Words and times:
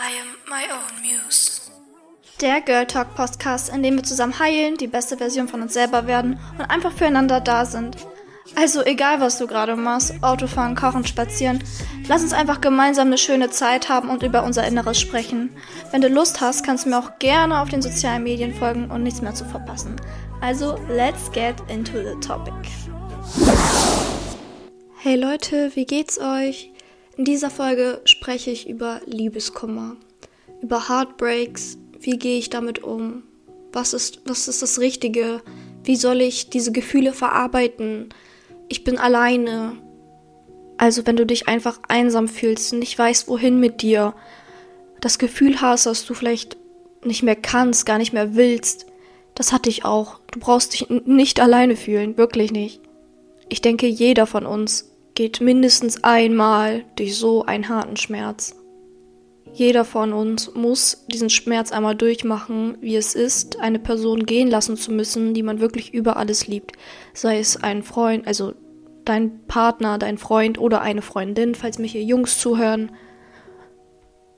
I 0.00 0.12
am 0.18 0.28
my 0.48 0.64
own 0.72 1.02
muse. 1.02 1.70
Der 2.40 2.62
Girl 2.62 2.86
Talk 2.86 3.14
Podcast, 3.14 3.68
in 3.68 3.82
dem 3.82 3.96
wir 3.96 4.02
zusammen 4.02 4.38
heilen, 4.38 4.78
die 4.78 4.86
beste 4.86 5.18
Version 5.18 5.46
von 5.46 5.60
uns 5.60 5.74
selber 5.74 6.06
werden 6.06 6.40
und 6.56 6.64
einfach 6.70 6.90
füreinander 6.90 7.42
da 7.42 7.66
sind. 7.66 7.98
Also 8.56 8.82
egal, 8.82 9.20
was 9.20 9.36
du 9.36 9.46
gerade 9.46 9.76
machst, 9.76 10.14
Autofahren, 10.22 10.74
Kochen, 10.74 11.06
Spazieren, 11.06 11.62
lass 12.08 12.22
uns 12.22 12.32
einfach 12.32 12.62
gemeinsam 12.62 13.08
eine 13.08 13.18
schöne 13.18 13.50
Zeit 13.50 13.90
haben 13.90 14.08
und 14.08 14.22
über 14.22 14.42
unser 14.42 14.66
Inneres 14.66 14.98
sprechen. 14.98 15.54
Wenn 15.90 16.00
du 16.00 16.08
Lust 16.08 16.40
hast, 16.40 16.64
kannst 16.64 16.86
du 16.86 16.88
mir 16.88 16.98
auch 16.98 17.18
gerne 17.18 17.60
auf 17.60 17.68
den 17.68 17.82
sozialen 17.82 18.22
Medien 18.22 18.54
folgen 18.54 18.90
und 18.90 19.02
nichts 19.02 19.20
mehr 19.20 19.34
zu 19.34 19.44
verpassen. 19.44 19.96
Also, 20.40 20.78
let's 20.88 21.30
get 21.32 21.56
into 21.68 21.98
the 21.98 22.18
topic. 22.26 22.54
Hey 24.96 25.16
Leute, 25.16 25.72
wie 25.74 25.84
geht's 25.84 26.18
euch? 26.18 26.72
In 27.20 27.26
dieser 27.26 27.50
Folge 27.50 28.00
spreche 28.06 28.50
ich 28.50 28.66
über 28.66 29.02
Liebeskummer, 29.04 29.96
über 30.62 30.88
Heartbreaks, 30.88 31.76
wie 32.00 32.16
gehe 32.16 32.38
ich 32.38 32.48
damit 32.48 32.82
um, 32.82 33.24
was 33.74 33.92
ist, 33.92 34.22
was 34.24 34.48
ist 34.48 34.62
das 34.62 34.78
Richtige, 34.78 35.42
wie 35.84 35.96
soll 35.96 36.22
ich 36.22 36.48
diese 36.48 36.72
Gefühle 36.72 37.12
verarbeiten, 37.12 38.08
ich 38.70 38.84
bin 38.84 38.96
alleine. 38.96 39.76
Also 40.78 41.06
wenn 41.06 41.16
du 41.16 41.26
dich 41.26 41.46
einfach 41.46 41.80
einsam 41.88 42.26
fühlst, 42.26 42.72
nicht 42.72 42.98
weißt, 42.98 43.28
wohin 43.28 43.60
mit 43.60 43.82
dir, 43.82 44.14
das 45.02 45.18
Gefühl 45.18 45.60
hast, 45.60 45.84
dass 45.84 46.06
du 46.06 46.14
vielleicht 46.14 46.56
nicht 47.04 47.22
mehr 47.22 47.36
kannst, 47.36 47.84
gar 47.84 47.98
nicht 47.98 48.14
mehr 48.14 48.34
willst, 48.34 48.86
das 49.34 49.52
hatte 49.52 49.68
ich 49.68 49.84
auch. 49.84 50.20
Du 50.30 50.40
brauchst 50.40 50.72
dich 50.72 50.88
nicht 50.88 51.38
alleine 51.38 51.76
fühlen, 51.76 52.16
wirklich 52.16 52.50
nicht. 52.50 52.80
Ich 53.50 53.60
denke, 53.60 53.88
jeder 53.88 54.26
von 54.26 54.46
uns 54.46 54.89
geht 55.14 55.40
mindestens 55.40 56.02
einmal 56.04 56.84
durch 56.96 57.16
so 57.16 57.44
einen 57.44 57.68
harten 57.68 57.96
Schmerz. 57.96 58.54
Jeder 59.52 59.84
von 59.84 60.12
uns 60.12 60.54
muss 60.54 61.04
diesen 61.08 61.30
Schmerz 61.30 61.72
einmal 61.72 61.96
durchmachen, 61.96 62.78
wie 62.80 62.96
es 62.96 63.14
ist, 63.14 63.58
eine 63.60 63.78
Person 63.78 64.24
gehen 64.24 64.48
lassen 64.48 64.76
zu 64.76 64.92
müssen, 64.92 65.34
die 65.34 65.42
man 65.42 65.60
wirklich 65.60 65.92
über 65.92 66.16
alles 66.16 66.46
liebt. 66.46 66.76
Sei 67.14 67.38
es 67.38 67.62
ein 67.62 67.82
Freund, 67.82 68.26
also 68.26 68.54
dein 69.04 69.44
Partner, 69.46 69.98
dein 69.98 70.18
Freund 70.18 70.58
oder 70.58 70.82
eine 70.82 71.02
Freundin, 71.02 71.54
falls 71.54 71.78
mir 71.78 71.88
hier 71.88 72.04
Jungs 72.04 72.38
zuhören. 72.38 72.92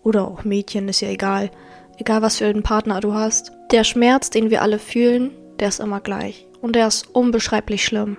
Oder 0.03 0.27
auch 0.27 0.45
Mädchen, 0.45 0.89
ist 0.89 1.01
ja 1.01 1.09
egal. 1.09 1.51
Egal 1.99 2.23
was 2.23 2.39
für 2.39 2.47
einen 2.47 2.63
Partner 2.63 3.01
du 3.01 3.13
hast. 3.13 3.53
Der 3.71 3.85
Schmerz, 3.85 4.31
den 4.31 4.51
wir 4.51 4.63
alle 4.63 4.79
fühlen, 4.79 5.31
der 5.61 5.69
ist 5.69 5.81
immer 5.81 6.01
gleich. 6.01 6.49
Und 6.61 6.75
der 6.75 6.87
ist 6.89 7.15
unbeschreiblich 7.15 7.85
schlimm. 7.85 8.17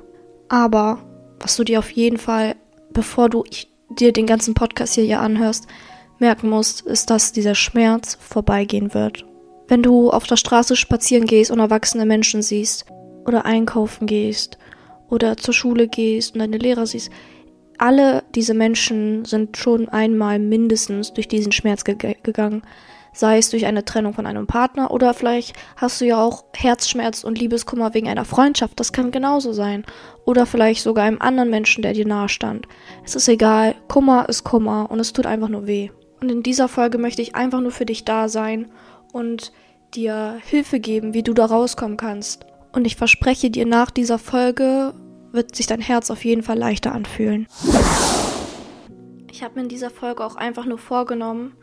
Aber, 0.47 0.99
was 1.43 1.55
du 1.55 1.63
dir 1.63 1.79
auf 1.79 1.91
jeden 1.91 2.17
Fall, 2.17 2.55
bevor 2.91 3.29
du 3.29 3.43
dir 3.89 4.11
den 4.13 4.25
ganzen 4.25 4.53
Podcast 4.53 4.95
hier, 4.95 5.03
hier 5.03 5.19
anhörst, 5.19 5.67
merken 6.19 6.49
musst, 6.49 6.81
ist, 6.81 7.09
dass 7.09 7.33
dieser 7.33 7.55
Schmerz 7.55 8.17
vorbeigehen 8.19 8.93
wird. 8.93 9.25
Wenn 9.67 9.83
du 9.83 10.09
auf 10.09 10.25
der 10.25 10.37
Straße 10.37 10.75
spazieren 10.75 11.25
gehst 11.25 11.51
und 11.51 11.59
erwachsene 11.59 12.05
Menschen 12.05 12.41
siehst 12.41 12.85
oder 13.25 13.45
einkaufen 13.45 14.07
gehst 14.07 14.57
oder 15.09 15.37
zur 15.37 15.53
Schule 15.53 15.87
gehst 15.87 16.33
und 16.33 16.39
deine 16.39 16.57
Lehrer 16.57 16.85
siehst, 16.85 17.11
alle 17.77 18.23
diese 18.35 18.53
Menschen 18.53 19.25
sind 19.25 19.57
schon 19.57 19.89
einmal 19.89 20.39
mindestens 20.39 21.13
durch 21.13 21.27
diesen 21.27 21.51
Schmerz 21.51 21.83
ge 21.83 22.15
gegangen. 22.23 22.61
Sei 23.13 23.37
es 23.37 23.49
durch 23.49 23.65
eine 23.65 23.85
Trennung 23.85 24.13
von 24.13 24.25
einem 24.25 24.47
Partner 24.47 24.91
oder 24.91 25.13
vielleicht 25.13 25.55
hast 25.77 26.01
du 26.01 26.05
ja 26.05 26.21
auch 26.21 26.45
Herzschmerz 26.55 27.23
und 27.23 27.39
Liebeskummer 27.39 27.93
wegen 27.93 28.09
einer 28.09 28.25
Freundschaft. 28.25 28.79
Das 28.79 28.91
kann 28.91 29.11
genauso 29.11 29.53
sein. 29.53 29.85
Oder 30.25 30.45
vielleicht 30.45 30.81
sogar 30.83 31.05
einem 31.05 31.21
anderen 31.21 31.49
Menschen, 31.49 31.83
der 31.83 31.93
dir 31.93 32.07
nahe 32.07 32.29
stand. 32.29 32.67
Es 33.05 33.15
ist 33.15 33.27
egal. 33.27 33.75
Kummer 33.87 34.27
ist 34.29 34.43
Kummer 34.43 34.89
und 34.89 34.99
es 34.99 35.13
tut 35.13 35.25
einfach 35.25 35.49
nur 35.49 35.67
weh. 35.67 35.91
Und 36.21 36.31
in 36.31 36.41
dieser 36.41 36.67
Folge 36.67 36.97
möchte 36.97 37.21
ich 37.21 37.35
einfach 37.35 37.61
nur 37.61 37.71
für 37.71 37.85
dich 37.85 38.05
da 38.05 38.29
sein 38.29 38.71
und 39.11 39.51
dir 39.93 40.37
Hilfe 40.43 40.79
geben, 40.79 41.13
wie 41.13 41.23
du 41.23 41.33
da 41.33 41.45
rauskommen 41.45 41.97
kannst. 41.97 42.45
Und 42.71 42.85
ich 42.85 42.95
verspreche 42.95 43.51
dir, 43.51 43.65
nach 43.65 43.91
dieser 43.91 44.17
Folge 44.17 44.93
wird 45.31 45.55
sich 45.55 45.67
dein 45.67 45.81
Herz 45.81 46.09
auf 46.09 46.25
jeden 46.25 46.43
Fall 46.43 46.57
leichter 46.57 46.93
anfühlen. 46.93 47.47
Ich 49.31 49.43
habe 49.43 49.55
mir 49.55 49.61
in 49.61 49.69
dieser 49.69 49.89
Folge 49.89 50.23
auch 50.23 50.35
einfach 50.35 50.65
nur 50.65 50.77
vorgenommen, 50.77 51.53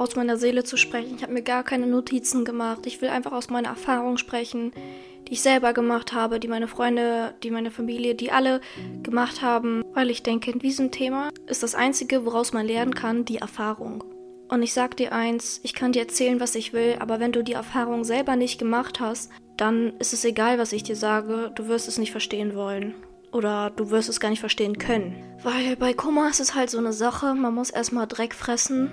aus 0.00 0.16
meiner 0.16 0.38
Seele 0.38 0.64
zu 0.64 0.76
sprechen. 0.76 1.14
Ich 1.16 1.22
habe 1.22 1.34
mir 1.34 1.42
gar 1.42 1.62
keine 1.62 1.86
Notizen 1.86 2.44
gemacht. 2.44 2.86
Ich 2.86 3.02
will 3.02 3.10
einfach 3.10 3.32
aus 3.32 3.50
meiner 3.50 3.68
Erfahrung 3.68 4.16
sprechen, 4.16 4.72
die 5.28 5.34
ich 5.34 5.42
selber 5.42 5.74
gemacht 5.74 6.14
habe, 6.14 6.40
die 6.40 6.48
meine 6.48 6.68
Freunde, 6.68 7.34
die 7.42 7.50
meine 7.50 7.70
Familie, 7.70 8.14
die 8.14 8.32
alle 8.32 8.62
gemacht 9.02 9.42
haben, 9.42 9.84
weil 9.92 10.10
ich 10.10 10.22
denke, 10.22 10.50
in 10.50 10.58
diesem 10.58 10.90
Thema 10.90 11.28
ist 11.46 11.62
das 11.62 11.74
Einzige, 11.74 12.24
woraus 12.24 12.52
man 12.52 12.66
lernen 12.66 12.94
kann, 12.94 13.26
die 13.26 13.36
Erfahrung. 13.36 14.02
Und 14.48 14.62
ich 14.62 14.72
sag 14.72 14.96
dir 14.96 15.12
eins, 15.12 15.60
ich 15.62 15.74
kann 15.74 15.92
dir 15.92 16.00
erzählen, 16.00 16.40
was 16.40 16.54
ich 16.54 16.72
will, 16.72 16.96
aber 16.98 17.20
wenn 17.20 17.30
du 17.30 17.44
die 17.44 17.52
Erfahrung 17.52 18.02
selber 18.02 18.34
nicht 18.34 18.58
gemacht 18.58 18.98
hast, 18.98 19.30
dann 19.58 19.92
ist 19.98 20.14
es 20.14 20.24
egal, 20.24 20.58
was 20.58 20.72
ich 20.72 20.82
dir 20.82 20.96
sage, 20.96 21.52
du 21.54 21.68
wirst 21.68 21.86
es 21.86 21.98
nicht 21.98 22.10
verstehen 22.10 22.56
wollen. 22.56 22.94
Oder 23.32 23.70
du 23.70 23.90
wirst 23.90 24.08
es 24.08 24.18
gar 24.18 24.30
nicht 24.30 24.40
verstehen 24.40 24.78
können. 24.78 25.14
Weil 25.44 25.76
bei 25.76 25.92
Kummer 25.92 26.28
ist 26.30 26.40
es 26.40 26.54
halt 26.54 26.70
so 26.70 26.78
eine 26.78 26.92
Sache, 26.92 27.34
man 27.34 27.54
muss 27.54 27.70
erstmal 27.70 28.08
Dreck 28.08 28.34
fressen, 28.34 28.90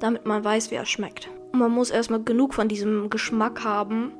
damit 0.00 0.26
man 0.26 0.42
weiß, 0.42 0.70
wie 0.70 0.76
er 0.76 0.86
schmeckt. 0.86 1.28
Und 1.52 1.60
man 1.60 1.70
muss 1.70 1.90
erstmal 1.90 2.22
genug 2.22 2.54
von 2.54 2.68
diesem 2.68 3.10
Geschmack 3.10 3.64
haben, 3.64 4.12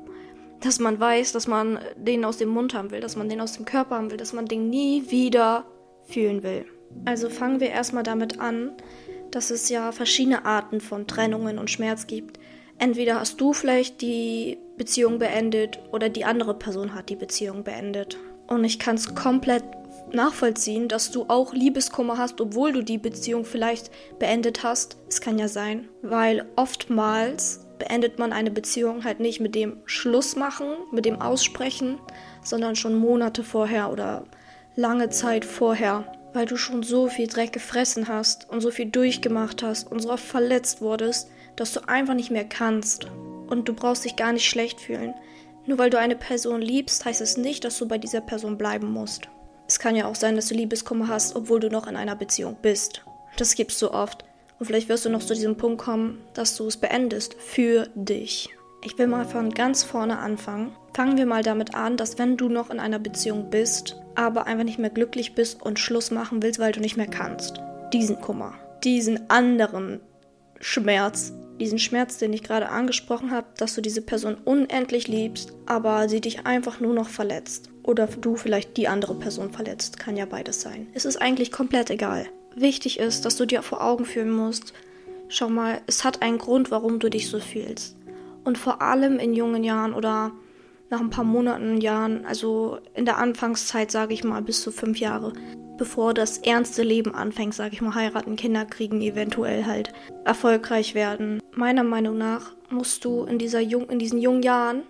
dass 0.61 0.79
man 0.79 0.99
weiß, 0.99 1.31
dass 1.31 1.47
man 1.47 1.79
den 1.97 2.23
aus 2.23 2.37
dem 2.37 2.49
Mund 2.49 2.73
haben 2.73 2.91
will, 2.91 3.01
dass 3.01 3.15
man 3.15 3.29
den 3.29 3.41
aus 3.41 3.53
dem 3.53 3.65
Körper 3.65 3.95
haben 3.95 4.11
will, 4.11 4.17
dass 4.17 4.33
man 4.33 4.45
den 4.45 4.69
nie 4.69 5.09
wieder 5.09 5.65
fühlen 6.03 6.43
will. 6.43 6.65
Also 7.05 7.29
fangen 7.29 7.59
wir 7.59 7.69
erstmal 7.69 8.03
damit 8.03 8.39
an, 8.39 8.71
dass 9.31 9.49
es 9.49 9.69
ja 9.69 9.91
verschiedene 9.91 10.45
Arten 10.45 10.81
von 10.81 11.07
Trennungen 11.07 11.57
und 11.57 11.69
Schmerz 11.69 12.05
gibt. 12.05 12.37
Entweder 12.77 13.19
hast 13.19 13.39
du 13.39 13.53
vielleicht 13.53 14.01
die 14.01 14.57
Beziehung 14.77 15.19
beendet 15.19 15.79
oder 15.91 16.09
die 16.09 16.25
andere 16.25 16.53
Person 16.53 16.93
hat 16.93 17.09
die 17.09 17.15
Beziehung 17.15 17.63
beendet. 17.63 18.17
Und 18.47 18.63
ich 18.63 18.79
kann 18.79 18.95
es 18.95 19.15
komplett 19.15 19.63
nachvollziehen, 20.13 20.87
dass 20.87 21.11
du 21.11 21.25
auch 21.27 21.53
Liebeskummer 21.53 22.17
hast, 22.17 22.41
obwohl 22.41 22.71
du 22.73 22.83
die 22.83 22.97
Beziehung 22.97 23.45
vielleicht 23.45 23.91
beendet 24.19 24.63
hast. 24.63 24.97
Es 25.07 25.21
kann 25.21 25.39
ja 25.39 25.47
sein, 25.47 25.89
weil 26.01 26.45
oftmals 26.55 27.65
beendet 27.79 28.19
man 28.19 28.31
eine 28.31 28.51
Beziehung 28.51 29.03
halt 29.03 29.19
nicht 29.19 29.39
mit 29.39 29.55
dem 29.55 29.77
Schluss 29.85 30.35
machen, 30.35 30.67
mit 30.91 31.05
dem 31.05 31.19
Aussprechen, 31.19 31.99
sondern 32.43 32.75
schon 32.75 32.95
Monate 32.95 33.43
vorher 33.43 33.91
oder 33.91 34.25
lange 34.75 35.09
Zeit 35.09 35.45
vorher, 35.45 36.05
weil 36.33 36.45
du 36.45 36.57
schon 36.57 36.83
so 36.83 37.07
viel 37.07 37.27
Dreck 37.27 37.53
gefressen 37.53 38.07
hast 38.07 38.49
und 38.49 38.61
so 38.61 38.71
viel 38.71 38.85
durchgemacht 38.85 39.63
hast 39.63 39.91
und 39.91 39.99
so 39.99 40.11
oft 40.11 40.23
verletzt 40.23 40.81
wurdest, 40.81 41.29
dass 41.55 41.73
du 41.73 41.87
einfach 41.87 42.13
nicht 42.13 42.31
mehr 42.31 42.45
kannst. 42.45 43.07
Und 43.49 43.67
du 43.67 43.73
brauchst 43.73 44.05
dich 44.05 44.15
gar 44.15 44.31
nicht 44.31 44.47
schlecht 44.47 44.79
fühlen. 44.79 45.13
Nur 45.65 45.77
weil 45.77 45.89
du 45.89 45.99
eine 45.99 46.15
Person 46.15 46.61
liebst, 46.61 47.03
heißt 47.05 47.21
es 47.21 47.37
nicht, 47.37 47.63
dass 47.63 47.77
du 47.77 47.87
bei 47.87 47.97
dieser 47.97 48.21
Person 48.21 48.57
bleiben 48.57 48.91
musst. 48.91 49.27
Es 49.71 49.79
kann 49.79 49.95
ja 49.95 50.05
auch 50.05 50.15
sein, 50.15 50.35
dass 50.35 50.47
du 50.47 50.53
Liebeskummer 50.53 51.07
hast, 51.07 51.33
obwohl 51.33 51.61
du 51.61 51.69
noch 51.69 51.87
in 51.87 51.95
einer 51.95 52.17
Beziehung 52.17 52.57
bist. 52.61 53.05
Das 53.37 53.55
gibt's 53.55 53.79
so 53.79 53.93
oft. 53.93 54.25
Und 54.59 54.65
vielleicht 54.65 54.89
wirst 54.89 55.05
du 55.05 55.09
noch 55.09 55.23
zu 55.23 55.33
diesem 55.33 55.55
Punkt 55.55 55.81
kommen, 55.81 56.21
dass 56.33 56.57
du 56.57 56.67
es 56.67 56.75
beendest 56.75 57.35
für 57.35 57.87
dich. 57.95 58.49
Ich 58.83 58.97
will 58.97 59.07
mal 59.07 59.23
von 59.23 59.49
ganz 59.49 59.83
vorne 59.83 60.17
anfangen. 60.17 60.75
Fangen 60.93 61.17
wir 61.17 61.25
mal 61.25 61.41
damit 61.41 61.73
an, 61.73 61.95
dass 61.95 62.19
wenn 62.19 62.35
du 62.35 62.49
noch 62.49 62.69
in 62.69 62.81
einer 62.81 62.99
Beziehung 62.99 63.49
bist, 63.49 63.95
aber 64.13 64.45
einfach 64.45 64.65
nicht 64.65 64.77
mehr 64.77 64.89
glücklich 64.89 65.35
bist 65.35 65.61
und 65.61 65.79
Schluss 65.79 66.11
machen 66.11 66.43
willst, 66.43 66.59
weil 66.59 66.73
du 66.73 66.81
nicht 66.81 66.97
mehr 66.97 67.07
kannst. 67.07 67.61
Diesen 67.93 68.19
Kummer, 68.19 68.55
diesen 68.83 69.29
anderen 69.29 70.01
Schmerz, 70.59 71.31
diesen 71.61 71.79
Schmerz, 71.79 72.17
den 72.17 72.33
ich 72.33 72.43
gerade 72.43 72.67
angesprochen 72.67 73.31
habe, 73.31 73.47
dass 73.55 73.73
du 73.73 73.79
diese 73.79 74.01
Person 74.01 74.35
unendlich 74.35 75.07
liebst, 75.07 75.53
aber 75.65 76.09
sie 76.09 76.19
dich 76.19 76.45
einfach 76.45 76.81
nur 76.81 76.93
noch 76.93 77.07
verletzt. 77.07 77.70
Oder 77.83 78.07
du 78.07 78.35
vielleicht 78.35 78.77
die 78.77 78.87
andere 78.87 79.15
Person 79.15 79.51
verletzt. 79.51 79.99
Kann 79.99 80.17
ja 80.17 80.25
beides 80.25 80.61
sein. 80.61 80.87
Es 80.93 81.05
ist 81.05 81.17
eigentlich 81.17 81.51
komplett 81.51 81.89
egal 81.89 82.27
wichtig 82.55 82.99
ist, 82.99 83.25
dass 83.25 83.37
du 83.37 83.45
dir 83.45 83.61
vor 83.61 83.83
Augen 83.83 84.05
führen 84.05 84.31
musst, 84.31 84.73
schau 85.29 85.49
mal, 85.49 85.81
es 85.87 86.03
hat 86.03 86.21
einen 86.21 86.37
Grund, 86.37 86.71
warum 86.71 86.99
du 86.99 87.09
dich 87.09 87.29
so 87.29 87.39
fühlst. 87.39 87.95
Und 88.43 88.57
vor 88.57 88.81
allem 88.81 89.19
in 89.19 89.33
jungen 89.33 89.63
Jahren 89.63 89.93
oder 89.93 90.31
nach 90.89 90.99
ein 90.99 91.09
paar 91.09 91.23
Monaten, 91.23 91.79
Jahren, 91.79 92.25
also 92.25 92.79
in 92.95 93.05
der 93.05 93.17
Anfangszeit, 93.17 93.91
sage 93.91 94.13
ich 94.13 94.23
mal, 94.23 94.41
bis 94.41 94.61
zu 94.61 94.71
fünf 94.71 94.99
Jahre, 94.99 95.31
bevor 95.77 96.13
das 96.13 96.39
ernste 96.39 96.83
Leben 96.83 97.15
anfängt, 97.15 97.53
sage 97.53 97.73
ich 97.73 97.81
mal, 97.81 97.95
heiraten, 97.95 98.35
Kinder 98.35 98.65
kriegen, 98.65 99.01
eventuell 99.01 99.65
halt 99.65 99.93
erfolgreich 100.25 100.95
werden. 100.95 101.41
Meiner 101.53 101.83
Meinung 101.83 102.17
nach 102.17 102.51
musst 102.69 103.05
du 103.05 103.23
in, 103.23 103.37
dieser 103.37 103.61
jung, 103.61 103.89
in 103.89 103.99
diesen 103.99 104.19
jungen 104.19 104.43
Jahren 104.43 104.83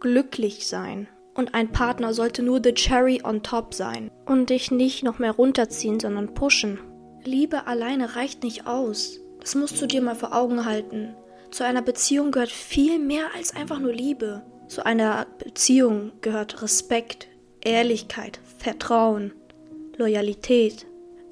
glücklich 0.00 0.66
sein. 0.66 1.06
Und 1.34 1.54
ein 1.54 1.72
Partner 1.72 2.14
sollte 2.14 2.42
nur 2.42 2.60
the 2.62 2.72
cherry 2.72 3.20
on 3.24 3.42
top 3.42 3.74
sein 3.74 4.10
und 4.24 4.50
dich 4.50 4.70
nicht 4.70 5.02
noch 5.02 5.18
mehr 5.18 5.32
runterziehen, 5.32 5.98
sondern 5.98 6.34
pushen. 6.34 6.78
Liebe 7.24 7.66
alleine 7.66 8.16
reicht 8.16 8.42
nicht 8.44 8.66
aus. 8.66 9.18
Das 9.40 9.54
musst 9.54 9.80
du 9.80 9.86
dir 9.86 10.00
mal 10.00 10.14
vor 10.14 10.34
Augen 10.34 10.64
halten. 10.64 11.14
Zu 11.50 11.64
einer 11.64 11.82
Beziehung 11.82 12.30
gehört 12.30 12.50
viel 12.50 12.98
mehr 12.98 13.26
als 13.34 13.54
einfach 13.54 13.78
nur 13.78 13.92
Liebe. 13.92 14.42
Zu 14.68 14.86
einer 14.86 15.26
Beziehung 15.38 16.12
gehört 16.20 16.62
Respekt, 16.62 17.28
Ehrlichkeit, 17.62 18.40
Vertrauen, 18.58 19.32
Loyalität, 19.96 20.86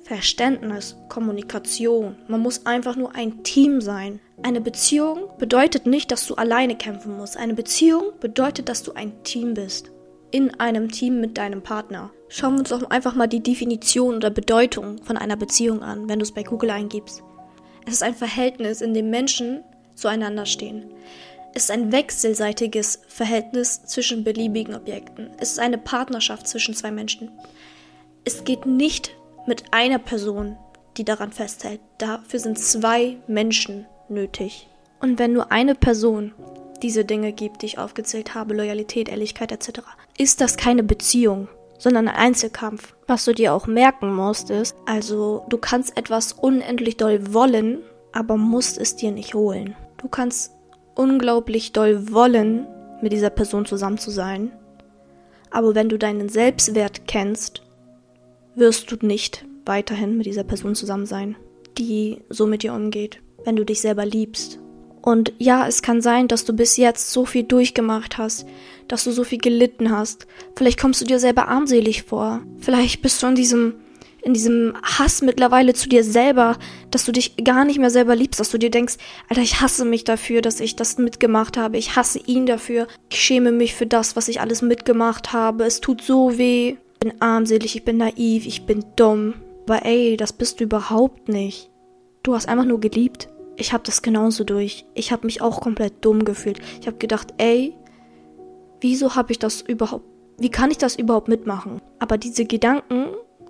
Verständnis, 0.05 0.97
Kommunikation. 1.09 2.17
Man 2.29 2.41
muss 2.41 2.67
einfach 2.67 2.97
nur 2.97 3.15
ein 3.15 3.43
Team 3.45 3.81
sein. 3.81 4.21
Eine 4.45 4.61
Beziehung 4.61 5.29
bedeutet 5.39 5.87
nicht, 5.87 6.11
dass 6.11 6.27
du 6.27 6.35
alleine 6.35 6.75
kämpfen 6.75 7.17
musst. 7.17 7.37
Eine 7.37 7.55
Beziehung 7.55 8.13
bedeutet, 8.19 8.69
dass 8.69 8.83
du 8.83 8.93
ein 8.93 9.23
Team 9.23 9.55
bist. 9.55 9.93
In 10.33 10.59
einem 10.59 10.91
Team 10.91 11.21
mit 11.21 11.39
deinem 11.39 11.63
Partner. 11.63 12.11
Schauen 12.29 12.55
wir 12.55 12.61
uns 12.61 12.71
doch 12.71 12.91
einfach 12.91 13.15
mal 13.15 13.29
die 13.29 13.43
Definition 13.43 14.17
oder 14.17 14.31
Bedeutung 14.31 15.01
von 15.05 15.17
einer 15.17 15.37
Beziehung 15.37 15.83
an, 15.83 16.09
wenn 16.09 16.19
du 16.19 16.25
es 16.25 16.33
bei 16.33 16.43
Google 16.43 16.71
eingibst. 16.71 17.23
Es 17.87 17.95
ist 17.95 18.03
ein 18.03 18.17
Verhältnis, 18.17 18.81
in 18.81 18.95
dem 18.95 19.11
Menschen 19.11 19.63
zueinander 19.95 20.47
stehen. 20.47 20.91
Es 21.55 21.65
ist 21.65 21.71
ein 21.71 21.93
wechselseitiges 21.93 23.01
Verhältnis 23.07 23.85
zwischen 23.85 24.25
beliebigen 24.25 24.75
Objekten. 24.75 25.31
Es 25.39 25.53
ist 25.53 25.59
eine 25.61 25.79
Partnerschaft 25.79 26.49
zwischen 26.49 26.75
zwei 26.75 26.91
Menschen. 26.91 27.31
Es 28.25 28.43
geht 28.43 28.67
nicht 28.67 29.15
mit 29.47 29.65
einer 29.73 29.99
Person, 29.99 30.57
die 30.97 31.05
daran 31.05 31.31
festhält. 31.31 31.81
Dafür 31.99 32.41
sind 32.41 32.59
zwei 32.59 33.19
Menschen 33.29 33.87
nötig. 34.13 34.69
Und 35.01 35.19
wenn 35.19 35.33
nur 35.33 35.51
eine 35.51 35.75
Person 35.75 36.33
diese 36.83 37.05
Dinge 37.05 37.33
gibt, 37.33 37.63
die 37.63 37.67
ich 37.67 37.79
aufgezählt 37.79 38.35
habe, 38.35 38.55
Loyalität, 38.55 39.09
Ehrlichkeit 39.09 39.53
etc., 39.53 39.81
ist 40.19 40.41
das 40.41 40.57
keine 40.57 40.83
Beziehung, 40.83 41.49
sondern 41.79 42.09
ein 42.09 42.17
Einzelkampf. 42.17 42.95
Was 43.07 43.25
du 43.25 43.35
dir 43.35 43.55
auch 43.55 43.67
merken 43.67 44.15
musst, 44.15 44.51
ist, 44.51 44.77
also 44.87 45.45
du 45.49 45.59
kannst 45.59 45.97
etwas 45.97 46.33
unendlich 46.33 46.97
doll 46.97 47.33
wollen, 47.33 47.79
aber 48.13 48.37
musst 48.37 48.79
es 48.79 48.97
dir 48.97 49.11
nicht 49.11 49.35
holen. 49.35 49.75
Du 49.99 50.09
kannst 50.09 50.53
unglaublich 50.95 51.73
doll 51.73 52.13
wollen, 52.13 52.67
mit 53.01 53.13
dieser 53.13 53.31
Person 53.31 53.67
zusammen 53.67 53.99
zu 53.99 54.11
sein, 54.11 54.53
aber 55.53 55.75
wenn 55.75 55.89
du 55.89 55.99
deinen 55.99 56.29
Selbstwert 56.29 57.07
kennst, 57.07 57.63
wirst 58.55 58.91
du 58.91 58.97
nicht 59.07 59.45
weiterhin 59.67 60.17
mit 60.17 60.27
dieser 60.27 60.45
Person 60.45 60.75
zusammen 60.75 61.07
sein, 61.07 61.37
die 61.79 62.23
so 62.31 62.47
mit 62.47 62.63
dir 62.63 62.73
umgeht, 62.73 63.21
wenn 63.45 63.57
du 63.57 63.65
dich 63.65 63.81
selber 63.81 64.07
liebst. 64.07 64.59
Und 65.03 65.33
ja, 65.39 65.67
es 65.67 65.83
kann 65.83 66.01
sein, 66.01 66.29
dass 66.29 66.45
du 66.45 66.53
bis 66.53 66.77
jetzt 66.77 67.11
so 67.11 67.25
viel 67.25 67.43
durchgemacht 67.43 68.19
hast, 68.19 68.47
dass 68.87 69.05
du 69.05 69.11
so 69.11 69.25
viel 69.25 69.39
gelitten 69.39 69.91
hast. 69.91 70.27
Vielleicht 70.57 70.81
kommst 70.81 71.01
du 71.01 71.05
dir 71.05 71.19
selber 71.19 71.49
armselig 71.49 72.05
vor. 72.05 72.41
Vielleicht 72.61 73.03
bist 73.03 73.23
du 73.23 73.27
in 73.27 73.35
diesem 73.35 73.75
in 74.23 74.35
diesem 74.35 74.75
Hass 74.83 75.21
mittlerweile 75.21 75.75
zu 75.75 75.89
dir 75.89 76.05
selber, 76.05 76.57
dass 76.91 77.05
du 77.05 77.13
dich 77.13 77.37
gar 77.43 77.65
nicht 77.65 77.81
mehr 77.81 77.91
selber 77.91 78.15
liebst, 78.15 78.39
dass 78.39 78.51
du 78.51 78.59
dir 78.59 78.71
denkst, 78.71 78.95
Alter, 79.29 79.43
ich 79.43 79.61
hasse 79.61 79.85
mich 79.85 80.05
dafür, 80.05 80.43
dass 80.43 80.61
ich 80.61 80.77
das 80.77 80.97
mitgemacht 80.97 81.57
habe. 81.57 81.77
Ich 81.77 81.97
hasse 81.97 82.21
ihn 82.21 82.47
dafür. 82.47 82.87
Ich 83.11 83.21
schäme 83.21 83.51
mich 83.51 83.75
für 83.75 83.87
das, 83.87 84.15
was 84.15 84.29
ich 84.29 84.41
alles 84.41 84.63
mitgemacht 84.63 85.33
habe. 85.33 85.65
Es 85.65 85.81
tut 85.81 86.03
so 86.03 86.39
weh. 86.39 86.77
Ich 86.95 86.99
bin 87.01 87.21
armselig, 87.21 87.75
ich 87.75 87.85
bin 87.85 87.97
naiv, 87.97 88.47
ich 88.47 88.65
bin 88.65 88.85
dumm. 88.95 89.35
Aber 89.67 89.85
ey, 89.85 90.17
das 90.17 90.33
bist 90.33 90.61
du 90.61 90.65
überhaupt 90.65 91.29
nicht. 91.29 91.69
Du 92.23 92.37
hast 92.37 92.49
einfach 92.49 92.65
nur 92.65 92.79
geliebt. 92.79 93.29
Ich 93.57 93.73
hab 93.73 93.85
das 93.85 94.03
genauso 94.03 94.45
durch. 94.45 94.87
Ich 94.95 95.13
hab 95.13 95.25
mich 95.25 95.43
auch 95.43 95.61
komplett 95.61 96.05
dumm 96.05 96.25
gefühlt. 96.25 96.61
Ich 96.81 96.87
hab 96.87 96.99
gedacht, 96.99 97.35
ey, 97.39 97.75
wieso 98.81 99.15
hab 99.15 99.31
ich 99.31 99.39
das 99.39 99.61
überhaupt, 99.61 100.05
wie 100.39 100.51
kann 100.51 100.71
ich 100.71 100.79
das 100.79 100.97
überhaupt 100.97 101.29
mitmachen? 101.29 101.81
Aber 101.99 102.19
diese 102.19 102.45
Gedanken, 102.45 103.09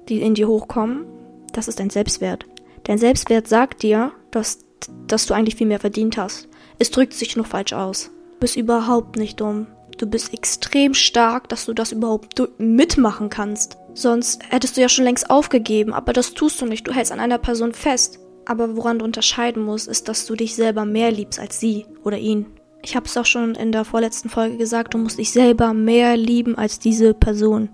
die 0.08 0.20
in 0.20 0.34
dir 0.34 0.49
hochkommen, 0.49 1.06
das 1.52 1.69
ist 1.69 1.81
dein 1.81 1.90
Selbstwert. 1.90 2.46
Dein 2.84 2.99
Selbstwert 2.99 3.49
sagt 3.49 3.82
dir, 3.82 4.12
dass, 4.31 4.58
dass 5.06 5.26
du 5.26 5.34
eigentlich 5.34 5.56
viel 5.56 5.66
mehr 5.66 5.81
verdient 5.81 6.16
hast. 6.16 6.48
Es 6.78 6.90
drückt 6.90 7.14
sich 7.14 7.37
nur 7.37 7.44
falsch 7.44 7.72
aus. 7.72 8.10
Du 8.32 8.38
bist 8.40 8.56
überhaupt 8.56 9.16
nicht 9.16 9.40
dumm. 9.40 9.69
Du 9.98 10.06
bist 10.06 10.32
extrem 10.34 10.94
stark, 10.94 11.48
dass 11.48 11.66
du 11.66 11.75
das 11.75 11.93
überhaupt 11.93 12.43
mitmachen 12.58 13.31
kannst. 13.31 13.78
Sonst 13.94 14.43
hättest 14.50 14.76
du 14.76 14.81
ja 14.81 14.88
schon 14.88 15.05
längst 15.05 15.31
aufgegeben, 15.31 15.93
aber 15.93 16.12
das 16.12 16.34
tust 16.34 16.60
du 16.60 16.66
nicht. 16.66 16.87
Du 16.87 16.93
hältst 16.93 17.12
an 17.12 17.20
einer 17.20 17.38
Person 17.38 17.72
fest. 17.72 18.19
Aber 18.44 18.76
woran 18.76 18.98
du 18.98 19.04
unterscheiden 19.04 19.62
musst, 19.62 19.88
ist, 19.88 20.08
dass 20.08 20.26
du 20.26 20.34
dich 20.34 20.54
selber 20.54 20.84
mehr 20.84 21.10
liebst 21.10 21.38
als 21.38 21.60
sie 21.60 21.86
oder 22.04 22.18
ihn. 22.18 22.46
Ich 22.82 22.96
habe 22.96 23.06
es 23.06 23.16
auch 23.16 23.26
schon 23.26 23.54
in 23.54 23.70
der 23.70 23.84
vorletzten 23.84 24.28
Folge 24.28 24.56
gesagt, 24.56 24.94
du 24.94 24.98
musst 24.98 25.18
dich 25.18 25.30
selber 25.30 25.72
mehr 25.72 26.16
lieben 26.16 26.56
als 26.58 26.80
diese 26.80 27.14
Person. 27.14 27.68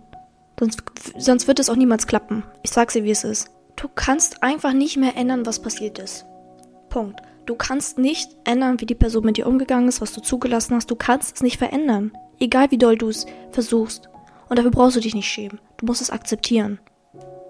Sonst, 0.60 0.82
sonst 1.16 1.48
wird 1.48 1.60
es 1.60 1.70
auch 1.70 1.76
niemals 1.76 2.06
klappen. 2.06 2.42
Ich 2.62 2.70
sag's 2.70 2.92
dir, 2.92 3.04
wie 3.04 3.10
es 3.10 3.24
ist. 3.24 3.50
Du 3.76 3.88
kannst 3.94 4.42
einfach 4.42 4.72
nicht 4.72 4.96
mehr 4.96 5.16
ändern, 5.16 5.46
was 5.46 5.62
passiert 5.62 5.98
ist. 5.98 6.26
Punkt. 6.90 7.20
Du 7.46 7.54
kannst 7.54 7.96
nicht 7.96 8.36
ändern, 8.44 8.80
wie 8.80 8.86
die 8.86 8.94
Person 8.94 9.24
mit 9.24 9.38
dir 9.38 9.46
umgegangen 9.46 9.88
ist, 9.88 10.02
was 10.02 10.12
du 10.12 10.20
zugelassen 10.20 10.74
hast. 10.74 10.90
Du 10.90 10.96
kannst 10.96 11.36
es 11.36 11.42
nicht 11.42 11.56
verändern. 11.56 12.12
Egal 12.38 12.70
wie 12.70 12.78
doll 12.78 12.98
du 12.98 13.08
es 13.08 13.24
versuchst. 13.52 14.10
Und 14.48 14.58
dafür 14.58 14.70
brauchst 14.70 14.96
du 14.96 15.00
dich 15.00 15.14
nicht 15.14 15.28
schämen. 15.28 15.60
Du 15.78 15.86
musst 15.86 16.02
es 16.02 16.10
akzeptieren. 16.10 16.78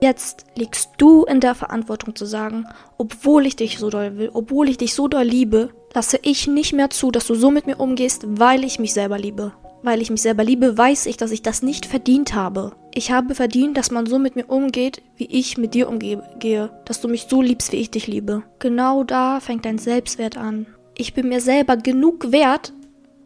Jetzt 0.01 0.47
liegst 0.55 0.91
du 0.99 1.25
in 1.25 1.41
der 1.41 1.57
Verantwortung 1.57 2.15
zu 2.15 2.25
sagen, 2.25 2.67
obwohl 2.99 3.47
ich 3.47 3.57
dich 3.57 3.79
so 3.79 3.91
doll 3.91 4.17
will, 4.17 4.31
obwohl 4.33 4.69
ich 4.69 4.79
dich 4.79 4.95
so 4.95 5.09
doll 5.09 5.25
liebe, 5.25 5.71
lasse 5.93 6.21
ich 6.23 6.47
nicht 6.47 6.73
mehr 6.73 6.91
zu, 6.91 7.11
dass 7.11 7.27
du 7.27 7.35
so 7.35 7.51
mit 7.51 7.67
mir 7.67 7.81
umgehst, 7.81 8.25
weil 8.27 8.63
ich 8.63 8.79
mich 8.79 8.93
selber 8.93 9.19
liebe. 9.19 9.53
Weil 9.83 10.01
ich 10.01 10.11
mich 10.11 10.23
selber 10.23 10.45
liebe, 10.45 10.79
weiß 10.79 11.07
ich, 11.07 11.17
dass 11.17 11.33
ich 11.33 11.43
das 11.43 11.63
nicht 11.63 11.87
verdient 11.87 12.35
habe. 12.35 12.73
Ich 12.95 13.11
habe 13.11 13.35
verdient, 13.35 13.77
dass 13.77 13.91
man 13.91 14.07
so 14.07 14.19
mit 14.19 14.37
mir 14.37 14.47
umgeht, 14.47 15.03
wie 15.17 15.27
ich 15.27 15.59
mit 15.59 15.75
dir 15.75 15.89
umgehe. 15.89 16.71
Dass 16.85 17.01
du 17.01 17.09
mich 17.09 17.27
so 17.29 17.43
liebst, 17.43 17.73
wie 17.73 17.77
ich 17.77 17.91
dich 17.91 18.07
liebe. 18.07 18.45
Genau 18.61 19.03
da 19.03 19.41
fängt 19.41 19.65
dein 19.65 19.79
Selbstwert 19.79 20.37
an. 20.37 20.67
Ich 20.97 21.15
bin 21.15 21.29
mir 21.29 21.41
selber 21.41 21.77
genug 21.77 22.31
wert, 22.31 22.73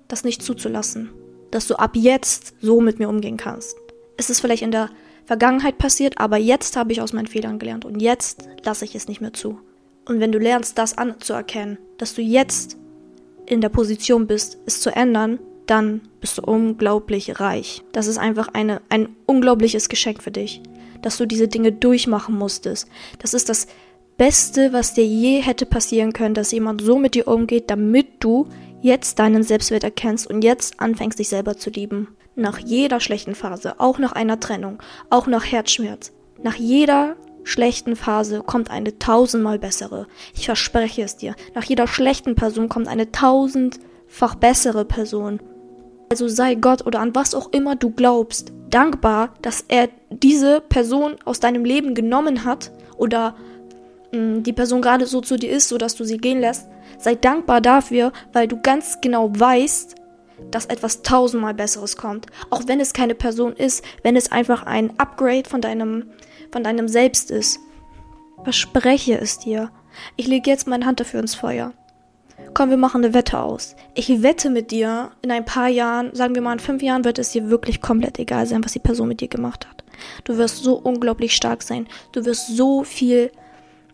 das 0.09 0.25
nicht 0.25 0.43
zuzulassen. 0.43 1.11
Dass 1.51 1.67
du 1.67 1.75
ab 1.77 1.97
jetzt 1.97 2.55
so 2.61 2.81
mit 2.81 2.99
mir 2.99 3.09
umgehen 3.09 3.37
kannst. 3.37 3.77
Es 4.17 4.31
ist 4.31 4.41
vielleicht 4.41 4.63
in 4.63 4.73
der 4.73 4.91
Vergangenheit 5.33 5.79
passiert, 5.79 6.19
aber 6.19 6.37
jetzt 6.37 6.77
habe 6.77 6.93
ich 6.93 7.01
aus 7.01 7.15
meinen 7.15 7.27
Fehlern 7.27 7.59
gelernt 7.59 7.87
und 7.87 8.03
jetzt 8.03 8.51
lasse 8.65 8.85
ich 8.85 8.95
es 8.95 9.09
nicht 9.09 9.23
mehr 9.23 9.33
zu. 9.33 9.59
Und 10.05 10.21
wenn 10.21 10.31
du 10.31 10.39
lernst, 10.39 10.77
das 10.77 10.99
anzuerkennen, 10.99 11.79
dass 11.97 12.13
du 12.13 12.21
jetzt 12.21 12.77
in 13.47 13.63
der 13.63 13.71
Position 13.71 14.27
bist, 14.27 14.59
es 14.67 14.83
zu 14.83 14.95
ändern, 14.95 15.39
dann 15.65 16.03
bist 16.21 16.37
du 16.37 16.43
unglaublich 16.43 17.41
reich. 17.41 17.83
Das 17.93 18.09
ist 18.09 18.19
einfach 18.19 18.49
eine, 18.53 18.83
ein 18.91 19.17
unglaubliches 19.25 19.89
Geschenk 19.89 20.23
für 20.23 20.33
dich, 20.33 20.61
dass 21.01 21.17
du 21.17 21.25
diese 21.25 21.49
Dinge 21.49 21.73
durchmachen 21.73 22.37
musstest. 22.37 22.89
Das 23.19 23.33
ist 23.33 23.49
das 23.49 23.69
Beste, 24.19 24.75
was 24.75 24.93
dir 24.93 25.07
je 25.07 25.41
hätte 25.41 25.65
passieren 25.65 26.13
können, 26.13 26.35
dass 26.35 26.53
jemand 26.53 26.83
so 26.83 26.99
mit 26.99 27.15
dir 27.15 27.27
umgeht, 27.27 27.71
damit 27.71 28.07
du 28.21 28.49
jetzt 28.83 29.19
deinen 29.19 29.45
Selbstwert 29.45 29.85
erkennst 29.85 30.27
und 30.27 30.45
jetzt 30.45 30.79
anfängst, 30.79 31.19
dich 31.19 31.31
selber 31.31 31.57
zu 31.57 31.71
lieben. 31.71 32.09
Nach 32.35 32.59
jeder 32.59 33.01
schlechten 33.01 33.35
Phase, 33.35 33.79
auch 33.79 33.99
nach 33.99 34.13
einer 34.13 34.41
Trennung, 34.41 34.79
auch 35.11 35.27
nach 35.27 35.45
Herzschmerz, 35.45 36.13
nach 36.43 36.55
jeder 36.55 37.17
schlechten 37.45 37.97
Phase 37.97 38.41
kommt 38.41 38.71
eine 38.71 38.99
tausendmal 38.99 39.59
bessere. 39.59 40.07
Ich 40.35 40.47
verspreche 40.47 41.03
es 41.03 41.17
dir. 41.17 41.35
Nach 41.55 41.65
jeder 41.65 41.87
schlechten 41.87 42.35
Person 42.35 42.69
kommt 42.69 42.89
eine 42.89 43.13
tausendfach 43.13 44.35
bessere 44.37 44.85
Person. 44.85 45.41
Also 46.11 46.29
sei 46.29 46.55
Gott 46.55 46.87
oder 46.87 47.01
an 47.01 47.15
was 47.15 47.35
auch 47.35 47.53
immer 47.53 47.77
du 47.77 47.91
glaubst, 47.91 48.53
dankbar, 48.71 49.35
dass 49.43 49.65
er 49.69 49.89
diese 50.11 50.61
Person 50.61 51.17
aus 51.25 51.41
deinem 51.41 51.65
Leben 51.65 51.95
genommen 51.95 52.45
hat 52.45 52.71
oder 52.97 53.35
mh, 54.13 54.21
mm, 54.21 54.43
die 54.43 54.53
Person 54.53 54.83
gerade 54.83 55.07
so 55.07 55.21
zu 55.21 55.37
dir 55.37 55.51
ist, 55.51 55.69
sodass 55.69 55.95
du 55.95 56.05
sie 56.05 56.19
gehen 56.19 56.41
lässt. 56.41 56.69
Sei 56.99 57.15
dankbar 57.15 57.61
dafür, 57.61 58.13
weil 58.33 58.47
du 58.49 58.61
ganz 58.61 59.01
genau 59.01 59.31
weißt, 59.35 59.97
dass 60.51 60.67
etwas 60.67 61.03
tausendmal 61.03 61.55
Besseres 61.55 61.97
kommt. 61.97 62.27
Auch 62.51 62.63
wenn 62.67 62.81
es 62.81 62.93
keine 62.93 63.15
Person 63.15 63.53
ist, 63.55 63.85
wenn 64.03 64.17
es 64.17 64.33
einfach 64.33 64.65
ein 64.65 64.99
Upgrade 64.99 65.49
von 65.49 65.61
deinem, 65.61 66.11
von 66.51 66.65
deinem 66.65 66.89
Selbst 66.89 67.31
ist. 67.31 67.61
Verspreche 68.45 69.19
es 69.19 69.39
dir. 69.39 69.71
Ich 70.17 70.27
lege 70.27 70.51
jetzt 70.51 70.67
meine 70.67 70.87
Hand 70.87 71.01
dafür 71.01 71.21
ins 71.21 71.35
Feuer. 71.35 71.73
Komm, 72.55 72.71
wir 72.71 72.77
machen 72.77 73.05
eine 73.05 73.15
Wette 73.15 73.39
aus. 73.41 73.77
Ich 73.95 74.23
wette 74.23 74.51
mit 74.51 74.71
dir, 74.71 75.13
in 75.23 75.31
ein 75.31 75.45
paar 75.45 75.69
Jahren, 75.69 76.15
sagen 76.15 76.35
wir 76.35 76.43
mal 76.43 76.53
in 76.53 76.59
fünf 76.59 76.83
Jahren, 76.83 77.05
wird 77.05 77.19
es 77.19 77.31
dir 77.31 77.49
wirklich 77.51 77.81
komplett 77.81 78.19
egal 78.19 78.47
sein, 78.47 78.65
was 78.65 78.73
die 78.73 78.79
Person 78.79 79.09
mit 79.09 79.21
dir 79.21 79.29
gemacht 79.29 79.67
hat. 79.69 79.85
Du 80.25 80.37
wirst 80.37 80.59
so 80.59 80.75
unglaublich 80.75 81.35
stark 81.35 81.63
sein. 81.63 81.87
Du 82.13 82.25
wirst 82.25 82.49
so 82.49 82.85
viel 82.85 83.31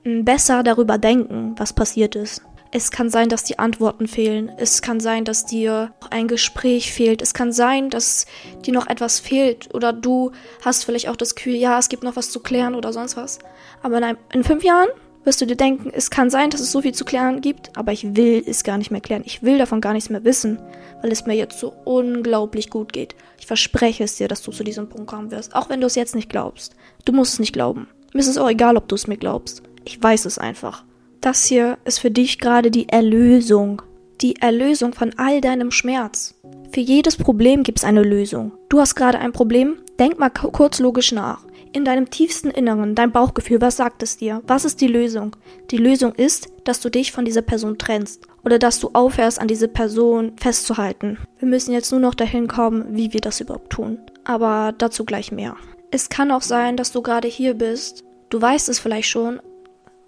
hm, 0.05 0.25
besser 0.25 0.63
darüber 0.63 0.99
denken, 0.99 1.55
was 1.57 1.73
passiert 1.73 2.17
ist. 2.17 2.43
Es 2.71 2.91
kann 2.91 3.09
sein, 3.09 3.31
dass 3.31 3.45
die 3.45 3.59
Antworten 3.59 4.07
fehlen. 4.07 4.51
Es 4.59 4.83
kann 4.83 5.01
sein, 5.01 5.25
dass 5.25 5.47
dir 5.47 5.93
ein 6.11 6.29
Gespräch 6.29 6.93
fehlt. 6.93 7.23
Es 7.23 7.33
kann 7.33 7.51
sein, 7.51 7.89
dass 7.89 8.27
dir 8.67 8.75
noch 8.75 8.89
etwas 8.89 9.21
fehlt. 9.21 9.75
Oder 9.75 9.95
du 9.95 10.33
hast 10.63 10.85
vielleicht 10.85 11.09
auch 11.09 11.17
das 11.17 11.35
Gefühl, 11.35 11.55
ja, 11.55 11.79
es 11.79 11.89
gibt 11.89 12.03
noch 12.03 12.17
was 12.17 12.31
zu 12.31 12.41
klären 12.41 12.75
oder 12.75 12.93
sonst 12.93 13.17
was. 13.17 13.39
Aber 13.83 13.97
in, 13.99 14.17
in 14.35 14.45
fünf 14.45 14.65
Jahren 14.65 14.89
wirst 15.25 15.41
du 15.41 15.47
dir 15.47 15.57
denken, 15.57 15.91
es 15.93 16.11
kann 16.11 16.29
sein, 16.29 16.51
dass 16.51 16.61
es 16.61 16.71
so 16.71 16.83
viel 16.83 16.93
zu 16.93 17.05
klären 17.05 17.41
gibt, 17.41 17.77
aber 17.77 17.93
ich 17.93 18.17
will 18.17 18.43
es 18.47 18.65
gar 18.65 18.77
nicht 18.77 18.91
mehr 18.91 19.01
klären. 19.01 19.23
Ich 19.25 19.43
will 19.43 19.59
davon 19.59 19.81
gar 19.81 19.95
nichts 19.95 20.11
mehr 20.11 20.25
wissen, 20.25 20.59
weil 21.01 21.11
es 21.11 21.27
mir 21.27 21.35
jetzt 21.35 21.59
so 21.59 21.73
unglaublich 21.85 22.69
gut 22.69 22.93
geht. 22.93 23.15
Ich 23.39 23.47
verspreche 23.47 24.05
es 24.05 24.17
dir, 24.17 24.29
dass 24.29 24.43
du 24.43 24.53
zu 24.53 24.65
diesem 24.65 24.89
Punkt 24.89 25.07
kommen 25.07 25.31
wirst, 25.31 25.55
auch 25.55 25.71
wenn 25.71 25.81
du 25.81 25.87
es 25.87 25.95
jetzt 25.95 26.15
nicht 26.15 26.29
glaubst. 26.29 26.77
Du 27.05 27.13
musst 27.13 27.35
es 27.35 27.41
nicht 27.41 27.53
glauben. 27.53 27.89
Mir 28.13 28.21
ist 28.21 28.29
es 28.29 28.39
auch 28.39 28.49
egal, 28.49 28.77
ob 28.77 28.89
du 28.89 28.95
es 28.95 29.07
mir 29.07 29.17
glaubst. 29.17 29.63
Ich 29.85 30.03
weiß 30.03 30.25
es 30.25 30.39
einfach. 30.39 30.85
Das 31.21 31.47
hier 31.47 31.79
ist 31.85 31.99
für 31.99 32.13
dich 32.13 32.39
gerade 32.39 32.71
die 32.71 32.89
Erlösung. 32.89 33.83
Die 34.21 34.37
Erlösung 34.37 34.93
von 34.93 35.13
all 35.17 35.41
deinem 35.41 35.73
Schmerz. 35.73 36.35
Für 36.71 36.81
jedes 36.81 37.17
Problem 37.17 37.65
gibt 37.65 37.79
es 37.79 37.85
eine 37.85 38.03
Lösung. 38.03 38.53
Du 38.69 38.79
hast 38.79 38.95
gerade 38.95 39.19
ein 39.19 39.33
Problem? 39.33 39.79
Denk 39.99 40.21
mal 40.21 40.31
kurz 40.31 40.79
logisch 40.79 41.11
nach. 41.11 41.45
In 41.73 41.85
deinem 41.85 42.09
tiefsten 42.09 42.51
Inneren, 42.51 42.95
dein 42.95 43.11
Bauchgefühl, 43.11 43.61
was 43.61 43.77
sagt 43.77 44.03
es 44.03 44.17
dir? 44.17 44.43
Was 44.47 44.65
ist 44.65 44.81
die 44.81 44.87
Lösung? 44.87 45.35
Die 45.71 45.77
Lösung 45.77 46.15
ist, 46.15 46.49
dass 46.65 46.81
du 46.81 46.89
dich 46.89 47.11
von 47.11 47.25
dieser 47.25 47.43
Person 47.43 47.79
trennst 47.79 48.27
oder 48.45 48.59
dass 48.61 48.79
du 48.79 48.91
aufhörst, 48.93 49.41
an 49.41 49.49
diese 49.49 49.69
Person 49.69 50.33
festzuhalten. 50.37 51.19
Wir 51.41 51.49
müssen 51.49 51.73
jetzt 51.73 51.91
nur 51.91 52.01
noch 52.01 52.15
dahin 52.15 52.47
kommen, 52.47 52.97
wie 52.97 53.13
wir 53.13 53.21
das 53.21 53.41
überhaupt 53.41 53.71
tun. 53.71 53.99
Aber 54.25 54.73
dazu 54.79 55.05
gleich 55.05 55.33
mehr. 55.33 55.57
Es 55.91 56.09
kann 56.09 56.31
auch 56.31 56.43
sein, 56.43 56.77
dass 56.77 56.93
du 56.93 57.03
gerade 57.03 57.29
hier 57.29 57.55
bist. 57.55 58.05
Du 58.31 58.41
weißt 58.41 58.69
es 58.69 58.79
vielleicht 58.79 59.09
schon, 59.09 59.41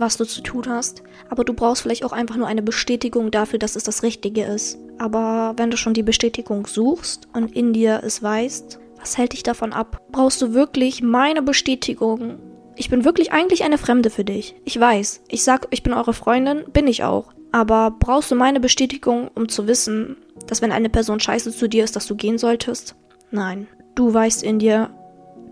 was 0.01 0.17
du 0.17 0.25
zu 0.25 0.43
tun 0.43 0.65
hast, 0.69 1.03
aber 1.29 1.45
du 1.45 1.53
brauchst 1.53 1.83
vielleicht 1.83 2.05
auch 2.05 2.13
einfach 2.13 2.37
nur 2.37 2.47
eine 2.47 2.63
Bestätigung 2.63 3.31
dafür, 3.31 3.59
dass 3.59 3.77
es 3.77 3.85
das 3.85 4.03
Richtige 4.03 4.45
ist. 4.45 4.79
Aber 4.99 5.55
wenn 5.57 5.71
du 5.71 5.77
schon 5.77 5.95
die 5.95 6.03
Bestätigung 6.03 6.67
suchst 6.67 7.29
und 7.33 7.55
in 7.55 7.73
dir 7.73 8.01
es 8.05 8.23
weißt, 8.23 8.79
was 8.99 9.17
hält 9.17 9.33
dich 9.33 9.43
davon 9.43 9.73
ab? 9.73 10.01
Brauchst 10.13 10.43
du 10.43 10.53
wirklich 10.53 11.03
meine 11.03 11.43
Bestätigung? 11.43 12.39
Ich 12.77 12.91
bin 12.91 13.05
wirklich 13.05 13.33
eigentlich 13.33 13.65
eine 13.65 13.79
Fremde 13.79 14.11
für 14.11 14.25
dich. 14.25 14.55
Ich 14.65 14.79
weiß. 14.79 15.23
Ich 15.29 15.43
sag, 15.45 15.67
ich 15.71 15.83
bin 15.83 15.93
eure 15.93 16.15
Freundin, 16.15 16.65
bin 16.73 16.87
ich 16.87 17.03
auch. 17.05 17.33
Aber 17.53 17.91
brauchst 17.99 18.31
du 18.31 18.35
meine 18.37 18.61
Bestätigung, 18.61 19.29
um 19.35 19.49
zu 19.49 19.67
wissen, 19.67 20.17
dass 20.47 20.63
wenn 20.63 20.73
eine 20.73 20.89
Person 20.89 21.21
scheiße 21.21 21.51
zu 21.51 21.69
dir 21.69 21.85
ist, 21.85 21.97
dass 21.97 22.07
du 22.07 22.15
gehen 22.15 22.39
solltest? 22.39 22.95
Nein. 23.31 23.67
Du 23.95 24.13
weißt 24.13 24.43
in 24.43 24.59
dir, 24.59 24.91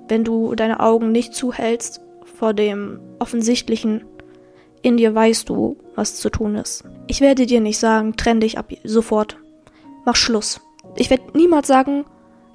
wenn 0.09 0.25
du 0.25 0.55
deine 0.55 0.81
Augen 0.81 1.13
nicht 1.13 1.35
zuhältst 1.35 2.01
vor 2.39 2.55
dem 2.55 3.01
Offensichtlichen, 3.19 4.05
in 4.83 4.97
dir 4.97 5.15
weißt 5.15 5.49
du, 5.49 5.77
was 5.95 6.17
zu 6.17 6.31
tun 6.31 6.57
ist. 6.57 6.85
Ich 7.07 7.21
werde 7.21 7.47
dir 7.47 7.61
nicht 7.61 7.79
sagen, 7.79 8.17
trenn 8.17 8.41
dich 8.41 8.59
ab 8.59 8.73
sofort. 8.85 9.37
Mach 10.05 10.17
Schluss. 10.17 10.61
Ich 10.97 11.11
werde 11.11 11.37
niemals 11.37 11.69
sagen, 11.69 12.05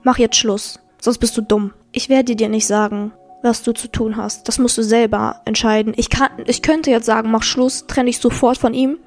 mach 0.04 0.18
jetzt 0.18 0.38
Schluss, 0.38 0.80
sonst 1.00 1.20
bist 1.20 1.38
du 1.38 1.42
dumm. 1.42 1.74
Ich 1.92 2.10
werde 2.10 2.36
dir 2.36 2.50
nicht 2.50 2.68
sagen, 2.68 3.14
was 3.44 3.62
du 3.62 3.74
zu 3.74 3.90
tun 3.90 4.18
hast. 4.18 4.48
Das 4.48 4.58
musst 4.58 4.78
du 4.78 4.84
selber 4.84 5.42
entscheiden. 5.46 5.94
Ich 5.98 6.10
kann, 6.10 6.32
ich 6.46 6.62
könnte 6.62 6.90
jetzt 6.90 7.06
sagen, 7.06 7.30
mach 7.30 7.44
Schluss, 7.44 7.86
trenn 7.88 8.06
dich 8.06 8.20
sofort 8.20 8.58
von 8.58 8.74
ihm. 8.74 8.98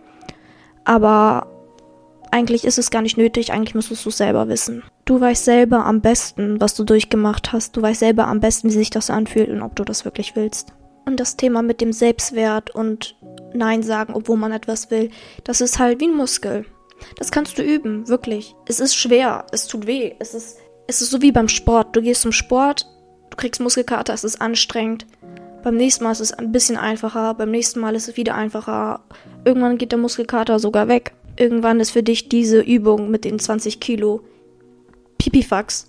Aber 0.85 1.49
eigentlich 2.31 2.65
ist 2.65 2.79
es 2.79 2.91
gar 2.91 3.03
nicht 3.03 3.17
nötig, 3.17 3.53
eigentlich 3.53 3.75
müsstest 3.75 4.05
du 4.05 4.11
es 4.11 4.19
selber 4.19 4.49
wissen. 4.49 4.83
Du 5.05 5.21
weißt 5.21 5.45
selber 5.45 5.85
am 5.87 6.01
besten, 6.01 6.61
was 6.61 6.75
du 6.75 6.85
durchgemacht 6.85 7.53
hast. 7.53 7.77
Du 7.77 7.83
weißt 7.83 8.01
selber 8.01 8.27
am 8.27 8.41
besten, 8.41 8.69
wie 8.69 8.75
sich 8.75 8.91
das 8.91 9.11
anfühlt 9.11 9.49
und 9.49 9.63
ob 9.63 9.75
du 9.75 9.85
das 9.85 10.05
wirklich 10.05 10.37
willst. 10.37 10.73
Und 11.07 11.21
das 11.21 11.37
Thema 11.37 11.63
mit 11.63 11.81
dem 11.81 11.93
Selbstwert 11.93 12.75
und 12.75 13.17
Nein 13.55 13.83
sagen, 13.83 14.13
obwohl 14.13 14.37
man 14.37 14.53
etwas 14.53 14.91
will, 14.91 15.11
das 15.45 15.61
ist 15.61 15.79
halt 15.79 16.01
wie 16.01 16.09
ein 16.09 16.17
Muskel. 16.17 16.67
Das 17.17 17.31
kannst 17.31 17.59
du 17.59 17.63
üben, 17.63 18.09
wirklich. 18.09 18.55
Es 18.67 18.81
ist 18.81 18.97
schwer, 18.97 19.47
es 19.53 19.69
tut 19.69 19.87
weh, 19.87 20.15
es 20.19 20.35
ist, 20.35 20.59
es 20.89 21.01
ist 21.03 21.11
so 21.11 21.23
wie 21.23 21.31
beim 21.31 21.49
Sport. 21.49 21.95
Du 21.95 22.03
gehst 22.03 22.23
zum 22.23 22.33
Sport, 22.33 22.87
du 23.31 23.37
kriegst 23.37 23.61
Muskelkater, 23.61 24.15
es 24.15 24.25
ist 24.25 24.41
anstrengend. 24.41 25.07
Beim 25.63 25.77
nächsten 25.77 26.05
Mal 26.05 26.13
ist 26.13 26.21
es 26.21 26.33
ein 26.33 26.53
bisschen 26.53 26.77
einfacher, 26.77 27.35
beim 27.35 27.51
nächsten 27.51 27.81
Mal 27.81 27.95
ist 27.95 28.09
es 28.09 28.17
wieder 28.17 28.35
einfacher. 28.35 29.05
Irgendwann 29.45 29.79
geht 29.79 29.93
der 29.93 29.99
Muskelkater 29.99 30.59
sogar 30.59 30.89
weg. 30.89 31.15
Irgendwann 31.37 31.81
ist 31.81 31.91
für 31.91 32.03
dich 32.03 32.29
diese 32.29 32.61
Übung 32.61 33.11
mit 33.11 33.25
den 33.25 33.39
20 33.39 33.79
Kilo 33.79 34.23
Pipifax 35.19 35.89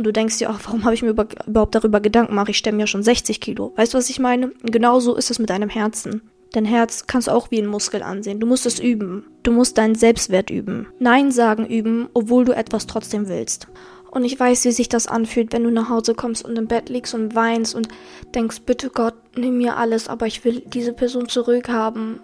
und 0.00 0.04
du 0.04 0.14
denkst 0.14 0.38
dir, 0.38 0.48
ach, 0.48 0.60
warum 0.64 0.84
habe 0.86 0.94
ich 0.94 1.02
mir 1.02 1.10
überhaupt 1.10 1.74
darüber 1.74 2.00
Gedanken 2.00 2.30
gemacht? 2.32 2.48
Ich 2.48 2.56
stemme 2.56 2.80
ja 2.80 2.86
schon 2.86 3.02
60 3.02 3.38
Kilo. 3.38 3.74
Weißt 3.76 3.92
du, 3.92 3.98
was 3.98 4.08
ich 4.08 4.18
meine? 4.18 4.50
Genauso 4.62 5.14
ist 5.14 5.30
es 5.30 5.38
mit 5.38 5.50
deinem 5.50 5.68
Herzen. 5.68 6.22
Dein 6.52 6.64
Herz 6.64 7.06
kannst 7.06 7.28
du 7.28 7.32
auch 7.32 7.50
wie 7.50 7.60
ein 7.60 7.66
Muskel 7.66 8.02
ansehen. 8.02 8.40
Du 8.40 8.46
musst 8.46 8.64
es 8.64 8.80
üben. 8.80 9.26
Du 9.42 9.52
musst 9.52 9.76
deinen 9.76 9.94
Selbstwert 9.94 10.48
üben. 10.48 10.86
Nein 11.00 11.32
sagen 11.32 11.66
üben, 11.66 12.08
obwohl 12.14 12.46
du 12.46 12.52
etwas 12.52 12.86
trotzdem 12.86 13.28
willst. 13.28 13.68
Und 14.10 14.24
ich 14.24 14.40
weiß, 14.40 14.64
wie 14.64 14.72
sich 14.72 14.88
das 14.88 15.06
anfühlt, 15.06 15.52
wenn 15.52 15.64
du 15.64 15.70
nach 15.70 15.90
Hause 15.90 16.14
kommst 16.14 16.46
und 16.46 16.56
im 16.56 16.66
Bett 16.66 16.88
liegst 16.88 17.12
und 17.12 17.34
weinst 17.34 17.74
und 17.74 17.88
denkst, 18.34 18.60
bitte 18.64 18.88
Gott, 18.88 19.16
nimm 19.36 19.58
mir 19.58 19.76
alles, 19.76 20.08
aber 20.08 20.26
ich 20.26 20.46
will 20.46 20.62
diese 20.66 20.94
Person 20.94 21.28
zurückhaben. 21.28 22.20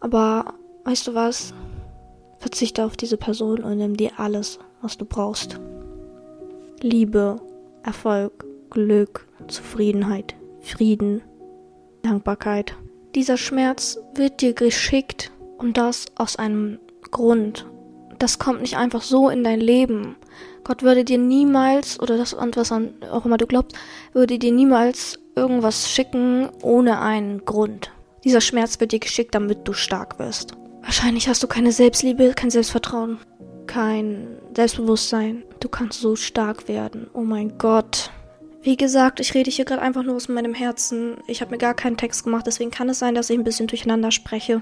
Aber 0.00 0.54
weißt 0.82 1.06
du 1.06 1.14
was? 1.14 1.54
Verzichte 2.40 2.84
auf 2.84 2.96
diese 2.96 3.16
Person 3.16 3.62
und 3.62 3.78
nimm 3.78 3.96
dir 3.96 4.10
alles, 4.16 4.58
was 4.82 4.98
du 4.98 5.04
brauchst. 5.04 5.60
Liebe, 6.84 7.40
Erfolg, 7.82 8.44
Glück, 8.68 9.26
Zufriedenheit, 9.48 10.34
Frieden, 10.60 11.22
Dankbarkeit. 12.02 12.76
Dieser 13.14 13.38
Schmerz 13.38 13.98
wird 14.14 14.42
dir 14.42 14.52
geschickt 14.52 15.32
und 15.56 15.78
das 15.78 16.04
aus 16.16 16.36
einem 16.36 16.78
Grund. 17.10 17.64
Das 18.18 18.38
kommt 18.38 18.60
nicht 18.60 18.76
einfach 18.76 19.00
so 19.00 19.30
in 19.30 19.42
dein 19.44 19.62
Leben. 19.62 20.16
Gott 20.62 20.82
würde 20.82 21.04
dir 21.04 21.16
niemals, 21.16 21.98
oder 22.00 22.18
das 22.18 22.34
und 22.34 22.54
was 22.58 22.70
auch 22.70 23.24
immer 23.24 23.38
du 23.38 23.46
glaubst, 23.46 23.74
würde 24.12 24.38
dir 24.38 24.52
niemals 24.52 25.18
irgendwas 25.36 25.90
schicken 25.90 26.50
ohne 26.60 27.00
einen 27.00 27.46
Grund. 27.46 27.92
Dieser 28.24 28.42
Schmerz 28.42 28.78
wird 28.78 28.92
dir 28.92 29.00
geschickt, 29.00 29.34
damit 29.34 29.66
du 29.66 29.72
stark 29.72 30.18
wirst. 30.18 30.52
Wahrscheinlich 30.82 31.28
hast 31.28 31.42
du 31.42 31.46
keine 31.46 31.72
Selbstliebe, 31.72 32.34
kein 32.34 32.50
Selbstvertrauen 32.50 33.20
kein 33.66 34.38
Selbstbewusstsein. 34.54 35.42
Du 35.64 35.70
kannst 35.70 36.02
so 36.02 36.14
stark 36.14 36.68
werden. 36.68 37.08
Oh 37.14 37.22
mein 37.22 37.56
Gott. 37.56 38.10
Wie 38.60 38.76
gesagt, 38.76 39.18
ich 39.18 39.32
rede 39.32 39.50
hier 39.50 39.64
gerade 39.64 39.80
einfach 39.80 40.02
nur 40.02 40.14
aus 40.14 40.28
meinem 40.28 40.52
Herzen. 40.52 41.16
Ich 41.26 41.40
habe 41.40 41.52
mir 41.52 41.56
gar 41.56 41.72
keinen 41.72 41.96
Text 41.96 42.24
gemacht, 42.24 42.46
deswegen 42.46 42.70
kann 42.70 42.90
es 42.90 42.98
sein, 42.98 43.14
dass 43.14 43.30
ich 43.30 43.38
ein 43.38 43.44
bisschen 43.44 43.66
durcheinander 43.66 44.10
spreche. 44.10 44.60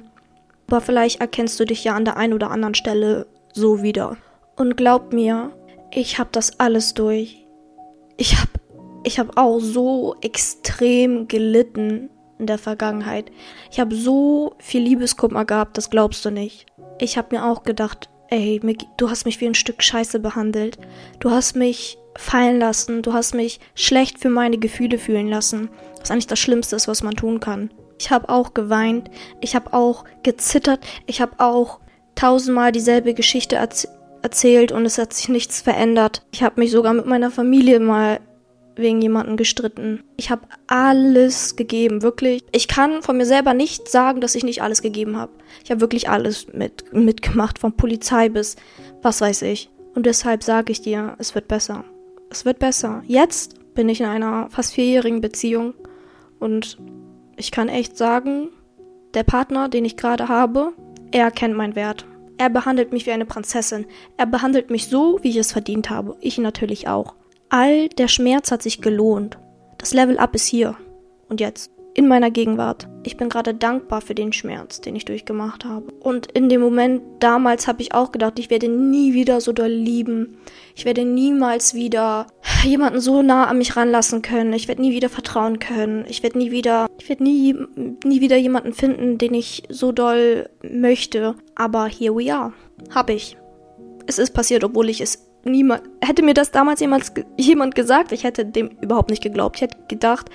Aber 0.69 0.81
vielleicht 0.81 1.21
erkennst 1.21 1.59
du 1.59 1.65
dich 1.65 1.83
ja 1.83 1.97
an 1.97 2.05
der 2.05 2.19
einen 2.19 2.35
oder 2.35 2.53
anderen 2.53 2.77
Stelle 2.77 3.27
so 3.53 3.83
wieder. 3.83 4.17
Und 4.55 4.77
glaub 4.77 5.13
mir, 5.13 5.51
ich 5.91 6.21
habe 6.21 6.31
das 6.31 6.61
alles 6.61 6.95
durch. 6.95 7.45
Ich 8.17 8.39
habe 8.39 8.53
ich 9.03 9.19
habe 9.19 9.37
auch 9.37 9.59
so 9.59 10.15
extrem 10.21 11.27
gelitten 11.27 12.11
in 12.39 12.47
der 12.47 12.59
Vergangenheit. 12.59 13.33
Ich 13.73 13.81
habe 13.81 13.97
so 13.97 14.55
viel 14.59 14.83
Liebeskummer 14.83 15.47
gehabt, 15.47 15.77
das 15.79 15.91
glaubst 15.91 16.25
du 16.25 16.31
nicht. 16.31 16.67
Ich 17.01 17.19
habe 17.19 17.35
mir 17.35 17.45
auch 17.45 17.65
gedacht, 17.65 18.09
ey, 18.33 18.61
du 18.97 19.11
hast 19.11 19.27
mich 19.27 19.41
wie 19.41 19.47
ein 19.47 19.55
Stück 19.55 19.83
Scheiße 19.83 20.19
behandelt. 20.19 20.79
Du 21.21 21.31
hast 21.31 21.55
mich 21.55 21.99
fallen 22.17 22.59
lassen. 22.59 23.03
Du 23.03 23.13
hast 23.13 23.35
mich 23.35 23.61
schlecht 23.75 24.19
für 24.19 24.31
meine 24.31 24.59
Gefühle 24.59 24.99
fühlen 24.99 25.29
lassen. 25.29 25.69
Was 26.01 26.11
eigentlich 26.11 26.27
das 26.27 26.39
Schlimmste 26.39 26.75
ist, 26.77 26.89
was 26.89 27.03
man 27.03 27.15
tun 27.15 27.41
kann. 27.41 27.71
Ich 28.01 28.11
habe 28.11 28.31
auch 28.31 28.55
geweint. 28.55 29.11
Ich 29.41 29.55
habe 29.55 29.75
auch 29.75 30.05
gezittert. 30.23 30.81
Ich 31.07 31.21
habe 31.21 31.39
auch 31.39 31.81
tausendmal 32.15 32.73
dieselbe 32.73 33.15
Geschichte 33.15 33.57
erz 33.57 33.87
erzählt 34.23 34.71
und 34.71 34.87
es 34.87 34.99
hat 34.99 35.13
sich 35.13 35.29
nichts 35.29 35.61
verändert. 35.61 36.23
Ich 36.31 36.45
habe 36.45 36.61
mich 36.61 36.71
sogar 36.71 36.95
mit 36.95 37.07
meiner 37.07 37.33
Familie 37.33 37.81
mal 37.81 38.21
wegen 38.77 39.03
jemandem 39.03 39.37
gestritten. 39.37 40.03
Ich 40.17 40.31
habe 40.31 40.43
alles 40.67 41.57
gegeben, 41.57 42.03
wirklich. 42.03 42.43
Ich 42.53 42.69
kann 42.69 43.03
von 43.03 43.17
mir 43.17 43.27
selber 43.27 43.55
nicht 43.55 43.89
sagen, 43.89 44.21
dass 44.21 44.35
ich 44.35 44.45
nicht 44.45 44.63
alles 44.63 44.83
gegeben 44.83 45.17
habe. 45.17 45.33
Ich 45.65 45.71
habe 45.71 45.81
wirklich 45.81 46.09
alles 46.09 46.47
mit, 46.53 46.93
mitgemacht, 46.93 47.59
von 47.59 47.77
Polizei 47.77 48.29
bis 48.29 48.57
was 49.03 49.21
weiß 49.21 49.43
ich. 49.43 49.71
Und 49.95 50.07
deshalb 50.07 50.43
sage 50.43 50.73
ich 50.73 50.81
dir, 50.81 51.17
es 51.19 51.35
wird 51.35 51.49
besser. 51.49 51.85
Es 52.31 52.45
wird 52.45 52.59
besser. 52.59 53.03
Jetzt 53.07 53.75
bin 53.75 53.89
ich 53.89 54.01
in 54.01 54.07
einer 54.07 54.49
fast 54.51 54.73
vierjährigen 54.73 55.21
Beziehung 55.21 55.75
und 56.39 56.79
ich 57.37 57.51
kann 57.51 57.69
echt 57.69 57.97
sagen, 57.97 58.49
der 59.15 59.25
Partner, 59.25 59.69
den 59.69 59.85
ich 59.85 59.97
gerade 59.97 60.29
habe, 60.29 60.73
er 61.11 61.31
kennt 61.31 61.57
meinen 61.57 61.75
Wert. 61.75 62.07
Er 62.39 62.49
behandelt 62.49 62.93
mich 62.93 63.07
wie 63.07 63.13
eine 63.13 63.27
Prinzessin. 63.27 63.87
Er 64.17 64.27
behandelt 64.27 64.71
mich 64.71 64.89
so, 64.89 65.19
wie 65.23 65.31
ich 65.31 65.37
es 65.37 65.53
verdient 65.53 65.91
habe. 65.91 66.17
Ich 66.21 66.39
natürlich 66.39 66.89
auch. 66.89 67.15
All 67.55 67.91
der 67.91 68.09
Schmerz 68.09 68.51
hat 68.51 68.63
sich 68.63 68.81
gelohnt. 68.81 69.37
Das 69.77 69.93
Level 69.93 70.17
Up 70.17 70.35
ist 70.35 70.47
hier 70.47 70.75
und 71.29 71.39
jetzt 71.39 71.71
in 71.93 72.09
meiner 72.09 72.31
Gegenwart. 72.31 72.89
Ich 73.03 73.19
bin 73.19 73.29
gerade 73.29 73.53
dankbar 73.53 74.01
für 74.01 74.15
den 74.15 74.33
Schmerz, 74.33 74.81
den 74.81 74.97
ich 74.97 75.05
durchgemacht 75.05 75.67
habe. 75.67 75.93
Und 76.01 76.33
in 76.33 76.49
dem 76.49 76.63
Moment 76.63 77.03
damals 77.21 77.69
habe 77.69 77.83
ich 77.83 77.93
auch 77.93 78.11
gedacht, 78.11 78.39
ich 78.39 78.49
werde 78.49 78.71
nie 78.71 79.13
wieder 79.13 79.43
so 79.43 79.53
doll 79.53 79.69
lieben. 79.69 80.39
Ich 80.75 80.87
werde 80.87 81.05
niemals 81.05 81.75
wieder 81.75 82.27
jemanden 82.65 83.01
so 83.01 83.21
nah 83.21 83.45
an 83.49 83.59
mich 83.59 83.77
ranlassen 83.77 84.23
können. 84.23 84.55
Ich 84.55 84.67
werde 84.67 84.81
nie 84.81 84.95
wieder 84.95 85.11
vertrauen 85.11 85.59
können. 85.59 86.07
Ich 86.09 86.23
werde 86.23 86.39
nie 86.39 86.53
wieder, 86.53 86.87
ich 86.99 87.11
werde 87.11 87.23
nie, 87.23 87.55
nie 88.03 88.23
wieder 88.23 88.39
jemanden 88.39 88.73
finden, 88.73 89.19
den 89.19 89.35
ich 89.35 89.65
so 89.69 89.93
doll 89.93 90.49
möchte. 90.63 91.35
Aber 91.55 91.87
here 91.87 92.17
we 92.17 92.35
are. 92.35 92.55
Hab 92.95 93.11
ich. 93.11 93.37
Es 94.07 94.19
ist 94.19 94.33
passiert, 94.33 94.65
obwohl 94.65 94.89
ich 94.89 95.03
es 95.03 95.32
niemand, 95.45 95.83
hätte 96.01 96.23
mir 96.23 96.35
das 96.35 96.51
damals 96.51 96.81
jemals, 96.81 97.13
jemand 97.37 97.75
gesagt, 97.75 98.13
ich 98.13 98.25
hätte 98.25 98.45
dem 98.45 98.71
überhaupt 98.81 99.11
nicht 99.11 99.23
geglaubt. 99.23 99.57
Ich 99.57 99.63
hätte 99.63 99.79
gedacht, 99.89 100.31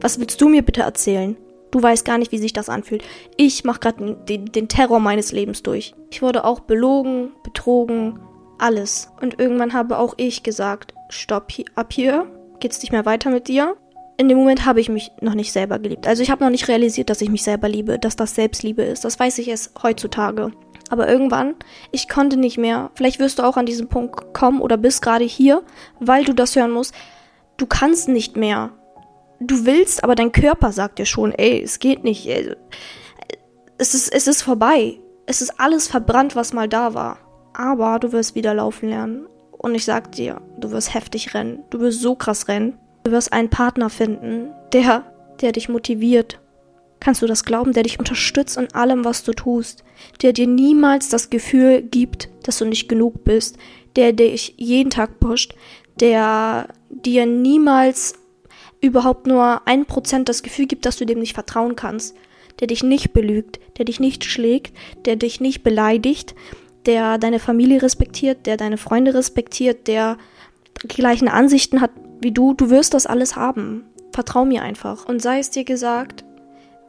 was 0.00 0.18
willst 0.18 0.40
du 0.40 0.48
mir 0.48 0.62
bitte 0.62 0.82
erzählen? 0.82 1.36
Du 1.70 1.82
weißt 1.82 2.04
gar 2.04 2.18
nicht, 2.18 2.32
wie 2.32 2.38
sich 2.38 2.52
das 2.52 2.68
anfühlt. 2.68 3.04
Ich 3.36 3.64
mache 3.64 3.80
gerade 3.80 4.14
den, 4.28 4.46
den 4.46 4.68
Terror 4.68 4.98
meines 4.98 5.32
Lebens 5.32 5.62
durch. 5.62 5.94
Ich 6.10 6.20
wurde 6.20 6.44
auch 6.44 6.60
belogen, 6.60 7.30
betrogen, 7.44 8.18
alles. 8.58 9.10
Und 9.20 9.38
irgendwann 9.38 9.72
habe 9.72 9.98
auch 9.98 10.14
ich 10.16 10.42
gesagt, 10.42 10.94
stopp, 11.08 11.52
ab 11.74 11.92
hier 11.92 12.26
geht's 12.58 12.82
nicht 12.82 12.92
mehr 12.92 13.06
weiter 13.06 13.30
mit 13.30 13.48
dir. 13.48 13.76
In 14.16 14.28
dem 14.28 14.36
Moment 14.36 14.66
habe 14.66 14.80
ich 14.80 14.90
mich 14.90 15.12
noch 15.22 15.34
nicht 15.34 15.52
selber 15.52 15.78
geliebt. 15.78 16.06
Also 16.06 16.22
ich 16.22 16.30
habe 16.30 16.44
noch 16.44 16.50
nicht 16.50 16.68
realisiert, 16.68 17.08
dass 17.08 17.22
ich 17.22 17.30
mich 17.30 17.42
selber 17.42 17.68
liebe, 17.68 17.98
dass 17.98 18.16
das 18.16 18.34
Selbstliebe 18.34 18.82
ist. 18.82 19.04
Das 19.04 19.18
weiß 19.18 19.38
ich 19.38 19.48
erst 19.48 19.82
heutzutage. 19.82 20.52
Aber 20.90 21.08
irgendwann, 21.08 21.54
ich 21.92 22.08
konnte 22.08 22.36
nicht 22.36 22.58
mehr. 22.58 22.90
Vielleicht 22.94 23.20
wirst 23.20 23.38
du 23.38 23.44
auch 23.44 23.56
an 23.56 23.64
diesen 23.64 23.88
Punkt 23.88 24.34
kommen 24.34 24.60
oder 24.60 24.76
bist 24.76 25.00
gerade 25.00 25.24
hier, 25.24 25.62
weil 26.00 26.24
du 26.24 26.34
das 26.34 26.56
hören 26.56 26.72
musst. 26.72 26.94
Du 27.56 27.66
kannst 27.66 28.08
nicht 28.08 28.36
mehr. 28.36 28.70
du 29.38 29.64
willst, 29.64 30.04
aber 30.04 30.14
dein 30.14 30.32
Körper 30.32 30.72
sagt 30.72 30.98
dir 30.98 31.06
schon, 31.06 31.32
ey, 31.32 31.62
es 31.62 31.78
geht 31.78 32.04
nicht. 32.04 32.28
Es 33.78 33.94
ist, 33.94 34.12
es 34.12 34.26
ist 34.26 34.42
vorbei. 34.42 34.98
Es 35.26 35.40
ist 35.40 35.60
alles 35.60 35.86
verbrannt, 35.86 36.36
was 36.36 36.52
mal 36.52 36.68
da 36.68 36.92
war. 36.92 37.18
Aber 37.54 37.98
du 37.98 38.12
wirst 38.12 38.34
wieder 38.34 38.52
laufen 38.52 38.88
lernen. 38.88 39.26
Und 39.52 39.74
ich 39.74 39.84
sag 39.84 40.12
dir, 40.12 40.40
du 40.58 40.70
wirst 40.72 40.92
heftig 40.92 41.34
rennen. 41.34 41.62
Du 41.70 41.80
wirst 41.80 42.00
so 42.00 42.14
krass 42.16 42.48
rennen. 42.48 42.78
Du 43.04 43.12
wirst 43.12 43.32
einen 43.32 43.48
Partner 43.48 43.90
finden, 43.90 44.50
der, 44.72 45.04
der 45.40 45.52
dich 45.52 45.68
motiviert. 45.68 46.40
Kannst 47.00 47.22
du 47.22 47.26
das 47.26 47.44
glauben, 47.44 47.72
der 47.72 47.82
dich 47.82 47.98
unterstützt 47.98 48.56
in 48.56 48.72
allem, 48.74 49.04
was 49.04 49.24
du 49.24 49.32
tust, 49.32 49.84
der 50.22 50.32
dir 50.32 50.46
niemals 50.46 51.08
das 51.08 51.30
Gefühl 51.30 51.82
gibt, 51.82 52.28
dass 52.42 52.58
du 52.58 52.66
nicht 52.66 52.88
genug 52.88 53.24
bist, 53.24 53.56
der 53.96 54.12
dich 54.12 54.54
jeden 54.58 54.90
Tag 54.90 55.18
pusht, 55.18 55.54
der 55.98 56.68
dir 56.90 57.26
niemals 57.26 58.14
überhaupt 58.80 59.26
nur 59.26 59.66
ein 59.66 59.86
Prozent 59.86 60.28
das 60.28 60.42
Gefühl 60.42 60.66
gibt, 60.66 60.86
dass 60.86 60.96
du 60.96 61.06
dem 61.06 61.18
nicht 61.18 61.34
vertrauen 61.34 61.76
kannst, 61.76 62.14
der 62.60 62.66
dich 62.66 62.82
nicht 62.82 63.12
belügt, 63.12 63.58
der 63.78 63.86
dich 63.86 64.00
nicht 64.00 64.24
schlägt, 64.24 64.76
der 65.04 65.16
dich 65.16 65.40
nicht 65.40 65.62
beleidigt, 65.62 66.34
der 66.86 67.18
deine 67.18 67.38
Familie 67.38 67.82
respektiert, 67.82 68.46
der 68.46 68.56
deine 68.56 68.78
Freunde 68.78 69.14
respektiert, 69.14 69.86
der 69.86 70.18
die 70.82 70.88
gleichen 70.88 71.28
Ansichten 71.28 71.80
hat 71.80 71.90
wie 72.22 72.32
du, 72.32 72.52
du 72.54 72.70
wirst 72.70 72.94
das 72.94 73.06
alles 73.06 73.36
haben. 73.36 73.84
Vertrau 74.12 74.44
mir 74.44 74.62
einfach. 74.62 75.06
Und 75.06 75.22
sei 75.22 75.38
es 75.38 75.50
dir 75.50 75.64
gesagt, 75.64 76.24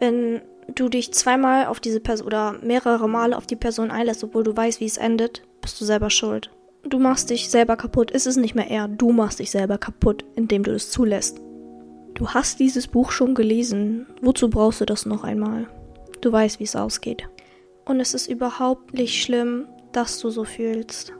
wenn 0.02 0.42
du 0.74 0.90
dich 0.90 1.14
zweimal 1.14 1.68
auf 1.68 1.80
diese 1.80 2.00
Person 2.00 2.26
oder 2.26 2.54
mehrere 2.64 3.08
Male 3.08 3.38
auf 3.38 3.46
die 3.46 3.56
Person 3.56 3.92
einlässt, 3.92 4.24
obwohl 4.24 4.44
du 4.44 4.58
weißt, 4.58 4.80
wie 4.80 4.86
es 4.86 4.98
endet, 4.98 5.44
bist 5.62 5.80
du 5.80 5.86
selber 5.86 6.10
schuld. 6.10 6.50
Du 6.84 6.98
machst 6.98 7.30
dich 7.30 7.50
selber 7.50 7.78
kaputt. 7.78 8.10
Es 8.12 8.26
ist 8.26 8.38
nicht 8.38 8.56
mehr 8.56 8.70
er, 8.70 8.88
du 8.88 9.12
machst 9.12 9.40
dich 9.40 9.52
selber 9.52 9.78
kaputt, 9.78 10.26
indem 10.36 10.64
du 10.64 10.72
es 10.72 10.90
zulässt. 10.90 11.40
Du 12.16 12.30
hast 12.30 12.60
dieses 12.60 12.88
Buch 12.88 13.12
schon 13.12 13.36
gelesen. 13.36 14.08
Wozu 14.22 14.50
brauchst 14.50 14.82
du 14.82 14.86
das 14.86 15.06
noch 15.06 15.24
einmal? 15.24 15.68
Du 16.20 16.32
weißt, 16.32 16.60
wie 16.60 16.66
es 16.66 16.76
ausgeht. 16.76 17.30
Und 17.86 18.00
es 18.00 18.16
ist 18.16 18.28
überhaupt 18.28 18.94
nicht 18.94 19.22
schlimm, 19.22 19.68
dass 19.92 20.20
du 20.20 20.32
so 20.32 20.44
fühlst. 20.44 21.14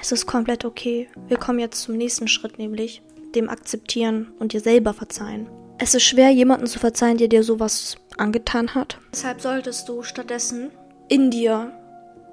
Es 0.00 0.10
ist 0.10 0.26
komplett 0.26 0.64
okay. 0.64 1.08
Wir 1.28 1.36
kommen 1.36 1.60
jetzt 1.60 1.82
zum 1.82 1.96
nächsten 1.96 2.26
Schritt, 2.26 2.58
nämlich 2.58 3.02
dem 3.36 3.48
Akzeptieren 3.48 4.32
und 4.40 4.52
dir 4.52 4.60
selber 4.60 4.94
verzeihen. 4.94 5.48
Es 5.82 5.94
ist 5.94 6.02
schwer, 6.02 6.28
jemanden 6.28 6.66
zu 6.66 6.78
verzeihen, 6.78 7.16
der 7.16 7.28
dir 7.28 7.42
sowas 7.42 7.96
angetan 8.18 8.74
hat. 8.74 8.98
Deshalb 9.12 9.40
solltest 9.40 9.88
du 9.88 10.02
stattdessen 10.02 10.70
in 11.08 11.30
dir 11.30 11.72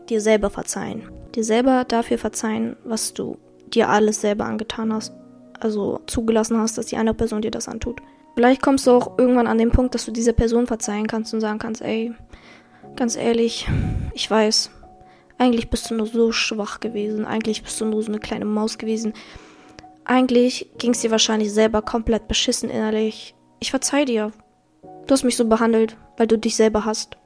dir 0.10 0.20
selber 0.20 0.50
verzeihen. 0.50 1.10
Dir 1.34 1.46
selber 1.46 1.86
dafür 1.86 2.18
verzeihen, 2.18 2.76
was 2.84 3.14
du 3.14 3.38
dir 3.74 3.88
alles 3.88 4.20
selber 4.20 4.44
angetan 4.44 4.92
hast. 4.92 5.14
Also 5.62 6.02
zugelassen 6.08 6.58
hast, 6.58 6.78
dass 6.78 6.88
die 6.88 6.98
andere 6.98 7.16
Person 7.16 7.42
dir 7.42 7.50
das 7.50 7.70
antut. 7.70 8.02
Vielleicht 8.36 8.62
kommst 8.62 8.86
du 8.86 8.92
auch 8.92 9.18
irgendwann 9.18 9.48
an 9.48 9.58
den 9.58 9.72
Punkt, 9.72 9.96
dass 9.96 10.04
du 10.04 10.12
dieser 10.12 10.34
Person 10.34 10.68
verzeihen 10.68 11.08
kannst 11.08 11.34
und 11.34 11.40
sagen 11.40 11.58
kannst, 11.58 11.82
ey, 11.82 12.14
ganz 12.98 13.16
ehrlich, 13.16 13.66
ich 14.14 14.30
weiß, 14.30 14.72
eigentlich 15.38 15.70
bist 15.70 15.90
du 15.90 15.96
nur 15.96 16.08
so 16.08 16.34
schwach 16.34 16.82
gewesen, 16.82 17.26
eigentlich 17.26 17.64
bist 17.64 17.80
du 17.80 17.86
nur 17.86 18.04
so 18.04 18.10
eine 18.10 18.20
kleine 18.20 18.46
Maus 18.46 18.78
gewesen. 18.78 19.14
Eigentlich 20.04 20.70
ging 20.78 20.92
es 20.92 21.00
dir 21.00 21.12
wahrscheinlich 21.12 21.54
selber 21.54 21.82
komplett 21.82 22.28
beschissen 22.28 22.70
innerlich. 22.70 23.34
Ich 23.60 23.72
verzeih 23.72 24.06
dir. 24.06 24.32
Du 25.08 25.14
hast 25.14 25.24
mich 25.24 25.36
so 25.36 25.46
behandelt, 25.46 25.98
weil 26.18 26.28
du 26.28 26.38
dich 26.38 26.56
selber 26.56 26.86
hast. 26.86 27.18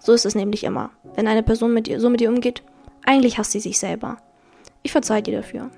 So 0.00 0.12
ist 0.12 0.26
es 0.26 0.34
nämlich 0.34 0.64
immer. 0.64 0.90
Wenn 1.14 1.28
eine 1.28 1.42
Person 1.42 1.74
mit 1.74 1.86
dir, 1.86 2.00
so 2.00 2.10
mit 2.10 2.20
dir 2.20 2.30
umgeht, 2.30 2.62
eigentlich 3.04 3.38
hasst 3.38 3.52
sie 3.52 3.60
sich 3.60 3.78
selber. 3.78 4.18
Ich 4.82 4.92
verzeih 4.92 5.20
dir 5.20 5.36
dafür. 5.36 5.70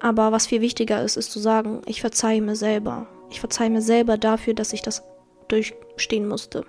Aber 0.00 0.32
was 0.32 0.46
viel 0.46 0.60
wichtiger 0.60 1.02
ist, 1.02 1.16
ist 1.16 1.32
zu 1.32 1.38
sagen, 1.38 1.82
ich 1.86 2.00
verzeihe 2.00 2.42
mir 2.42 2.56
selber. 2.56 3.06
Ich 3.30 3.40
verzeihe 3.40 3.70
mir 3.70 3.82
selber 3.82 4.18
dafür, 4.18 4.54
dass 4.54 4.72
ich 4.72 4.82
das 4.82 5.02
durchstehen 5.48 6.28
musste. 6.28 6.64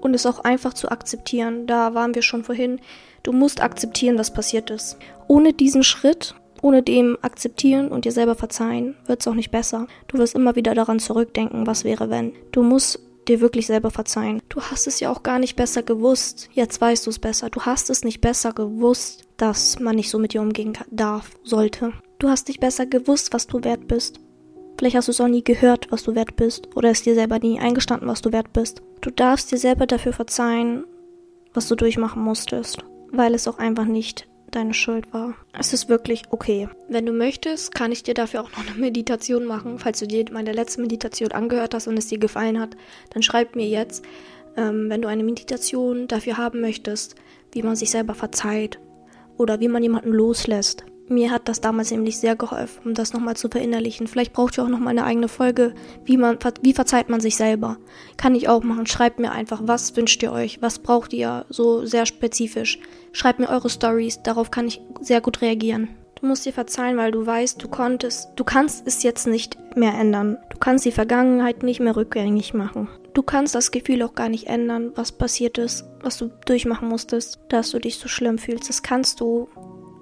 Und 0.00 0.14
es 0.14 0.26
auch 0.26 0.40
einfach 0.40 0.74
zu 0.74 0.90
akzeptieren. 0.90 1.66
Da 1.66 1.94
waren 1.94 2.14
wir 2.14 2.22
schon 2.22 2.44
vorhin. 2.44 2.80
Du 3.22 3.32
musst 3.32 3.60
akzeptieren, 3.60 4.18
was 4.18 4.32
passiert 4.32 4.70
ist. 4.70 4.98
Ohne 5.28 5.52
diesen 5.52 5.82
Schritt 5.82 6.34
ohne 6.62 6.82
dem 6.82 7.18
akzeptieren 7.22 7.88
und 7.88 8.04
dir 8.04 8.12
selber 8.12 8.34
verzeihen, 8.34 8.96
wird 9.06 9.20
es 9.20 9.28
auch 9.28 9.34
nicht 9.34 9.50
besser. 9.50 9.86
Du 10.08 10.18
wirst 10.18 10.34
immer 10.34 10.56
wieder 10.56 10.74
daran 10.74 10.98
zurückdenken, 10.98 11.66
was 11.66 11.84
wäre 11.84 12.10
wenn. 12.10 12.32
Du 12.52 12.62
musst 12.62 13.00
dir 13.28 13.40
wirklich 13.40 13.66
selber 13.66 13.90
verzeihen. 13.90 14.42
Du 14.48 14.60
hast 14.60 14.86
es 14.86 15.00
ja 15.00 15.10
auch 15.10 15.22
gar 15.22 15.38
nicht 15.38 15.56
besser 15.56 15.82
gewusst. 15.82 16.48
Jetzt 16.52 16.80
weißt 16.80 17.06
du 17.06 17.10
es 17.10 17.18
besser. 17.18 17.50
Du 17.50 17.62
hast 17.62 17.90
es 17.90 18.04
nicht 18.04 18.20
besser 18.20 18.52
gewusst, 18.52 19.24
dass 19.36 19.78
man 19.78 19.96
nicht 19.96 20.10
so 20.10 20.18
mit 20.18 20.34
dir 20.34 20.42
umgehen 20.42 20.76
darf, 20.90 21.30
sollte. 21.44 21.92
Du 22.18 22.28
hast 22.28 22.48
nicht 22.48 22.60
besser 22.60 22.86
gewusst, 22.86 23.32
was 23.32 23.46
du 23.46 23.62
wert 23.64 23.88
bist. 23.88 24.20
Vielleicht 24.78 24.96
hast 24.96 25.08
du 25.08 25.12
es 25.12 25.20
auch 25.20 25.28
nie 25.28 25.44
gehört, 25.44 25.88
was 25.90 26.02
du 26.04 26.14
wert 26.14 26.36
bist, 26.36 26.74
oder 26.74 26.90
es 26.90 27.02
dir 27.02 27.14
selber 27.14 27.38
nie 27.38 27.60
eingestanden, 27.60 28.08
was 28.08 28.22
du 28.22 28.32
wert 28.32 28.52
bist. 28.52 28.82
Du 29.02 29.10
darfst 29.10 29.52
dir 29.52 29.58
selber 29.58 29.86
dafür 29.86 30.12
verzeihen, 30.12 30.84
was 31.52 31.68
du 31.68 31.74
durchmachen 31.74 32.22
musstest, 32.22 32.78
weil 33.12 33.34
es 33.34 33.46
auch 33.46 33.58
einfach 33.58 33.84
nicht 33.84 34.26
deine 34.54 34.74
Schuld 34.74 35.12
war. 35.12 35.34
Es 35.52 35.72
ist 35.72 35.88
wirklich 35.88 36.24
okay. 36.30 36.68
Wenn 36.88 37.06
du 37.06 37.12
möchtest, 37.12 37.74
kann 37.74 37.92
ich 37.92 38.02
dir 38.02 38.14
dafür 38.14 38.42
auch 38.42 38.50
noch 38.50 38.66
eine 38.66 38.78
Meditation 38.78 39.44
machen. 39.44 39.78
Falls 39.78 39.98
du 40.00 40.06
dir 40.06 40.24
meine 40.32 40.52
letzte 40.52 40.80
Meditation 40.80 41.32
angehört 41.32 41.74
hast 41.74 41.86
und 41.86 41.96
es 41.96 42.08
dir 42.08 42.18
gefallen 42.18 42.60
hat, 42.60 42.76
dann 43.10 43.22
schreib 43.22 43.56
mir 43.56 43.68
jetzt, 43.68 44.04
ähm, 44.56 44.88
wenn 44.88 45.02
du 45.02 45.08
eine 45.08 45.24
Meditation 45.24 46.08
dafür 46.08 46.36
haben 46.36 46.60
möchtest, 46.60 47.14
wie 47.52 47.62
man 47.62 47.76
sich 47.76 47.90
selber 47.90 48.14
verzeiht 48.14 48.78
oder 49.36 49.60
wie 49.60 49.68
man 49.68 49.82
jemanden 49.82 50.10
loslässt. 50.12 50.84
Mir 51.10 51.32
hat 51.32 51.48
das 51.48 51.60
damals 51.60 51.90
nämlich 51.90 52.18
sehr 52.18 52.36
geholfen, 52.36 52.82
um 52.84 52.94
das 52.94 53.12
nochmal 53.12 53.36
zu 53.36 53.48
verinnerlichen. 53.48 54.06
Vielleicht 54.06 54.32
braucht 54.32 54.56
ihr 54.56 54.62
auch 54.62 54.68
nochmal 54.68 54.90
eine 54.90 55.02
eigene 55.02 55.26
Folge, 55.26 55.74
wie 56.04 56.16
man, 56.16 56.38
wie 56.62 56.72
verzeiht 56.72 57.08
man 57.08 57.20
sich 57.20 57.34
selber. 57.34 57.78
Kann 58.16 58.36
ich 58.36 58.48
auch 58.48 58.62
machen. 58.62 58.86
Schreibt 58.86 59.18
mir 59.18 59.32
einfach, 59.32 59.60
was 59.64 59.96
wünscht 59.96 60.22
ihr 60.22 60.30
euch? 60.30 60.62
Was 60.62 60.78
braucht 60.78 61.12
ihr 61.12 61.46
so 61.48 61.84
sehr 61.84 62.06
spezifisch? 62.06 62.78
Schreibt 63.10 63.40
mir 63.40 63.48
eure 63.48 63.68
Stories, 63.68 64.22
darauf 64.22 64.52
kann 64.52 64.68
ich 64.68 64.80
sehr 65.00 65.20
gut 65.20 65.42
reagieren. 65.42 65.88
Du 66.20 66.28
musst 66.28 66.46
dir 66.46 66.52
verzeihen, 66.52 66.96
weil 66.96 67.10
du 67.10 67.26
weißt, 67.26 67.60
du 67.60 67.66
konntest, 67.66 68.28
du 68.36 68.44
kannst 68.44 68.86
es 68.86 69.02
jetzt 69.02 69.26
nicht 69.26 69.58
mehr 69.74 69.94
ändern. 69.94 70.38
Du 70.50 70.58
kannst 70.58 70.84
die 70.84 70.92
Vergangenheit 70.92 71.64
nicht 71.64 71.80
mehr 71.80 71.96
rückgängig 71.96 72.54
machen. 72.54 72.88
Du 73.14 73.22
kannst 73.22 73.56
das 73.56 73.72
Gefühl 73.72 74.04
auch 74.04 74.14
gar 74.14 74.28
nicht 74.28 74.46
ändern, 74.46 74.92
was 74.94 75.10
passiert 75.10 75.58
ist, 75.58 75.86
was 76.02 76.18
du 76.18 76.30
durchmachen 76.46 76.88
musstest, 76.88 77.40
dass 77.48 77.72
du 77.72 77.80
dich 77.80 77.98
so 77.98 78.06
schlimm 78.06 78.38
fühlst. 78.38 78.68
Das 78.68 78.84
kannst 78.84 79.20
du 79.20 79.48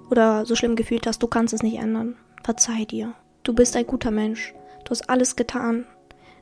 oder 0.09 0.45
so 0.45 0.55
schlimm 0.55 0.75
gefühlt 0.75 1.07
hast, 1.07 1.21
du 1.21 1.27
kannst 1.27 1.53
es 1.53 1.63
nicht 1.63 1.77
ändern. 1.77 2.15
Verzeih 2.43 2.85
dir. 2.85 3.13
Du 3.43 3.53
bist 3.53 3.75
ein 3.75 3.87
guter 3.87 4.11
Mensch. 4.11 4.53
Du 4.85 4.91
hast 4.91 5.09
alles 5.09 5.35
getan. 5.35 5.85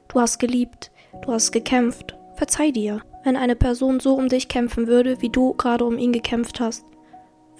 Du 0.08 0.20
hast 0.20 0.40
geliebt. 0.40 0.92
Du 1.22 1.32
hast 1.32 1.52
gekämpft. 1.52 2.16
Verzeih 2.36 2.72
dir. 2.72 3.02
Wenn 3.24 3.36
eine 3.36 3.56
Person 3.56 4.00
so 4.00 4.16
um 4.16 4.30
dich 4.30 4.48
kämpfen 4.48 4.88
würde, 4.88 5.22
wie 5.22 5.30
du 5.30 5.54
gerade 5.54 5.86
um 5.86 5.98
ihn 5.98 6.14
gekämpft 6.14 6.60
hast, 6.60 6.86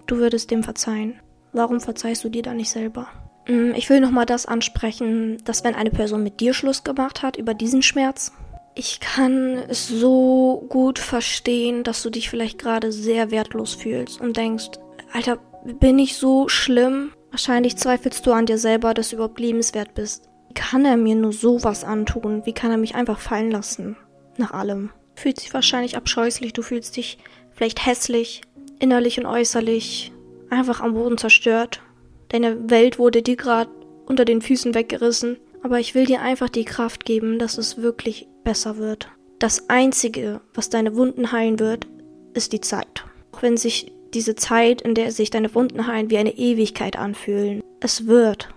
du 0.06 0.18
würdest 0.18 0.52
dem 0.52 0.64
verzeihen. 0.64 1.20
Warum 1.52 1.82
verzeihst 1.82 2.24
du 2.24 2.30
dir 2.30 2.42
da 2.42 2.54
nicht 2.54 2.70
selber? 2.70 3.08
Mm, 3.48 3.72
ich 3.76 3.90
will 3.90 4.00
nochmal 4.00 4.26
das 4.26 4.46
ansprechen, 4.46 5.38
dass 5.44 5.64
wenn 5.64 5.76
eine 5.76 5.92
Person 5.92 6.24
mit 6.24 6.40
dir 6.40 6.54
Schluss 6.54 6.84
gemacht 6.84 7.24
hat 7.24 7.38
über 7.38 7.54
diesen 7.54 7.82
Schmerz, 7.82 8.32
ich 8.76 9.00
kann 9.00 9.58
es 9.68 9.88
so 9.88 10.66
gut 10.70 11.00
verstehen, 11.00 11.84
dass 11.84 12.04
du 12.04 12.12
dich 12.12 12.30
vielleicht 12.30 12.60
gerade 12.60 12.92
sehr 12.92 13.32
wertlos 13.32 13.74
fühlst 13.74 14.22
und 14.22 14.38
denkst, 14.38 14.72
Alter, 15.14 15.40
bin 15.64 16.00
ich 16.00 16.18
so 16.18 16.48
schlimm? 16.48 17.12
Wahrscheinlich 17.32 17.78
zweifelst 17.78 18.26
du 18.26 18.32
an 18.32 18.46
dir 18.46 18.58
selber, 18.58 18.94
dass 18.94 19.10
du 19.10 19.16
überhaupt 19.16 19.40
lebenswert 19.40 19.94
bist. 19.94 20.30
Wie 20.48 20.54
kann 20.54 20.86
er 20.86 20.98
mir 20.98 21.16
nur 21.16 21.34
sowas 21.34 21.84
antun? 21.84 22.46
Wie 22.46 22.54
kann 22.54 22.72
er 22.72 22.78
mich 22.78 22.96
einfach 22.96 23.20
fallen 23.20 23.52
lassen? 23.52 23.98
Nach 24.38 24.52
allem. 24.52 24.92
Du 25.16 25.22
fühlst 25.24 25.44
dich 25.44 25.54
wahrscheinlich 25.54 25.98
abscheußlich, 25.98 26.54
du 26.54 26.62
fühlst 26.62 26.96
dich 26.96 27.18
vielleicht 27.52 27.86
hässlich, 27.86 28.42
innerlich 28.80 29.20
und 29.20 29.26
äußerlich, 29.26 30.12
einfach 30.50 30.82
am 30.82 30.94
Boden 30.94 31.18
zerstört. 31.18 31.82
Deine 32.30 32.70
Welt 32.70 33.00
wurde 33.00 33.22
dir 33.22 33.36
gerade 33.36 33.72
unter 34.06 34.26
den 34.26 34.42
Füßen 34.42 34.74
weggerissen. 34.74 35.38
Aber 35.64 35.80
ich 35.80 35.96
will 35.96 36.06
dir 36.06 36.22
einfach 36.22 36.50
die 36.50 36.66
Kraft 36.66 37.04
geben, 37.04 37.40
dass 37.40 37.58
es 37.58 37.78
wirklich 37.78 38.28
besser 38.44 38.78
wird. 38.78 39.10
Das 39.40 39.70
Einzige, 39.70 40.42
was 40.54 40.70
deine 40.70 40.96
Wunden 40.96 41.32
heilen 41.32 41.60
wird, 41.60 41.88
ist 42.34 42.54
die 42.54 42.62
Zeit. 42.62 43.06
Auch 43.32 43.42
wenn 43.42 43.58
sich 43.58 43.92
diese 44.18 44.34
Zeit, 44.34 44.82
in 44.82 44.96
der 44.96 45.12
sich 45.12 45.30
deine 45.30 45.54
Wunden 45.54 45.86
heilen, 45.86 46.10
wie 46.10 46.18
eine 46.18 46.36
Ewigkeit 46.36 46.98
anfühlen. 46.98 47.62
Es 47.80 48.08
wird 48.08 48.50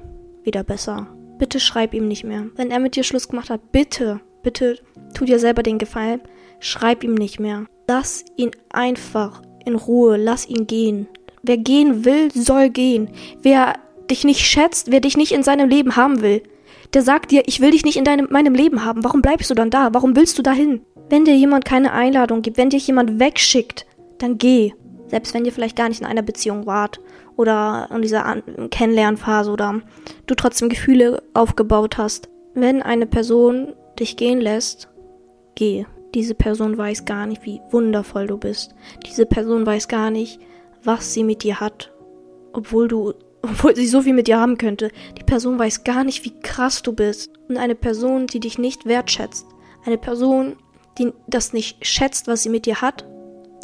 wieder 0.42 0.64
besser. 0.64 1.06
Bitte 1.38 1.60
schreib 1.60 1.92
ihm 1.92 2.08
nicht 2.08 2.24
mehr. 2.24 2.46
Wenn 2.56 2.70
er 2.70 2.78
mit 2.78 2.96
dir 2.96 3.04
Schluss 3.04 3.28
gemacht 3.28 3.50
hat, 3.50 3.70
bitte, 3.70 4.20
bitte 4.42 4.78
tu 5.12 5.26
dir 5.26 5.38
selber 5.38 5.62
den 5.62 5.76
Gefallen, 5.76 6.22
schreib 6.60 7.04
ihm 7.04 7.14
nicht 7.14 7.40
mehr. 7.40 7.66
Lass 7.86 8.24
ihn 8.36 8.52
einfach 8.70 9.42
in 9.66 9.74
Ruhe, 9.74 10.16
lass 10.16 10.48
ihn 10.48 10.66
gehen. 10.66 11.08
Wer 11.42 11.58
gehen 11.58 12.06
will, 12.06 12.30
soll 12.32 12.70
gehen. 12.70 13.10
Wer 13.42 13.74
dich 14.10 14.24
nicht 14.24 14.40
schätzt, 14.40 14.90
wer 14.90 15.00
dich 15.00 15.18
nicht 15.18 15.32
in 15.32 15.42
seinem 15.42 15.68
Leben 15.68 15.94
haben 15.94 16.22
will, 16.22 16.42
der 16.94 17.02
sagt 17.02 17.32
dir, 17.32 17.42
ich 17.46 17.60
will 17.60 17.72
dich 17.72 17.84
nicht 17.84 17.98
in 17.98 18.04
deinem, 18.04 18.28
meinem 18.30 18.54
Leben 18.54 18.82
haben. 18.82 19.04
Warum 19.04 19.20
bleibst 19.20 19.50
du 19.50 19.54
dann 19.54 19.68
da? 19.68 19.92
Warum 19.92 20.16
willst 20.16 20.38
du 20.38 20.42
dahin? 20.42 20.80
Wenn 21.10 21.26
dir 21.26 21.36
jemand 21.36 21.66
keine 21.66 21.92
Einladung 21.92 22.40
gibt, 22.40 22.56
wenn 22.56 22.70
dich 22.70 22.86
jemand 22.86 23.20
wegschickt, 23.20 23.84
dann 24.18 24.38
geh. 24.38 24.72
Selbst 25.10 25.34
wenn 25.34 25.44
ihr 25.44 25.52
vielleicht 25.52 25.76
gar 25.76 25.88
nicht 25.88 26.00
in 26.00 26.06
einer 26.06 26.22
Beziehung 26.22 26.66
wart 26.66 27.00
oder 27.36 27.88
in 27.92 28.00
dieser 28.00 28.42
Kennenlernphase 28.70 29.50
oder 29.50 29.80
du 30.26 30.34
trotzdem 30.34 30.68
Gefühle 30.68 31.22
aufgebaut 31.34 31.98
hast. 31.98 32.28
Wenn 32.54 32.80
eine 32.80 33.06
Person 33.06 33.74
dich 33.98 34.16
gehen 34.16 34.40
lässt, 34.40 34.88
geh. 35.56 35.84
Diese 36.14 36.34
Person 36.34 36.76
weiß 36.76 37.04
gar 37.04 37.26
nicht, 37.26 37.44
wie 37.44 37.60
wundervoll 37.70 38.26
du 38.26 38.36
bist. 38.36 38.74
Diese 39.06 39.26
Person 39.26 39.66
weiß 39.66 39.88
gar 39.88 40.10
nicht, 40.10 40.40
was 40.82 41.12
sie 41.12 41.24
mit 41.24 41.42
dir 41.42 41.60
hat. 41.60 41.92
Obwohl 42.52 42.88
du, 42.88 43.14
obwohl 43.42 43.74
sie 43.74 43.86
so 43.86 44.02
viel 44.02 44.14
mit 44.14 44.28
dir 44.28 44.38
haben 44.38 44.58
könnte. 44.58 44.90
Die 45.18 45.24
Person 45.24 45.58
weiß 45.58 45.82
gar 45.82 46.04
nicht, 46.04 46.24
wie 46.24 46.38
krass 46.40 46.82
du 46.82 46.92
bist. 46.92 47.32
Und 47.48 47.56
eine 47.56 47.74
Person, 47.74 48.26
die 48.26 48.40
dich 48.40 48.58
nicht 48.58 48.86
wertschätzt. 48.86 49.46
Eine 49.84 49.98
Person, 49.98 50.56
die 50.98 51.12
das 51.26 51.52
nicht 51.52 51.84
schätzt, 51.84 52.28
was 52.28 52.42
sie 52.42 52.48
mit 52.48 52.66
dir 52.66 52.80
hat, 52.80 53.04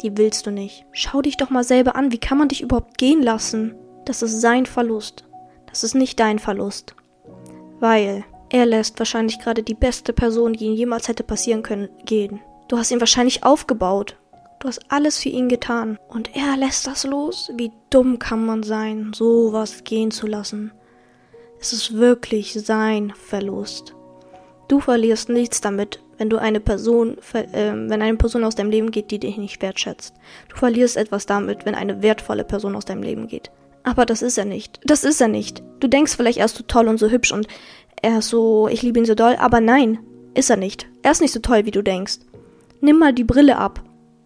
die 0.01 0.17
willst 0.17 0.45
du 0.45 0.51
nicht. 0.51 0.85
Schau 0.91 1.21
dich 1.21 1.37
doch 1.37 1.49
mal 1.49 1.63
selber 1.63 1.95
an. 1.95 2.11
Wie 2.11 2.19
kann 2.19 2.37
man 2.37 2.49
dich 2.49 2.61
überhaupt 2.61 2.97
gehen 2.97 3.21
lassen? 3.21 3.75
Das 4.05 4.21
ist 4.21 4.41
sein 4.41 4.65
Verlust. 4.65 5.25
Das 5.67 5.83
ist 5.83 5.95
nicht 5.95 6.19
dein 6.19 6.39
Verlust. 6.39 6.95
Weil 7.79 8.23
er 8.49 8.65
lässt 8.65 8.99
wahrscheinlich 8.99 9.39
gerade 9.39 9.63
die 9.63 9.73
beste 9.73 10.13
Person, 10.13 10.53
die 10.53 10.65
ihm 10.65 10.73
jemals 10.73 11.07
hätte 11.07 11.23
passieren 11.23 11.63
können, 11.63 11.89
gehen. 12.05 12.39
Du 12.67 12.77
hast 12.77 12.91
ihn 12.91 12.99
wahrscheinlich 12.99 13.43
aufgebaut. 13.43 14.17
Du 14.59 14.67
hast 14.67 14.79
alles 14.89 15.19
für 15.19 15.29
ihn 15.29 15.49
getan. 15.49 15.99
Und 16.07 16.35
er 16.35 16.57
lässt 16.57 16.87
das 16.87 17.03
los? 17.03 17.51
Wie 17.55 17.71
dumm 17.89 18.19
kann 18.19 18.45
man 18.45 18.63
sein, 18.63 19.11
sowas 19.13 19.83
gehen 19.83 20.11
zu 20.11 20.27
lassen? 20.27 20.71
Es 21.59 21.73
ist 21.73 21.95
wirklich 21.95 22.53
sein 22.53 23.13
Verlust. 23.15 23.95
Du 24.67 24.79
verlierst 24.79 25.29
nichts 25.29 25.61
damit, 25.61 26.01
wenn 26.17 26.29
du 26.29 26.37
eine 26.37 26.59
Person, 26.59 27.17
äh, 27.33 27.71
wenn 27.73 28.01
eine 28.01 28.17
Person 28.17 28.43
aus 28.43 28.55
deinem 28.55 28.71
Leben 28.71 28.91
geht, 28.91 29.11
die 29.11 29.19
dich 29.19 29.37
nicht 29.37 29.61
wertschätzt. 29.61 30.13
Du 30.49 30.55
verlierst 30.55 30.97
etwas 30.97 31.25
damit, 31.25 31.65
wenn 31.65 31.75
eine 31.75 32.01
wertvolle 32.01 32.43
Person 32.43 32.75
aus 32.75 32.85
deinem 32.85 33.03
Leben 33.03 33.27
geht. 33.27 33.51
Aber 33.83 34.05
das 34.05 34.21
ist 34.21 34.37
er 34.37 34.45
nicht. 34.45 34.79
Das 34.83 35.03
ist 35.03 35.21
er 35.21 35.27
nicht. 35.27 35.63
Du 35.79 35.87
denkst 35.87 36.15
vielleicht, 36.15 36.39
er 36.39 36.45
ist 36.45 36.57
so 36.57 36.63
toll 36.63 36.87
und 36.87 36.97
so 36.97 37.09
hübsch 37.09 37.31
und 37.31 37.47
er 38.01 38.19
ist 38.19 38.29
so, 38.29 38.67
ich 38.67 38.81
liebe 38.81 38.99
ihn 38.99 39.05
so 39.05 39.15
doll, 39.15 39.35
aber 39.39 39.61
nein, 39.61 39.99
ist 40.33 40.49
er 40.49 40.57
nicht. 40.57 40.87
Er 41.03 41.11
ist 41.11 41.21
nicht 41.21 41.33
so 41.33 41.39
toll, 41.39 41.65
wie 41.65 41.71
du 41.71 41.81
denkst. 41.81 42.19
Nimm 42.81 42.99
mal 42.99 43.13
die 43.13 43.23
Brille 43.23 43.57
ab. 43.57 43.81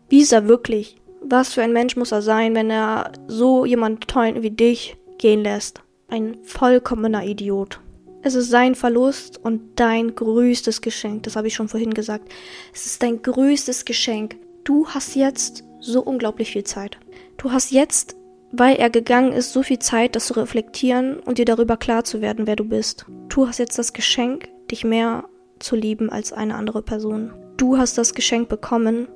Wie 0.09 0.21
ist 0.21 0.33
er 0.33 0.47
wirklich? 0.47 0.97
Was 1.23 1.53
für 1.53 1.61
ein 1.61 1.73
Mensch 1.73 1.95
muss 1.95 2.11
er 2.11 2.21
sein, 2.21 2.55
wenn 2.55 2.69
er 2.69 3.11
so 3.27 3.65
jemand 3.65 4.07
toll 4.07 4.41
wie 4.41 4.51
dich 4.51 4.97
gehen 5.19 5.43
lässt? 5.43 5.81
Ein 6.09 6.37
vollkommener 6.43 7.23
Idiot. 7.23 7.79
Es 8.23 8.35
ist 8.35 8.49
sein 8.49 8.75
Verlust 8.75 9.39
und 9.43 9.61
dein 9.79 10.15
größtes 10.15 10.81
Geschenk. 10.81 11.23
Das 11.23 11.35
habe 11.35 11.47
ich 11.47 11.55
schon 11.55 11.69
vorhin 11.69 11.93
gesagt. 11.93 12.31
Es 12.73 12.85
ist 12.85 13.01
dein 13.01 13.21
größtes 13.21 13.85
Geschenk. 13.85 14.35
Du 14.63 14.87
hast 14.87 15.15
jetzt 15.15 15.63
so 15.79 16.01
unglaublich 16.03 16.51
viel 16.51 16.63
Zeit. 16.63 16.99
Du 17.37 17.51
hast 17.51 17.71
jetzt, 17.71 18.15
weil 18.51 18.75
er 18.75 18.91
gegangen 18.91 19.31
ist, 19.31 19.53
so 19.53 19.63
viel 19.63 19.79
Zeit, 19.79 20.15
das 20.15 20.27
zu 20.27 20.33
reflektieren 20.33 21.19
und 21.19 21.39
dir 21.39 21.45
darüber 21.45 21.77
klar 21.77 22.03
zu 22.03 22.21
werden, 22.21 22.45
wer 22.45 22.55
du 22.55 22.65
bist. 22.65 23.05
Du 23.29 23.47
hast 23.47 23.57
jetzt 23.57 23.79
das 23.79 23.93
Geschenk, 23.93 24.49
dich 24.69 24.83
mehr 24.83 25.25
zu 25.57 25.75
lieben 25.75 26.11
als 26.11 26.31
eine 26.31 26.55
andere 26.55 26.83
Person. 26.83 27.33
Du 27.57 27.77
hast 27.77 27.97
das 27.97 28.13
Geschenk 28.13 28.49
bekommen, 28.49 29.07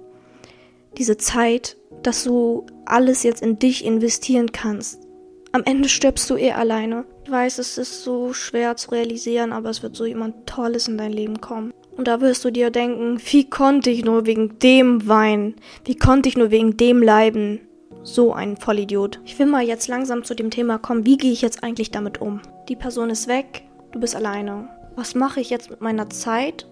diese 0.97 1.17
Zeit, 1.17 1.77
dass 2.01 2.23
du 2.23 2.65
alles 2.85 3.21
jetzt 3.23 3.41
in 3.41 3.59
dich 3.59 3.85
investieren 3.85 4.51
kannst. 4.51 4.99
Am 5.51 5.63
Ende 5.63 5.89
stirbst 5.89 6.29
du 6.29 6.37
eh 6.37 6.51
alleine. 6.51 7.05
Ich 7.25 7.31
weiß, 7.31 7.57
es 7.57 7.79
ist 7.79 8.03
so 8.03 8.33
schwer 8.33 8.77
zu 8.77 8.91
realisieren, 8.91 9.51
aber 9.51 9.71
es 9.71 9.81
wird 9.81 9.95
so 9.95 10.05
jemand 10.05 10.45
Tolles 10.45 10.87
in 10.87 10.99
dein 10.99 11.11
Leben 11.11 11.41
kommen. 11.41 11.73
Und 11.97 12.07
da 12.07 12.21
wirst 12.21 12.45
du 12.45 12.51
dir 12.51 12.69
denken, 12.69 13.19
wie 13.31 13.49
konnte 13.49 13.89
ich 13.89 14.05
nur 14.05 14.27
wegen 14.27 14.59
dem 14.59 15.07
weinen? 15.07 15.55
Wie 15.85 15.95
konnte 15.95 16.29
ich 16.29 16.37
nur 16.37 16.51
wegen 16.51 16.77
dem 16.77 17.01
leiden? 17.01 17.61
So 18.03 18.31
ein 18.31 18.57
Vollidiot. 18.57 19.21
Ich 19.25 19.39
will 19.39 19.47
mal 19.47 19.63
jetzt 19.63 19.87
langsam 19.87 20.23
zu 20.23 20.35
dem 20.35 20.51
Thema 20.51 20.77
kommen, 20.77 21.07
wie 21.07 21.17
gehe 21.17 21.31
ich 21.31 21.41
jetzt 21.41 21.63
eigentlich 21.63 21.89
damit 21.89 22.21
um? 22.21 22.41
Die 22.69 22.75
Person 22.75 23.09
ist 23.09 23.27
weg, 23.27 23.63
du 23.91 23.99
bist 23.99 24.15
alleine. 24.15 24.69
Was 24.95 25.15
mache 25.15 25.39
ich 25.41 25.49
jetzt 25.49 25.71
mit 25.71 25.81
meiner 25.81 26.11
Zeit 26.11 26.67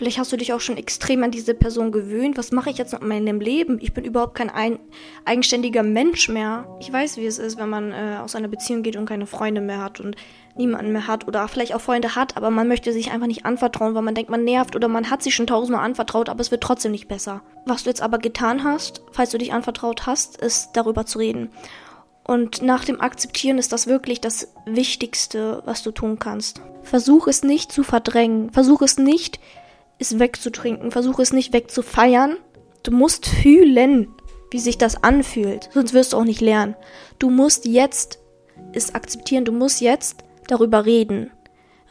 Vielleicht 0.00 0.16
hast 0.16 0.32
du 0.32 0.38
dich 0.38 0.54
auch 0.54 0.60
schon 0.60 0.78
extrem 0.78 1.22
an 1.24 1.30
diese 1.30 1.52
Person 1.52 1.92
gewöhnt. 1.92 2.38
Was 2.38 2.52
mache 2.52 2.70
ich 2.70 2.78
jetzt 2.78 2.94
mit 2.94 3.02
meinem 3.02 3.38
Leben? 3.38 3.76
Ich 3.82 3.92
bin 3.92 4.02
überhaupt 4.02 4.34
kein 4.34 4.48
ein, 4.48 4.78
eigenständiger 5.26 5.82
Mensch 5.82 6.30
mehr. 6.30 6.66
Ich 6.80 6.90
weiß, 6.90 7.18
wie 7.18 7.26
es 7.26 7.38
ist, 7.38 7.58
wenn 7.58 7.68
man 7.68 7.92
äh, 7.92 8.16
aus 8.18 8.34
einer 8.34 8.48
Beziehung 8.48 8.82
geht 8.82 8.96
und 8.96 9.04
keine 9.04 9.26
Freunde 9.26 9.60
mehr 9.60 9.82
hat 9.82 10.00
und 10.00 10.16
niemanden 10.56 10.92
mehr 10.92 11.06
hat 11.06 11.28
oder 11.28 11.46
vielleicht 11.48 11.74
auch 11.74 11.82
Freunde 11.82 12.16
hat, 12.16 12.38
aber 12.38 12.48
man 12.48 12.66
möchte 12.66 12.94
sich 12.94 13.12
einfach 13.12 13.26
nicht 13.26 13.44
anvertrauen, 13.44 13.94
weil 13.94 14.00
man 14.00 14.14
denkt, 14.14 14.30
man 14.30 14.42
nervt 14.42 14.74
oder 14.74 14.88
man 14.88 15.10
hat 15.10 15.22
sich 15.22 15.34
schon 15.34 15.46
tausendmal 15.46 15.84
anvertraut, 15.84 16.30
aber 16.30 16.40
es 16.40 16.50
wird 16.50 16.62
trotzdem 16.62 16.92
nicht 16.92 17.06
besser. 17.06 17.42
Was 17.66 17.82
du 17.82 17.90
jetzt 17.90 18.00
aber 18.00 18.16
getan 18.16 18.64
hast, 18.64 19.02
falls 19.12 19.28
du 19.28 19.36
dich 19.36 19.52
anvertraut 19.52 20.06
hast, 20.06 20.38
ist 20.38 20.70
darüber 20.72 21.04
zu 21.04 21.18
reden. 21.18 21.50
Und 22.24 22.62
nach 22.62 22.86
dem 22.86 23.02
Akzeptieren 23.02 23.58
ist 23.58 23.72
das 23.72 23.86
wirklich 23.86 24.22
das 24.22 24.54
Wichtigste, 24.64 25.60
was 25.66 25.82
du 25.82 25.90
tun 25.90 26.18
kannst. 26.18 26.62
Versuch 26.84 27.26
es 27.26 27.42
nicht 27.42 27.70
zu 27.70 27.82
verdrängen. 27.82 28.50
Versuch 28.50 28.80
es 28.80 28.96
nicht 28.96 29.38
es 30.00 30.18
wegzutrinken. 30.18 30.90
Versuche 30.90 31.22
es 31.22 31.32
nicht 31.32 31.52
wegzufeiern. 31.52 32.36
Du 32.82 32.92
musst 32.92 33.26
fühlen, 33.26 34.08
wie 34.50 34.58
sich 34.58 34.78
das 34.78 35.02
anfühlt. 35.02 35.68
Sonst 35.72 35.92
wirst 35.92 36.12
du 36.12 36.16
auch 36.16 36.24
nicht 36.24 36.40
lernen. 36.40 36.74
Du 37.18 37.30
musst 37.30 37.66
jetzt 37.66 38.18
es 38.72 38.94
akzeptieren. 38.94 39.44
Du 39.44 39.52
musst 39.52 39.80
jetzt 39.80 40.24
darüber 40.48 40.86
reden. 40.86 41.30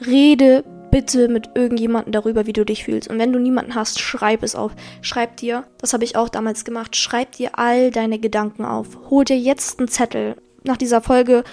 Rede 0.05 0.63
bitte 0.91 1.27
mit 1.27 1.51
irgendjemandem 1.53 2.11
darüber, 2.11 2.47
wie 2.47 2.53
du 2.53 2.65
dich 2.65 2.85
fühlst. 2.85 3.09
Und 3.09 3.19
wenn 3.19 3.31
du 3.31 3.39
niemanden 3.39 3.75
hast, 3.75 3.99
schreib 3.99 4.41
es 4.41 4.55
auf. 4.55 4.71
Schreib 5.01 5.37
dir, 5.37 5.65
das 5.77 5.93
habe 5.93 6.03
ich 6.03 6.15
auch 6.15 6.29
damals 6.29 6.65
gemacht, 6.65 6.95
schreib 6.95 7.33
dir 7.33 7.59
all 7.59 7.91
deine 7.91 8.17
Gedanken 8.17 8.65
auf. 8.65 8.97
Hol 9.09 9.23
dir 9.23 9.37
jetzt 9.37 9.77
einen 9.77 9.87
Zettel. 9.87 10.35
Nach 10.63 10.77
dieser 10.77 11.01
Folge 11.01 11.43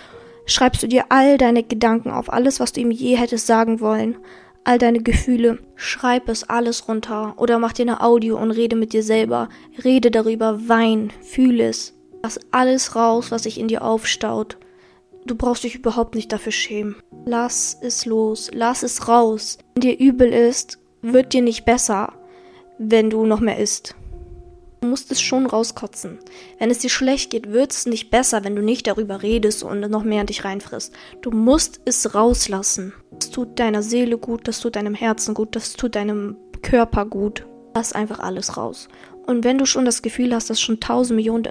schreibst 0.46 0.82
du 0.82 0.86
dir 0.86 1.06
all 1.10 1.36
deine 1.36 1.62
Gedanken 1.62 2.10
auf. 2.10 2.32
Alles, 2.32 2.60
was 2.60 2.72
du 2.72 2.80
ihm 2.80 2.90
je 2.90 3.16
hättest 3.16 3.46
sagen 3.46 3.80
wollen 3.80 4.16
all 4.66 4.79
deine 4.79 5.00
Gefühle. 5.00 5.59
Schreib 5.74 6.29
es 6.29 6.44
alles 6.44 6.88
runter 6.88 7.35
oder 7.37 7.59
mach 7.59 7.72
dir 7.72 7.83
eine 7.83 8.02
Audio 8.02 8.37
und 8.37 8.50
rede 8.50 8.76
mit 8.76 8.92
dir 8.92 9.02
selber. 9.02 9.48
Rede 9.85 10.11
darüber, 10.11 10.68
wein, 10.68 11.12
fühle 11.22 11.68
es. 11.68 11.94
Lass 12.22 12.40
alles 12.50 12.96
raus, 12.96 13.31
was 13.31 13.44
sich 13.44 13.59
in 13.61 13.68
dir 13.68 13.83
aufstaut. 13.83 14.59
Du 15.24 15.35
brauchst 15.35 15.64
dich 15.64 15.74
überhaupt 15.74 16.14
nicht 16.14 16.33
dafür 16.33 16.52
schämen. 16.52 16.96
Lass 17.24 17.76
es 17.81 18.07
los, 18.07 18.50
lass 18.52 18.83
es 18.83 19.09
raus. 19.09 19.59
Wenn 19.74 19.83
dir 19.83 19.98
übel 19.98 20.33
ist, 20.33 20.79
wird 21.02 21.33
dir 21.33 21.42
nicht 21.42 21.64
besser, 21.64 22.12
wenn 22.79 23.11
du 23.11 23.26
noch 23.26 23.40
mehr 23.40 23.59
isst. 23.59 23.94
Du 24.80 24.88
musst 24.88 25.10
es 25.10 25.20
schon 25.20 25.46
rauskotzen. 25.46 26.18
Wenn 26.58 26.70
es 26.70 26.80
dir 26.80 26.90
schlecht 26.90 27.30
geht, 27.30 27.50
wird 27.50 27.72
es 27.72 27.86
nicht 27.86 28.10
besser, 28.10 28.44
wenn 28.44 28.54
du 28.54 28.62
nicht 28.62 28.86
darüber 28.86 29.22
redest 29.22 29.62
und 29.62 29.80
noch 29.80 30.04
mehr 30.04 30.20
in 30.20 30.26
dich 30.26 30.44
reinfrisst. 30.44 30.92
Du 31.22 31.30
musst 31.30 31.80
es 31.84 32.14
rauslassen. 32.14 32.92
Das 33.12 33.30
tut 33.30 33.58
deiner 33.58 33.82
Seele 33.82 34.18
gut, 34.18 34.46
das 34.46 34.60
tut 34.60 34.76
deinem 34.76 34.94
Herzen 34.94 35.34
gut, 35.34 35.56
das 35.56 35.72
tut 35.72 35.96
deinem 35.96 36.36
Körper 36.62 37.06
gut. 37.06 37.46
Lass 37.74 37.92
einfach 37.92 38.20
alles 38.20 38.56
raus. 38.56 38.88
Und 39.26 39.44
wenn 39.44 39.58
du 39.58 39.66
schon 39.66 39.84
das 39.84 40.02
Gefühl 40.02 40.34
hast, 40.34 40.50
dass 40.50 40.58
du 40.58 40.64
schon 40.64 40.80
tausend 40.80 41.16
Millionen 41.16 41.48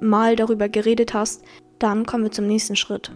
Mal 0.00 0.36
darüber 0.36 0.68
geredet 0.68 1.14
hast, 1.14 1.42
dann 1.78 2.04
kommen 2.04 2.24
wir 2.24 2.32
zum 2.32 2.46
nächsten 2.46 2.76
Schritt. 2.76 3.12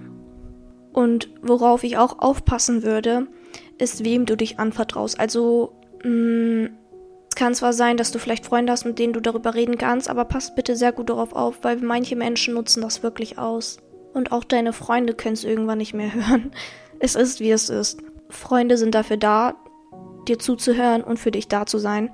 Und 0.93 1.29
worauf 1.43 1.85
ich 1.85 1.99
auch 1.99 2.21
aufpassen 2.21 2.83
würde, 2.83 3.27
ist, 3.79 4.05
wem 4.05 4.27
du 4.27 4.37
dich 4.37 4.59
anvertraust. 4.59 5.19
Also, 5.21 5.73
mh, 6.03 6.11
mm, 6.11 6.71
kann 7.37 7.55
zwar 7.55 7.73
sein, 7.73 7.97
dass 7.97 8.11
du 8.11 8.19
vielleicht 8.19 8.47
Freunde 8.47 8.73
hast, 8.73 8.85
mit 8.85 8.99
denen 8.99 9.13
du 9.13 9.21
darüber 9.21 9.55
reden 9.55 9.79
kannst, 9.79 10.09
aber 10.09 10.25
pass 10.25 10.55
bitte 10.55 10.75
sehr 10.75 10.91
gut 10.91 11.11
darauf 11.11 11.35
auf, 11.35 11.59
weil 11.63 11.77
manche 11.77 12.17
Menschen 12.17 12.55
nutzen 12.55 12.83
das 12.83 13.05
wirklich 13.05 13.39
aus. 13.39 13.79
Und 14.13 14.33
auch 14.33 14.43
deine 14.43 14.73
Freunde 14.73 15.15
können 15.15 15.35
es 15.35 15.45
irgendwann 15.45 15.79
nicht 15.79 15.95
mehr 15.95 16.13
hören. 16.15 16.51
Es 16.99 17.15
ist, 17.15 17.39
wie 17.39 17.53
es 17.53 17.69
ist. 17.69 18.01
Freunde 18.29 18.77
sind 18.79 18.95
dafür 18.95 19.19
da, 19.19 19.55
dir 20.27 20.39
zuzuhören 20.39 21.05
und 21.05 21.19
für 21.19 21.31
dich 21.31 21.47
da 21.47 21.67
zu 21.67 21.79
sein. 21.79 22.11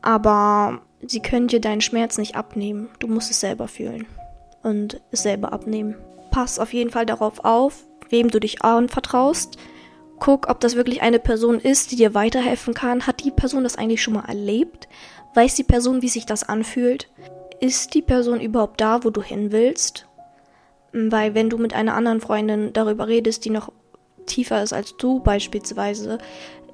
Aber 0.00 0.80
sie 1.04 1.20
können 1.20 1.48
dir 1.48 1.60
deinen 1.60 1.80
Schmerz 1.80 2.16
nicht 2.16 2.36
abnehmen. 2.36 2.88
Du 3.00 3.08
musst 3.08 3.30
es 3.30 3.40
selber 3.40 3.68
fühlen 3.68 4.06
und 4.62 5.00
es 5.10 5.22
selber 5.22 5.52
abnehmen. 5.52 5.96
Pass 6.30 6.58
auf 6.58 6.72
jeden 6.72 6.90
Fall 6.90 7.04
darauf 7.04 7.44
auf, 7.44 7.84
wem 8.08 8.30
du 8.30 8.40
dich 8.40 8.62
anvertraust 8.62 9.58
guck, 10.22 10.48
ob 10.48 10.60
das 10.60 10.76
wirklich 10.76 11.02
eine 11.02 11.18
Person 11.18 11.58
ist, 11.58 11.90
die 11.90 11.96
dir 11.96 12.14
weiterhelfen 12.14 12.74
kann. 12.74 13.08
Hat 13.08 13.24
die 13.24 13.32
Person 13.32 13.64
das 13.64 13.74
eigentlich 13.74 14.00
schon 14.00 14.14
mal 14.14 14.24
erlebt? 14.28 14.86
Weiß 15.34 15.56
die 15.56 15.64
Person, 15.64 16.00
wie 16.00 16.08
sich 16.08 16.26
das 16.26 16.48
anfühlt? 16.48 17.10
Ist 17.58 17.92
die 17.94 18.02
Person 18.02 18.40
überhaupt 18.40 18.80
da, 18.80 19.02
wo 19.02 19.10
du 19.10 19.20
hin 19.20 19.50
willst? 19.50 20.06
Weil 20.92 21.34
wenn 21.34 21.50
du 21.50 21.58
mit 21.58 21.74
einer 21.74 21.94
anderen 21.94 22.20
Freundin 22.20 22.72
darüber 22.72 23.08
redest, 23.08 23.44
die 23.44 23.50
noch 23.50 23.72
tiefer 24.26 24.62
ist 24.62 24.72
als 24.72 24.96
du 24.96 25.18
beispielsweise, 25.18 26.18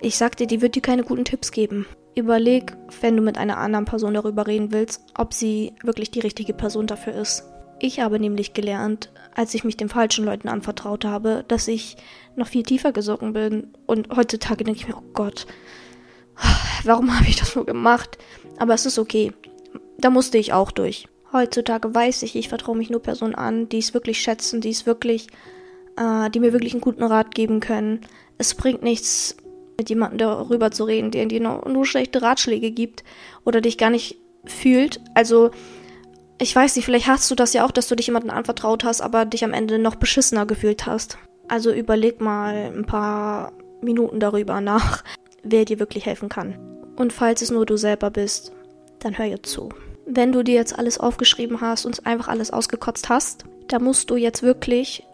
ich 0.02 0.18
sag 0.18 0.36
dir, 0.36 0.46
die 0.46 0.60
wird 0.60 0.74
dir 0.74 0.82
keine 0.82 1.02
guten 1.02 1.24
Tipps 1.24 1.50
geben. 1.50 1.86
Überleg, 2.14 2.76
wenn 3.00 3.16
du 3.16 3.22
mit 3.22 3.38
einer 3.38 3.56
anderen 3.56 3.86
Person 3.86 4.12
darüber 4.12 4.46
reden 4.46 4.72
willst, 4.72 5.02
ob 5.16 5.32
sie 5.32 5.72
wirklich 5.82 6.10
die 6.10 6.20
richtige 6.20 6.52
Person 6.52 6.86
dafür 6.86 7.14
ist. 7.14 7.44
Ich 7.80 8.00
habe 8.00 8.18
nämlich 8.18 8.54
gelernt, 8.54 9.10
als 9.34 9.54
ich 9.54 9.64
mich 9.64 9.76
den 9.76 9.88
falschen 9.88 10.24
Leuten 10.24 10.48
anvertraut 10.48 11.04
habe, 11.04 11.44
dass 11.46 11.68
ich 11.68 11.96
noch 12.34 12.48
viel 12.48 12.64
tiefer 12.64 12.92
gesunken 12.92 13.32
bin. 13.32 13.68
Und 13.86 14.08
heutzutage 14.16 14.64
denke 14.64 14.80
ich 14.80 14.88
mir, 14.88 14.96
oh 14.96 15.12
Gott, 15.12 15.46
warum 16.84 17.16
habe 17.16 17.28
ich 17.28 17.36
das 17.36 17.54
nur 17.54 17.66
gemacht? 17.66 18.18
Aber 18.58 18.74
es 18.74 18.86
ist 18.86 18.98
okay. 18.98 19.32
Da 19.98 20.10
musste 20.10 20.38
ich 20.38 20.52
auch 20.52 20.70
durch. 20.70 21.08
Heutzutage 21.32 21.94
weiß 21.94 22.22
ich, 22.22 22.36
ich 22.36 22.48
vertraue 22.48 22.76
mich 22.76 22.90
nur 22.90 23.02
Personen 23.02 23.34
an, 23.34 23.68
die 23.68 23.78
es 23.78 23.94
wirklich 23.94 24.20
schätzen, 24.20 24.60
die 24.60 24.70
es 24.70 24.86
wirklich, 24.86 25.26
äh, 25.96 26.30
die 26.30 26.40
mir 26.40 26.52
wirklich 26.52 26.72
einen 26.72 26.80
guten 26.80 27.04
Rat 27.04 27.34
geben 27.34 27.60
können. 27.60 28.00
Es 28.38 28.54
bringt 28.54 28.82
nichts, 28.82 29.36
mit 29.76 29.90
jemandem 29.90 30.18
darüber 30.18 30.70
zu 30.70 30.84
reden, 30.84 31.10
der 31.10 31.26
dir 31.26 31.40
nur, 31.40 31.68
nur 31.68 31.86
schlechte 31.86 32.22
Ratschläge 32.22 32.70
gibt 32.70 33.04
oder 33.44 33.60
dich 33.60 33.78
gar 33.78 33.90
nicht 33.90 34.18
fühlt. 34.44 35.00
Also, 35.14 35.50
ich 36.38 36.54
weiß 36.54 36.76
nicht, 36.76 36.84
vielleicht 36.84 37.08
hast 37.08 37.30
du 37.30 37.34
das 37.34 37.52
ja 37.52 37.64
auch, 37.64 37.72
dass 37.72 37.88
du 37.88 37.96
dich 37.96 38.06
jemandem 38.06 38.30
anvertraut 38.30 38.84
hast, 38.84 39.00
aber 39.00 39.24
dich 39.24 39.44
am 39.44 39.52
Ende 39.52 39.78
noch 39.78 39.96
beschissener 39.96 40.46
gefühlt 40.46 40.86
hast. 40.86 41.18
Also 41.48 41.72
überleg 41.72 42.20
mal 42.20 42.72
ein 42.74 42.84
paar 42.84 43.52
Minuten 43.82 44.20
darüber 44.20 44.60
nach, 44.60 45.02
wer 45.42 45.64
dir 45.64 45.80
wirklich 45.80 46.06
helfen 46.06 46.28
kann. 46.28 46.58
Und 46.96 47.12
falls 47.12 47.42
es 47.42 47.50
nur 47.50 47.66
du 47.66 47.76
selber 47.76 48.10
bist, 48.10 48.52
dann 49.00 49.18
hör 49.18 49.26
ihr 49.26 49.42
zu. 49.42 49.70
Wenn 50.06 50.32
du 50.32 50.42
dir 50.42 50.54
jetzt 50.54 50.78
alles 50.78 50.98
aufgeschrieben 50.98 51.60
hast 51.60 51.86
und 51.86 52.06
einfach 52.06 52.28
alles 52.28 52.50
ausgekotzt 52.50 53.08
hast, 53.08 53.44
da 53.68 53.78
musst 53.78 54.10
du 54.10 54.16
jetzt 54.16 54.42
wirklich 54.42 55.06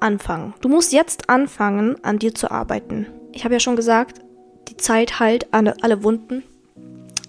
anfangen. 0.00 0.54
Du 0.60 0.68
musst 0.68 0.92
jetzt 0.92 1.28
anfangen, 1.28 2.02
an 2.02 2.18
dir 2.18 2.34
zu 2.34 2.50
arbeiten. 2.50 3.06
Ich 3.32 3.44
habe 3.44 3.54
ja 3.54 3.60
schon 3.60 3.76
gesagt, 3.76 4.20
die 4.68 4.76
Zeit 4.76 5.20
heilt 5.20 5.48
alle 5.52 6.02
Wunden. 6.02 6.42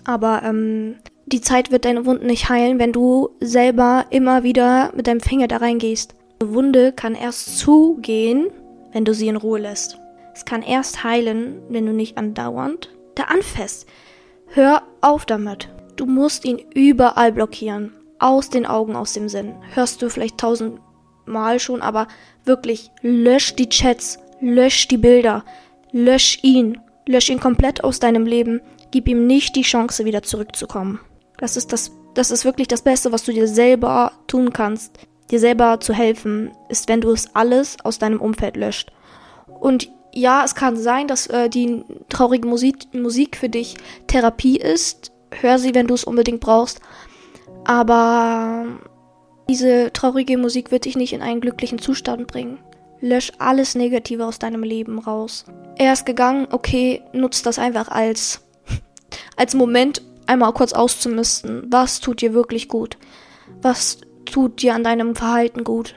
Aber 0.04 0.42
ähm, 0.44 0.96
die 1.32 1.42
Zeit 1.42 1.72
wird 1.72 1.86
deine 1.86 2.06
Wunden 2.06 2.28
nicht 2.28 2.50
heilen, 2.50 2.78
wenn 2.78 2.92
du 2.92 3.30
selber 3.40 4.06
immer 4.10 4.44
wieder 4.44 4.92
mit 4.96 5.08
deinem 5.08 5.22
Finger 5.22 5.48
da 5.48 5.58
reingehst. 5.58 6.16
Eine 6.42 6.54
Wunde 6.54 6.92
kann 6.92 7.16
erst 7.16 7.58
zugehen, 7.58 8.48
wenn 8.92 9.06
du 9.06 9.14
sie 9.14 9.28
in 9.28 9.38
Ruhe 9.38 9.60
lässt. 9.60 9.98
Es 10.34 10.46
kann 10.46 10.62
erst 10.62 11.04
heilen, 11.04 11.62
wenn 11.70 11.86
du 11.86 11.94
nicht 11.94 12.18
andauernd 12.18 12.90
da 13.16 13.24
anfasst. 13.24 13.88
Hör 14.48 14.84
auf 15.02 15.26
damit. 15.26 15.70
Du 15.96 16.06
musst 16.06 16.46
ihn 16.46 16.62
überall 16.74 17.32
blockieren. 17.32 17.94
Aus 18.20 18.50
den 18.50 18.66
Augen, 18.66 18.96
aus 18.96 19.14
dem 19.14 19.30
Sinn. 19.30 19.56
Hörst 19.74 20.02
du 20.02 20.10
vielleicht 20.10 20.38
tausendmal 20.38 21.60
schon, 21.60 21.82
aber 21.82 22.08
wirklich 22.46 22.92
lösch 23.02 23.56
die 23.56 23.70
Chats, 23.70 24.20
lösch 24.42 24.88
die 24.88 24.98
Bilder, 24.98 25.44
lösch 25.92 26.40
ihn, 26.44 26.80
lösch 27.08 27.30
ihn 27.30 27.40
komplett 27.40 27.84
aus 27.84 28.00
deinem 28.00 28.26
Leben. 28.26 28.62
Gib 28.92 29.08
ihm 29.08 29.26
nicht 29.28 29.56
die 29.56 29.64
Chance, 29.64 30.06
wieder 30.06 30.22
zurückzukommen. 30.22 31.00
Das 31.42 31.58
ist 31.58 31.74
das, 31.74 31.92
das 32.14 32.32
ist 32.32 32.46
wirklich 32.46 32.68
das 32.68 32.84
Beste, 32.84 33.12
was 33.12 33.24
du 33.24 33.34
dir 33.34 33.48
selber 33.48 34.14
tun 34.28 34.54
kannst. 34.54 34.98
Dir 35.32 35.40
selber 35.40 35.80
zu 35.80 35.92
helfen, 35.92 36.52
ist, 36.70 36.88
wenn 36.88 37.02
du 37.02 37.12
es 37.12 37.36
alles 37.36 37.78
aus 37.84 38.00
deinem 38.00 38.22
Umfeld 38.22 38.56
löscht. 38.56 38.92
Und 39.60 39.92
ja, 40.14 40.44
es 40.46 40.56
kann 40.56 40.78
sein, 40.78 41.08
dass 41.08 41.28
äh, 41.28 41.50
die 41.50 41.84
traurige 42.10 42.48
Musik, 42.48 42.94
Musik 42.94 43.38
für 43.38 43.50
dich 43.50 43.76
Therapie 44.08 44.58
ist. 44.58 45.12
Hör 45.32 45.58
sie, 45.58 45.74
wenn 45.74 45.88
du 45.88 45.96
es 45.96 46.04
unbedingt 46.04 46.42
brauchst. 46.42 46.80
Aber 47.64 48.66
diese 49.50 49.92
traurige 49.94 50.38
Musik 50.38 50.72
wird 50.72 50.86
dich 50.86 50.96
nicht 50.96 51.14
in 51.14 51.22
einen 51.22 51.42
glücklichen 51.42 51.80
Zustand 51.80 52.28
bringen. 52.28 52.60
Lösch 53.00 53.32
alles 53.40 53.74
Negative 53.74 54.26
aus 54.26 54.38
deinem 54.38 54.62
Leben 54.62 55.00
raus. 55.00 55.46
Er 55.78 55.94
ist 55.94 56.06
gegangen, 56.06 56.48
okay, 56.52 57.02
nutzt 57.14 57.48
das 57.48 57.58
einfach 57.58 57.88
als, 57.88 58.42
als 59.38 59.56
Moment, 59.56 60.04
einmal 60.32 60.54
kurz 60.54 60.74
auszumisten. 60.74 61.68
Was 61.70 62.00
tut 62.00 62.22
dir 62.22 62.34
wirklich 62.34 62.68
gut? 62.68 62.98
Was 63.62 64.00
tut 64.26 64.62
dir 64.62 64.74
an 64.74 64.84
deinem 64.84 65.16
Verhalten 65.16 65.64
gut? 65.64 65.96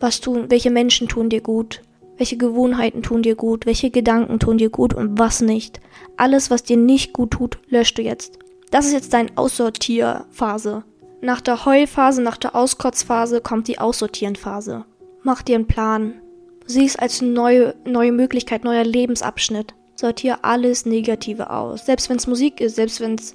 Was 0.00 0.20
tun, 0.20 0.46
welche 0.50 0.70
Menschen 0.70 1.08
tun 1.08 1.28
dir 1.28 1.40
gut? 1.40 1.82
Welche 2.16 2.36
Gewohnheiten 2.36 3.02
tun 3.02 3.22
dir 3.22 3.34
gut? 3.34 3.66
Welche 3.66 3.90
Gedanken 3.90 4.38
tun 4.38 4.58
dir 4.58 4.70
gut 4.70 4.94
und 4.94 5.18
was 5.18 5.40
nicht? 5.40 5.80
Alles, 6.16 6.50
was 6.50 6.62
dir 6.62 6.76
nicht 6.76 7.12
gut 7.12 7.32
tut, 7.32 7.58
löscht 7.68 7.98
du 7.98 8.02
jetzt. 8.02 8.38
Das 8.70 8.86
ist 8.86 8.92
jetzt 8.92 9.12
deine 9.12 9.30
Aussortierphase. 9.36 10.84
Nach 11.20 11.40
der 11.40 11.64
Heulphase, 11.64 12.22
nach 12.22 12.36
der 12.36 12.54
Auskotzphase 12.54 13.40
kommt 13.40 13.68
die 13.68 13.78
Aussortierenphase. 13.78 14.84
Mach 15.22 15.42
dir 15.42 15.56
einen 15.56 15.66
Plan. 15.66 16.14
Sieh 16.66 16.84
es 16.84 16.96
als 16.96 17.20
neue, 17.20 17.74
neue 17.84 18.12
Möglichkeit, 18.12 18.64
neuer 18.64 18.84
Lebensabschnitt. 18.84 19.74
Sortier 19.96 20.38
alles 20.42 20.86
Negative 20.86 21.50
aus. 21.50 21.86
Selbst 21.86 22.10
wenn 22.10 22.16
es 22.16 22.26
Musik 22.26 22.60
ist, 22.60 22.76
selbst 22.76 23.00
wenn 23.00 23.14
es 23.14 23.34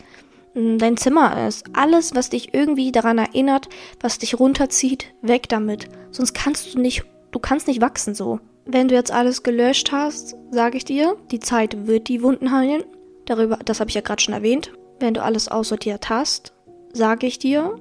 dein 0.53 0.97
Zimmer 0.97 1.47
ist. 1.47 1.65
Alles, 1.73 2.15
was 2.15 2.29
dich 2.29 2.53
irgendwie 2.53 2.91
daran 2.91 3.17
erinnert, 3.17 3.69
was 3.99 4.17
dich 4.17 4.39
runterzieht, 4.39 5.13
weg 5.21 5.49
damit. 5.49 5.89
Sonst 6.11 6.33
kannst 6.33 6.73
du 6.73 6.79
nicht, 6.79 7.03
du 7.31 7.39
kannst 7.39 7.67
nicht 7.67 7.81
wachsen 7.81 8.15
so. 8.15 8.39
Wenn 8.65 8.87
du 8.87 8.95
jetzt 8.95 9.11
alles 9.11 9.43
gelöscht 9.43 9.91
hast, 9.91 10.35
sage 10.51 10.77
ich 10.77 10.85
dir, 10.85 11.15
die 11.31 11.39
Zeit 11.39 11.87
wird 11.87 12.07
die 12.07 12.21
Wunden 12.21 12.51
heilen. 12.51 12.83
Darüber, 13.25 13.57
das 13.63 13.79
habe 13.79 13.89
ich 13.89 13.95
ja 13.95 14.01
gerade 14.01 14.21
schon 14.21 14.33
erwähnt. 14.33 14.71
Wenn 14.99 15.13
du 15.13 15.23
alles 15.23 15.47
aussortiert 15.47 16.09
hast, 16.09 16.53
sage 16.93 17.25
ich 17.25 17.39
dir, 17.39 17.75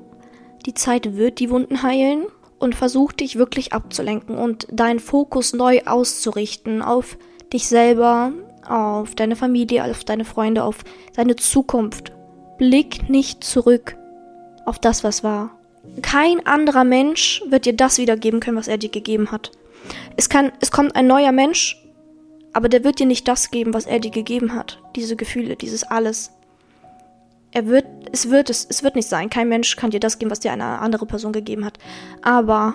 die 0.66 0.74
Zeit 0.74 1.16
wird 1.16 1.40
die 1.40 1.50
Wunden 1.50 1.82
heilen 1.82 2.26
und 2.58 2.74
versuch 2.74 3.12
dich 3.12 3.36
wirklich 3.36 3.72
abzulenken 3.72 4.36
und 4.36 4.66
deinen 4.70 5.00
Fokus 5.00 5.52
neu 5.52 5.82
auszurichten 5.84 6.82
auf 6.82 7.18
dich 7.52 7.68
selber, 7.68 8.32
auf 8.66 9.14
deine 9.14 9.36
Familie, 9.36 9.84
auf 9.84 10.04
deine 10.04 10.24
Freunde, 10.24 10.64
auf 10.64 10.78
deine 11.14 11.36
Zukunft. 11.36 12.12
Blick 12.58 13.08
nicht 13.08 13.44
zurück 13.44 13.96
auf 14.64 14.78
das, 14.78 15.04
was 15.04 15.24
war. 15.24 15.50
Kein 16.02 16.44
anderer 16.46 16.84
Mensch 16.84 17.42
wird 17.48 17.64
dir 17.64 17.74
das 17.74 17.98
wiedergeben 17.98 18.40
können, 18.40 18.56
was 18.56 18.68
er 18.68 18.78
dir 18.78 18.90
gegeben 18.90 19.30
hat. 19.30 19.52
Es 20.16 20.28
kann, 20.28 20.52
es 20.60 20.70
kommt 20.70 20.94
ein 20.96 21.06
neuer 21.06 21.32
Mensch, 21.32 21.82
aber 22.52 22.68
der 22.68 22.84
wird 22.84 22.98
dir 22.98 23.06
nicht 23.06 23.26
das 23.28 23.50
geben, 23.50 23.74
was 23.74 23.86
er 23.86 24.00
dir 24.00 24.10
gegeben 24.10 24.54
hat. 24.54 24.80
Diese 24.96 25.16
Gefühle, 25.16 25.56
dieses 25.56 25.84
alles. 25.84 26.32
Er 27.52 27.66
wird, 27.66 27.86
es 28.12 28.30
wird, 28.30 28.50
es, 28.50 28.66
es 28.68 28.82
wird 28.82 28.96
nicht 28.96 29.08
sein. 29.08 29.30
Kein 29.30 29.48
Mensch 29.48 29.76
kann 29.76 29.90
dir 29.90 30.00
das 30.00 30.18
geben, 30.18 30.30
was 30.30 30.40
dir 30.40 30.52
eine 30.52 30.80
andere 30.80 31.06
Person 31.06 31.32
gegeben 31.32 31.64
hat. 31.64 31.78
Aber 32.22 32.74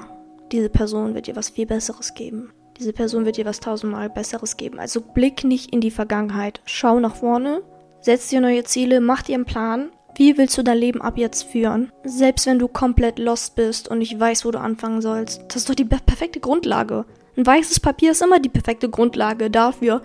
diese 0.52 0.70
Person 0.70 1.14
wird 1.14 1.28
dir 1.28 1.36
was 1.36 1.50
viel 1.50 1.66
Besseres 1.66 2.14
geben. 2.14 2.52
Diese 2.80 2.94
Person 2.94 3.26
wird 3.26 3.38
dir 3.38 3.46
was 3.46 3.60
tausendmal 3.60 4.10
Besseres 4.10 4.58
geben. 4.58 4.80
Also 4.80 5.02
blick 5.02 5.44
nicht 5.44 5.72
in 5.72 5.82
die 5.82 5.92
Vergangenheit. 5.92 6.62
Schau 6.66 7.00
nach 7.00 7.16
vorne, 7.16 7.62
setz 8.04 8.30
dir 8.30 8.42
neue 8.42 8.64
Ziele, 8.64 9.02
mach 9.02 9.24
dir 9.24 9.36
einen 9.36 9.46
Plan 9.46 9.90
wie 10.16 10.38
willst 10.38 10.58
du 10.58 10.64
dein 10.64 10.78
Leben 10.78 11.02
ab 11.02 11.18
jetzt 11.18 11.44
führen? 11.44 11.92
Selbst 12.04 12.46
wenn 12.46 12.60
du 12.60 12.68
komplett 12.68 13.18
lost 13.18 13.56
bist 13.56 13.88
und 13.88 14.00
nicht 14.00 14.20
weißt, 14.20 14.46
wo 14.46 14.52
du 14.52 14.60
anfangen 14.60 15.02
sollst. 15.02 15.42
Das 15.48 15.58
ist 15.58 15.70
doch 15.70 15.76
die 15.76 15.86
perfekte 15.86 16.40
Grundlage. 16.40 17.06
Ein 17.36 17.46
weißes 17.46 17.80
Papier 17.80 18.12
ist 18.12 18.22
immer 18.22 18.40
die 18.40 18.50
perfekte 18.50 18.90
Grundlage 18.90 19.50
dafür, 19.50 20.04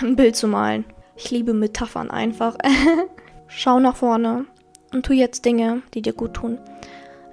ein 0.00 0.16
Bild 0.16 0.36
zu 0.36 0.48
malen. 0.48 0.86
Ich 1.16 1.30
liebe 1.30 1.52
Metaphern 1.52 2.10
einfach. 2.10 2.56
Schau 3.46 3.78
nach 3.78 3.96
vorne 3.96 4.46
und 4.92 5.04
tu 5.04 5.12
jetzt 5.12 5.44
Dinge, 5.44 5.82
die 5.92 6.00
dir 6.00 6.14
gut 6.14 6.34
tun. 6.34 6.58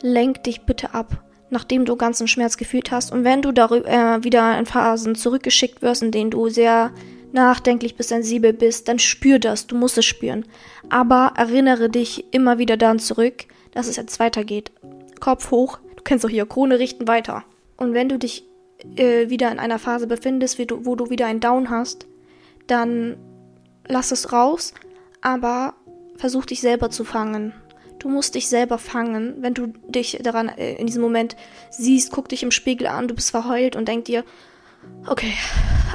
Lenk 0.01 0.43
dich 0.43 0.65
bitte 0.65 0.93
ab, 0.93 1.23
nachdem 1.49 1.85
du 1.85 1.95
ganzen 1.95 2.27
Schmerz 2.27 2.57
gefühlt 2.57 2.91
hast. 2.91 3.13
Und 3.13 3.23
wenn 3.23 3.41
du 3.41 3.53
darüber 3.53 3.87
äh, 3.87 4.23
wieder 4.25 4.59
in 4.59 4.65
Phasen 4.65 5.15
zurückgeschickt 5.15 5.81
wirst, 5.81 6.03
in 6.03 6.11
denen 6.11 6.31
du 6.31 6.49
sehr 6.49 6.91
nachdenklich 7.31 7.95
bist, 7.95 8.09
sensibel 8.09 8.53
bist, 8.53 8.87
dann 8.87 8.99
spür 8.99 9.39
das, 9.39 9.67
du 9.67 9.75
musst 9.75 9.97
es 9.97 10.05
spüren. 10.05 10.45
Aber 10.89 11.33
erinnere 11.35 11.89
dich 11.89 12.25
immer 12.31 12.57
wieder 12.57 12.77
daran 12.77 12.99
zurück, 12.99 13.45
dass 13.71 13.87
es 13.87 13.95
jetzt 13.95 14.19
weitergeht. 14.19 14.71
Kopf 15.19 15.51
hoch, 15.51 15.79
du 15.95 16.03
kennst 16.03 16.23
doch 16.23 16.29
hier, 16.29 16.45
Krone 16.45 16.79
richten 16.79 17.07
weiter. 17.07 17.43
Und 17.75 17.93
wenn 17.93 18.09
du 18.09 18.17
dich 18.17 18.45
äh, 18.95 19.29
wieder 19.29 19.51
in 19.51 19.59
einer 19.59 19.79
Phase 19.79 20.07
befindest, 20.07 20.59
du, 20.69 20.85
wo 20.85 20.95
du 20.95 21.09
wieder 21.09 21.27
einen 21.27 21.39
Down 21.39 21.69
hast, 21.69 22.07
dann 22.67 23.17
lass 23.87 24.11
es 24.11 24.31
raus, 24.31 24.73
aber 25.21 25.75
versuch 26.17 26.45
dich 26.45 26.61
selber 26.61 26.89
zu 26.89 27.03
fangen. 27.03 27.53
Du 27.99 28.09
musst 28.09 28.35
dich 28.35 28.47
selber 28.47 28.77
fangen, 28.77 29.37
wenn 29.39 29.53
du 29.53 29.67
dich 29.87 30.19
daran 30.21 30.49
äh, 30.49 30.75
in 30.75 30.85
diesem 30.85 31.01
Moment 31.01 31.35
siehst, 31.71 32.11
guck 32.11 32.29
dich 32.29 32.43
im 32.43 32.51
Spiegel 32.51 32.87
an, 32.87 33.07
du 33.07 33.15
bist 33.15 33.31
verheult 33.31 33.75
und 33.75 33.87
denk 33.87 34.05
dir, 34.05 34.23
okay, 35.07 35.33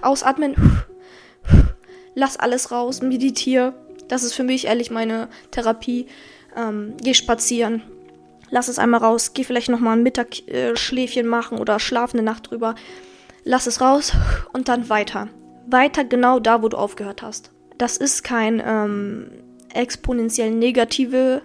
ausatmen, 0.02 0.82
lass 2.14 2.36
alles 2.36 2.70
raus, 2.70 3.02
meditiere. 3.02 3.74
Das 4.08 4.22
ist 4.22 4.34
für 4.34 4.44
mich 4.44 4.66
ehrlich 4.66 4.90
meine 4.90 5.28
Therapie. 5.50 6.06
Ähm, 6.56 6.94
geh 7.02 7.14
spazieren. 7.14 7.82
Lass 8.50 8.68
es 8.68 8.78
einmal 8.78 9.00
raus. 9.00 9.32
Geh 9.32 9.44
vielleicht 9.44 9.70
nochmal 9.70 9.96
ein 9.96 10.02
Mittagsschläfchen 10.02 11.26
machen 11.26 11.58
oder 11.58 11.78
schlaf 11.78 12.12
eine 12.12 12.22
Nacht 12.22 12.50
drüber. 12.50 12.74
Lass 13.44 13.66
es 13.66 13.80
raus 13.80 14.12
und 14.52 14.68
dann 14.68 14.88
weiter. 14.88 15.28
Weiter 15.66 16.04
genau 16.04 16.40
da, 16.40 16.62
wo 16.62 16.68
du 16.68 16.76
aufgehört 16.76 17.22
hast. 17.22 17.50
Das 17.78 17.96
ist 17.96 18.22
kein 18.22 18.62
ähm, 18.64 19.30
exponentiell 19.72 20.50
negative 20.50 21.42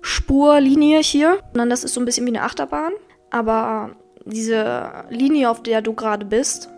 Spurlinie 0.00 1.00
hier, 1.00 1.38
sondern 1.52 1.70
das 1.70 1.84
ist 1.84 1.94
so 1.94 2.00
ein 2.00 2.04
bisschen 2.04 2.26
wie 2.26 2.30
eine 2.30 2.42
Achterbahn. 2.42 2.92
Aber 3.30 3.96
diese 4.24 5.04
Linie, 5.10 5.50
auf 5.50 5.62
der 5.62 5.82
du 5.82 5.92
gerade 5.92 6.24
bist, 6.24 6.70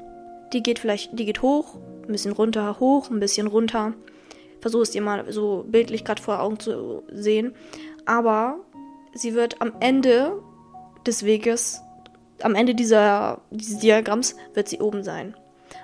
die 0.52 0.62
geht 0.62 0.78
vielleicht, 0.78 1.18
die 1.18 1.26
geht 1.26 1.42
hoch 1.42 1.76
ein 2.08 2.12
bisschen 2.12 2.32
runter, 2.32 2.80
hoch, 2.80 3.10
ein 3.10 3.20
bisschen 3.20 3.46
runter. 3.46 3.94
Versuche 4.60 4.82
es 4.82 4.90
dir 4.90 5.02
mal 5.02 5.30
so 5.32 5.64
bildlich 5.68 6.04
gerade 6.04 6.22
vor 6.22 6.40
Augen 6.40 6.58
zu 6.58 7.02
sehen. 7.12 7.54
Aber 8.06 8.56
sie 9.14 9.34
wird 9.34 9.60
am 9.60 9.72
Ende 9.80 10.42
des 11.06 11.24
Weges, 11.24 11.80
am 12.42 12.54
Ende 12.54 12.74
dieser, 12.74 13.42
dieses 13.50 13.78
Diagramms, 13.78 14.36
wird 14.54 14.68
sie 14.68 14.80
oben 14.80 15.04
sein. 15.04 15.36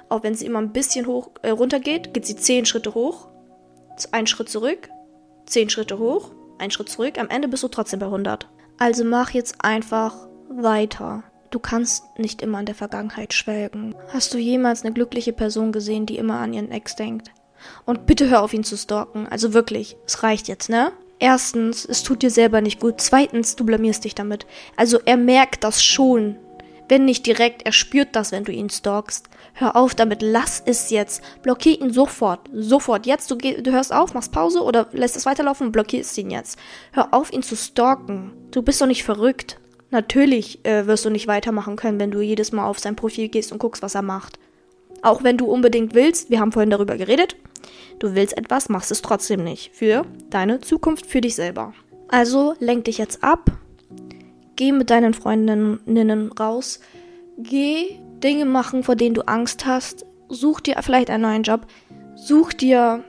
Auch 0.09 0.23
wenn 0.23 0.35
sie 0.35 0.47
immer 0.47 0.61
ein 0.61 0.73
bisschen 0.73 1.07
hoch, 1.07 1.31
äh, 1.43 1.51
runter 1.51 1.81
geht, 1.81 2.15
geht 2.15 2.27
sie 2.27 2.37
zehn 2.37 2.67
Schritte 2.67 2.95
hoch, 2.95 3.29
einen 4.13 4.27
Schritt 4.27 4.49
zurück, 4.49 4.89
zehn 5.47 5.71
Schritte 5.71 5.99
hoch, 5.99 6.33
einen 6.59 6.71
Schritt 6.71 6.89
zurück. 6.89 7.19
Am 7.19 7.29
Ende 7.29 7.49
bist 7.49 7.63
du 7.63 7.69
trotzdem 7.69 8.01
bei 8.01 8.07
100. 8.07 8.49
Also 8.79 9.05
mach 9.05 9.31
jetzt 9.31 9.57
einfach 9.59 10.29
weiter. 10.49 11.25
Du 11.55 11.61
kannst 11.61 12.19
nicht 12.19 12.43
immer 12.43 12.59
an 12.59 12.67
der 12.67 12.75
Vergangenheit 12.75 13.33
schwelgen. 13.33 13.95
Hast 14.09 14.35
du 14.35 14.39
jemals 14.39 14.83
eine 14.83 14.93
glückliche 14.93 15.33
Person 15.33 15.71
gesehen, 15.71 16.05
die 16.05 16.19
immer 16.19 16.41
an 16.41 16.53
ihren 16.53 16.73
Ex 16.73 16.97
denkt? 16.97 17.31
Und 17.85 18.07
bitte 18.07 18.29
hör 18.29 18.43
auf 18.43 18.53
ihn 18.53 18.65
zu 18.65 18.77
stalken. 18.77 19.29
Also 19.29 19.55
wirklich, 19.55 19.97
es 20.05 20.25
reicht 20.25 20.49
jetzt, 20.49 20.69
ne? 20.69 20.91
Erstens, 21.21 21.85
es 21.85 22.03
tut 22.03 22.23
dir 22.23 22.31
selber 22.31 22.61
nicht 22.61 22.81
gut. 22.81 22.95
Zweitens, 23.01 23.55
du 23.55 23.65
blamierst 23.65 24.05
dich 24.05 24.17
damit. 24.17 24.47
Also 24.75 24.99
er 25.05 25.17
merkt 25.17 25.63
das 25.63 25.81
schon. 25.81 26.35
Wenn 26.89 27.05
nicht 27.05 27.25
direkt, 27.25 27.65
er 27.65 27.73
spürt 27.73 28.17
das, 28.17 28.33
wenn 28.33 28.43
du 28.43 28.51
ihn 28.51 28.69
stalkst. 28.69 29.29
Hör 29.53 29.77
auf 29.77 29.95
damit, 29.95 30.23
lass 30.23 30.61
es 30.67 30.91
jetzt. 30.91 31.23
Blockier 31.43 31.81
ihn 31.81 31.93
sofort. 31.93 32.51
Sofort. 32.53 33.07
Jetzt, 33.07 33.31
du, 33.31 33.37
du 33.37 33.71
hörst 33.71 33.93
auf, 33.93 34.13
machst 34.13 34.33
Pause 34.33 34.61
oder 34.61 34.89
lässt 34.91 35.15
es 35.15 35.25
weiterlaufen 35.25 35.69
und 35.69 35.73
blockierst 35.73 36.19
ihn 36.19 36.33
jetzt. 36.33 36.59
Hör 36.91 37.15
auf, 37.15 37.33
ihn 37.33 37.45
zu 37.45 37.55
stalken. 37.55 38.33
Du 38.51 38.61
bist 38.61 38.81
doch 38.81 38.89
nicht 38.89 39.05
verrückt. 39.05 39.61
Natürlich 39.91 40.65
äh, 40.65 40.87
wirst 40.87 41.05
du 41.05 41.11
nicht 41.11 41.27
weitermachen 41.27 41.77
können, 41.77 42.01
wenn 42.01 42.11
du 42.11 42.21
jedes 42.21 42.53
Mal 42.53 42.67
auf 42.67 42.79
sein 42.79 42.97
Profil 42.97 43.29
gehst 43.29 43.53
und 43.53 43.59
guckst, 43.59 43.83
was 43.83 43.95
er 43.95 44.03
macht. 44.03 44.39
Auch 45.03 45.23
wenn 45.23 45.37
du 45.37 45.47
unbedingt 45.47 45.95
willst, 45.95 46.31
wir 46.31 46.41
haben 46.41 46.53
vorhin 46.53 46.71
darüber 46.71 46.97
geredet, 46.97 47.37
du 47.99 48.15
willst 48.15 48.37
etwas, 48.37 48.69
machst 48.69 48.91
es 48.91 49.03
trotzdem 49.03 49.45
nicht. 49.45 49.75
Für 49.75 50.07
deine 50.31 50.61
Zukunft, 50.61 51.07
für 51.07 51.21
dich 51.21 51.35
selber. 51.35 51.75
Also 52.09 52.55
lenk 52.59 52.87
dich 52.87 52.99
jetzt 52.99 53.23
ab, 53.23 53.51
geh 54.57 54.73
mit 54.73 54.91
deinen 54.91 55.15
Freundinnen 55.15 56.33
raus, 56.33 56.81
geh 57.39 57.99
Dinge 58.23 58.47
machen, 58.47 58.83
vor 58.83 58.97
denen 58.97 59.15
du 59.15 59.23
Angst 59.23 59.67
hast, 59.67 60.07
such 60.29 60.61
dir 60.61 60.77
vielleicht 60.81 61.11
einen 61.11 61.23
neuen 61.23 61.43
Job, 61.43 61.67
such 62.17 62.53
dir 62.53 63.05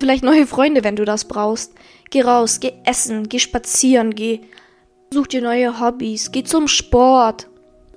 vielleicht 0.00 0.24
neue 0.24 0.46
Freunde, 0.46 0.84
wenn 0.84 0.96
du 0.96 1.04
das 1.04 1.24
brauchst. 1.26 1.74
Geh 2.10 2.22
raus, 2.22 2.60
geh 2.60 2.72
essen, 2.84 3.28
geh 3.28 3.38
spazieren, 3.38 4.14
geh 4.14 4.40
Such 5.12 5.28
dir 5.28 5.42
neue 5.42 5.80
Hobbys, 5.80 6.32
geh 6.32 6.44
zum 6.44 6.68
Sport, 6.68 7.48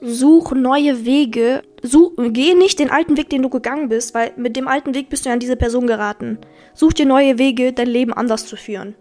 such 0.02 0.52
neue 0.52 1.06
Wege. 1.06 1.62
Such, 1.84 2.13
geh 2.17 2.54
nicht 2.54 2.80
den 2.80 2.89
alten 2.89 3.17
Weg, 3.17 3.30
den 3.30 3.41
du 3.41 3.50
gegangen 3.50 3.89
bist, 3.89 4.13
weil 4.13 4.32
mit 4.38 4.56
dem 4.56 4.67
alten 4.67 4.93
Weg 4.93 5.10
bist 5.10 5.26
du 5.26 5.30
ja 5.30 5.34
an 5.34 5.39
diese 5.39 5.56
Person 5.56 5.88
geraten. 5.88 6.39
Such 6.74 6.93
dir 6.93 7.06
neue 7.06 7.38
Wege, 7.38 7.74
dein 7.74 7.88
Leben 7.88 8.13
anders 8.13 8.45
zu 8.45 8.56
führen. 8.56 8.95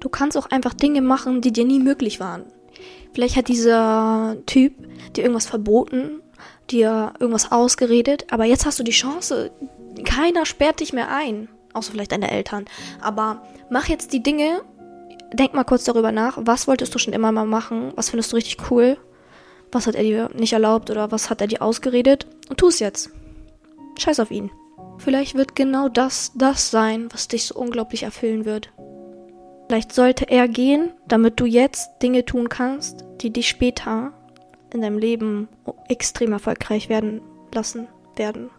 Du 0.00 0.08
kannst 0.08 0.36
auch 0.36 0.50
einfach 0.50 0.74
Dinge 0.74 1.02
machen, 1.02 1.40
die 1.40 1.52
dir 1.52 1.64
nie 1.64 1.78
möglich 1.78 2.18
waren. 2.20 2.44
Vielleicht 3.12 3.36
hat 3.36 3.48
dieser 3.48 4.36
Typ 4.46 4.74
dir 5.14 5.22
irgendwas 5.22 5.46
verboten, 5.46 6.22
dir 6.70 7.12
irgendwas 7.20 7.52
ausgeredet, 7.52 8.26
aber 8.30 8.44
jetzt 8.44 8.66
hast 8.66 8.78
du 8.78 8.82
die 8.82 8.92
Chance. 8.92 9.52
Keiner 10.04 10.46
sperrt 10.46 10.80
dich 10.80 10.92
mehr 10.92 11.14
ein, 11.14 11.48
außer 11.74 11.92
vielleicht 11.92 12.12
deine 12.12 12.30
Eltern. 12.30 12.64
Aber 13.00 13.42
mach 13.70 13.88
jetzt 13.88 14.12
die 14.12 14.22
Dinge, 14.22 14.62
denk 15.32 15.54
mal 15.54 15.64
kurz 15.64 15.84
darüber 15.84 16.12
nach, 16.12 16.38
was 16.40 16.68
wolltest 16.68 16.94
du 16.94 16.98
schon 16.98 17.12
immer 17.14 17.32
mal 17.32 17.46
machen? 17.46 17.92
Was 17.96 18.10
findest 18.10 18.32
du 18.32 18.36
richtig 18.36 18.70
cool? 18.70 18.96
Was 19.70 19.86
hat 19.86 19.94
er 19.94 20.02
dir 20.02 20.30
nicht 20.34 20.52
erlaubt 20.52 20.90
oder 20.90 21.10
was 21.10 21.30
hat 21.30 21.40
er 21.40 21.46
dir 21.46 21.62
ausgeredet? 21.62 22.26
Und 22.48 22.58
tu 22.58 22.68
es 22.68 22.78
jetzt. 22.78 23.10
Scheiß 23.98 24.20
auf 24.20 24.30
ihn. 24.30 24.50
Vielleicht 24.98 25.34
wird 25.34 25.56
genau 25.56 25.88
das 25.88 26.32
das 26.34 26.70
sein, 26.70 27.08
was 27.12 27.28
dich 27.28 27.46
so 27.46 27.54
unglaublich 27.54 28.02
erfüllen 28.02 28.44
wird. 28.44 28.70
Vielleicht 29.68 29.92
sollte 29.92 30.28
er 30.28 30.48
gehen, 30.48 30.92
damit 31.08 31.40
du 31.40 31.46
jetzt 31.46 32.02
Dinge 32.02 32.24
tun 32.24 32.48
kannst, 32.48 33.04
die 33.20 33.30
dich 33.30 33.48
später 33.48 34.12
in 34.72 34.82
deinem 34.82 34.98
Leben 34.98 35.48
extrem 35.88 36.32
erfolgreich 36.32 36.88
werden 36.88 37.22
lassen 37.54 37.88
werden. 38.16 38.50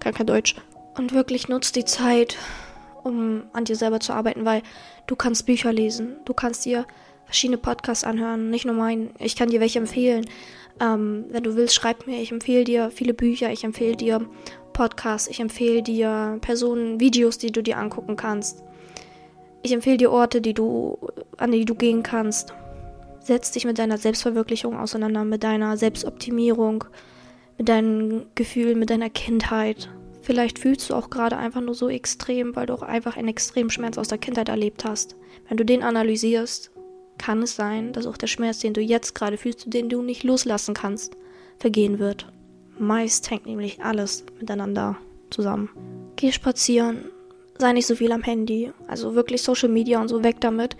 Gar 0.00 0.12
kein 0.12 0.26
Deutsch. 0.26 0.54
Und 0.96 1.12
wirklich 1.12 1.48
nutzt 1.48 1.76
die 1.76 1.84
Zeit, 1.84 2.36
um 3.02 3.42
an 3.52 3.64
dir 3.64 3.76
selber 3.76 4.00
zu 4.00 4.12
arbeiten, 4.12 4.44
weil 4.44 4.62
du 5.10 5.16
kannst 5.16 5.44
Bücher 5.44 5.72
lesen, 5.72 6.16
du 6.24 6.34
kannst 6.34 6.64
dir 6.64 6.86
verschiedene 7.24 7.58
Podcasts 7.58 8.04
anhören, 8.04 8.48
nicht 8.48 8.64
nur 8.64 8.76
meinen. 8.76 9.10
Ich 9.18 9.34
kann 9.34 9.50
dir 9.50 9.60
welche 9.60 9.80
empfehlen. 9.80 10.24
Ähm, 10.80 11.24
wenn 11.30 11.42
du 11.42 11.56
willst, 11.56 11.74
schreib 11.74 12.06
mir. 12.06 12.22
Ich 12.22 12.30
empfehle 12.30 12.62
dir 12.62 12.90
viele 12.90 13.12
Bücher, 13.12 13.50
ich 13.50 13.64
empfehle 13.64 13.96
dir 13.96 14.24
Podcasts, 14.72 15.28
ich 15.28 15.40
empfehle 15.40 15.82
dir 15.82 16.38
Personen, 16.40 17.00
Videos, 17.00 17.38
die 17.38 17.50
du 17.50 17.60
dir 17.60 17.78
angucken 17.78 18.14
kannst. 18.14 18.62
Ich 19.62 19.72
empfehle 19.72 19.96
dir 19.96 20.12
Orte, 20.12 20.40
die 20.40 20.54
du, 20.54 20.96
an 21.36 21.50
die 21.50 21.64
du 21.64 21.74
gehen 21.74 22.04
kannst. 22.04 22.54
Setz 23.18 23.50
dich 23.50 23.64
mit 23.64 23.78
deiner 23.78 23.98
Selbstverwirklichung 23.98 24.78
auseinander, 24.78 25.24
mit 25.24 25.42
deiner 25.42 25.76
Selbstoptimierung, 25.76 26.84
mit 27.58 27.68
deinen 27.68 28.26
Gefühlen, 28.36 28.78
mit 28.78 28.90
deiner 28.90 29.10
Kindheit. 29.10 29.90
Vielleicht 30.22 30.58
fühlst 30.58 30.90
du 30.90 30.94
auch 30.94 31.10
gerade 31.10 31.36
einfach 31.36 31.60
nur 31.60 31.74
so 31.74 31.88
extrem, 31.88 32.54
weil 32.54 32.66
du 32.66 32.74
auch 32.74 32.82
einfach 32.82 33.16
einen 33.16 33.28
extremen 33.28 33.70
Schmerz 33.70 33.96
aus 33.96 34.08
der 34.08 34.18
Kindheit 34.18 34.48
erlebt 34.48 34.84
hast. 34.84 35.16
Wenn 35.48 35.56
du 35.56 35.64
den 35.64 35.82
analysierst, 35.82 36.70
kann 37.18 37.42
es 37.42 37.56
sein, 37.56 37.92
dass 37.92 38.06
auch 38.06 38.16
der 38.16 38.26
Schmerz, 38.26 38.60
den 38.60 38.74
du 38.74 38.80
jetzt 38.80 39.14
gerade 39.14 39.36
fühlst, 39.36 39.72
den 39.72 39.88
du 39.88 40.02
nicht 40.02 40.22
loslassen 40.22 40.74
kannst, 40.74 41.16
vergehen 41.58 41.98
wird. 41.98 42.30
Meist 42.78 43.30
hängt 43.30 43.46
nämlich 43.46 43.82
alles 43.82 44.24
miteinander 44.38 44.96
zusammen. 45.30 45.70
Geh 46.16 46.32
spazieren, 46.32 47.06
sei 47.58 47.72
nicht 47.72 47.86
so 47.86 47.94
viel 47.94 48.12
am 48.12 48.22
Handy, 48.22 48.72
also 48.88 49.14
wirklich 49.14 49.42
Social 49.42 49.68
Media 49.68 50.00
und 50.00 50.08
so 50.08 50.24
weg 50.24 50.36
damit. 50.40 50.76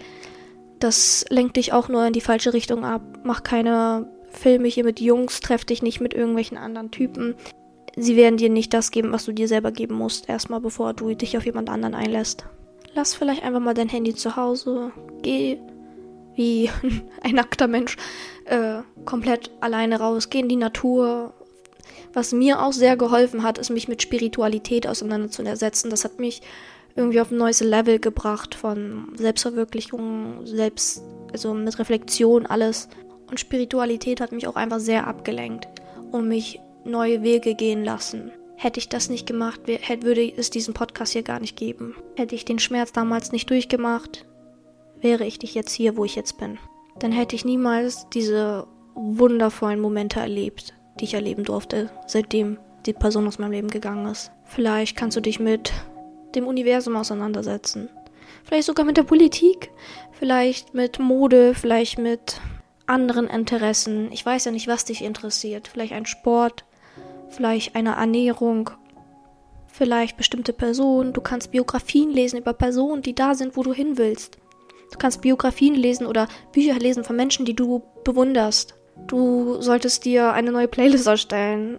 Das 0.78 1.26
lenkt 1.28 1.56
dich 1.56 1.72
auch 1.74 1.88
nur 1.88 2.06
in 2.06 2.14
die 2.14 2.22
falsche 2.22 2.54
Richtung 2.54 2.84
ab. 2.84 3.02
Mach 3.22 3.42
keine 3.42 4.10
Filme 4.30 4.68
hier 4.68 4.84
mit 4.84 5.00
Jungs, 5.00 5.40
treff 5.40 5.64
dich 5.64 5.82
nicht 5.82 6.00
mit 6.00 6.14
irgendwelchen 6.14 6.56
anderen 6.56 6.90
Typen 6.90 7.34
sie 8.00 8.16
werden 8.16 8.36
dir 8.36 8.50
nicht 8.50 8.74
das 8.74 8.90
geben, 8.90 9.12
was 9.12 9.24
du 9.24 9.32
dir 9.32 9.48
selber 9.48 9.72
geben 9.72 9.94
musst, 9.94 10.28
erstmal 10.28 10.60
bevor 10.60 10.94
du 10.94 11.14
dich 11.14 11.36
auf 11.36 11.46
jemand 11.46 11.70
anderen 11.70 11.94
einlässt. 11.94 12.44
Lass 12.94 13.14
vielleicht 13.14 13.44
einfach 13.44 13.60
mal 13.60 13.74
dein 13.74 13.88
Handy 13.88 14.14
zu 14.14 14.36
Hause. 14.36 14.92
Geh 15.22 15.58
wie 16.34 16.70
ein 17.22 17.34
nackter 17.34 17.68
Mensch 17.68 17.96
äh, 18.46 18.80
komplett 19.04 19.50
alleine 19.60 20.00
raus. 20.00 20.30
Geh 20.30 20.40
in 20.40 20.48
die 20.48 20.56
Natur. 20.56 21.34
Was 22.12 22.32
mir 22.32 22.62
auch 22.62 22.72
sehr 22.72 22.96
geholfen 22.96 23.44
hat, 23.44 23.58
ist 23.58 23.70
mich 23.70 23.86
mit 23.86 24.02
Spiritualität 24.02 24.86
auseinanderzusetzen. 24.86 25.90
Das 25.90 26.04
hat 26.04 26.18
mich 26.18 26.42
irgendwie 26.96 27.20
auf 27.20 27.30
ein 27.30 27.36
neues 27.36 27.60
Level 27.60 28.00
gebracht 28.00 28.56
von 28.56 29.12
Selbstverwirklichung, 29.16 30.44
Selbst, 30.44 31.02
also 31.32 31.54
mit 31.54 31.78
Reflexion, 31.78 32.46
alles. 32.46 32.88
Und 33.30 33.38
Spiritualität 33.38 34.20
hat 34.20 34.32
mich 34.32 34.48
auch 34.48 34.56
einfach 34.56 34.80
sehr 34.80 35.06
abgelenkt 35.06 35.68
und 36.10 36.26
mich 36.26 36.58
neue 36.84 37.22
Wege 37.22 37.54
gehen 37.54 37.84
lassen. 37.84 38.32
Hätte 38.56 38.78
ich 38.78 38.88
das 38.88 39.08
nicht 39.08 39.26
gemacht, 39.26 39.60
würde 39.66 40.32
es 40.36 40.50
diesen 40.50 40.74
Podcast 40.74 41.12
hier 41.12 41.22
gar 41.22 41.40
nicht 41.40 41.56
geben. 41.56 41.96
Hätte 42.16 42.34
ich 42.34 42.44
den 42.44 42.58
Schmerz 42.58 42.92
damals 42.92 43.32
nicht 43.32 43.48
durchgemacht, 43.48 44.26
wäre 45.00 45.24
ich 45.24 45.40
nicht 45.40 45.54
jetzt 45.54 45.72
hier, 45.72 45.96
wo 45.96 46.04
ich 46.04 46.14
jetzt 46.14 46.38
bin. 46.38 46.58
Dann 46.98 47.12
hätte 47.12 47.34
ich 47.34 47.44
niemals 47.44 48.06
diese 48.12 48.66
wundervollen 48.94 49.80
Momente 49.80 50.20
erlebt, 50.20 50.74
die 50.98 51.04
ich 51.04 51.14
erleben 51.14 51.44
durfte, 51.44 51.90
seitdem 52.06 52.58
die 52.84 52.92
Person 52.92 53.26
aus 53.26 53.38
meinem 53.38 53.52
Leben 53.52 53.68
gegangen 53.68 54.06
ist. 54.06 54.30
Vielleicht 54.44 54.96
kannst 54.96 55.16
du 55.16 55.20
dich 55.20 55.40
mit 55.40 55.72
dem 56.34 56.46
Universum 56.46 56.96
auseinandersetzen. 56.96 57.88
Vielleicht 58.44 58.66
sogar 58.66 58.84
mit 58.84 58.96
der 58.96 59.02
Politik. 59.04 59.70
Vielleicht 60.12 60.74
mit 60.74 60.98
Mode, 60.98 61.54
vielleicht 61.54 61.98
mit 61.98 62.40
anderen 62.86 63.26
Interessen. 63.26 64.10
Ich 64.12 64.24
weiß 64.24 64.44
ja 64.44 64.52
nicht, 64.52 64.68
was 64.68 64.84
dich 64.84 65.02
interessiert. 65.02 65.68
Vielleicht 65.68 65.92
ein 65.92 66.06
Sport, 66.06 66.64
vielleicht 67.30 67.74
eine 67.74 67.96
Ernährung, 67.96 68.70
vielleicht 69.66 70.16
bestimmte 70.16 70.52
Personen. 70.52 71.12
Du 71.12 71.20
kannst 71.20 71.50
Biografien 71.50 72.10
lesen 72.10 72.38
über 72.38 72.52
Personen, 72.52 73.02
die 73.02 73.14
da 73.14 73.34
sind, 73.34 73.56
wo 73.56 73.62
du 73.62 73.72
hin 73.72 73.96
willst. 73.96 74.38
Du 74.92 74.98
kannst 74.98 75.20
Biografien 75.20 75.74
lesen 75.74 76.06
oder 76.06 76.28
Bücher 76.52 76.78
lesen 76.78 77.04
von 77.04 77.16
Menschen, 77.16 77.44
die 77.44 77.54
du 77.54 77.82
bewunderst. 78.04 78.74
Du 79.06 79.60
solltest 79.60 80.04
dir 80.04 80.32
eine 80.32 80.52
neue 80.52 80.68
Playlist 80.68 81.06
erstellen. 81.06 81.78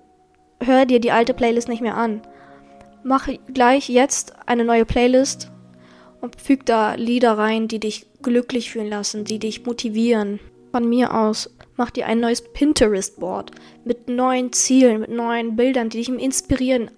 Hör 0.64 0.86
dir 0.86 1.00
die 1.00 1.12
alte 1.12 1.34
Playlist 1.34 1.68
nicht 1.68 1.82
mehr 1.82 1.98
an. 1.98 2.22
Mach 3.04 3.28
gleich 3.54 3.90
jetzt 3.90 4.34
eine 4.46 4.64
neue 4.64 4.86
Playlist 4.86 5.52
und 6.22 6.40
füg 6.40 6.66
da 6.66 6.94
Lieder 6.94 7.38
rein, 7.38 7.68
die 7.68 7.80
dich 7.80 8.08
glücklich 8.22 8.72
fühlen 8.72 8.90
lassen, 8.90 9.26
die 9.26 9.40
dich 9.40 9.66
motivieren. 9.66 10.40
Von 10.72 10.88
mir 10.88 11.14
aus 11.14 11.50
mach 11.82 11.89
dir 11.89 12.06
ein 12.06 12.20
neues 12.20 12.44
Pinterest-Board 12.44 13.50
mit 13.86 14.08
neuen 14.08 14.54
Zielen, 14.54 15.02
mit 15.02 15.10
neuen 15.10 15.56
Bildern, 15.56 15.89
die 15.89 15.98
dich 15.98 16.10
inspirieren. 16.10 16.91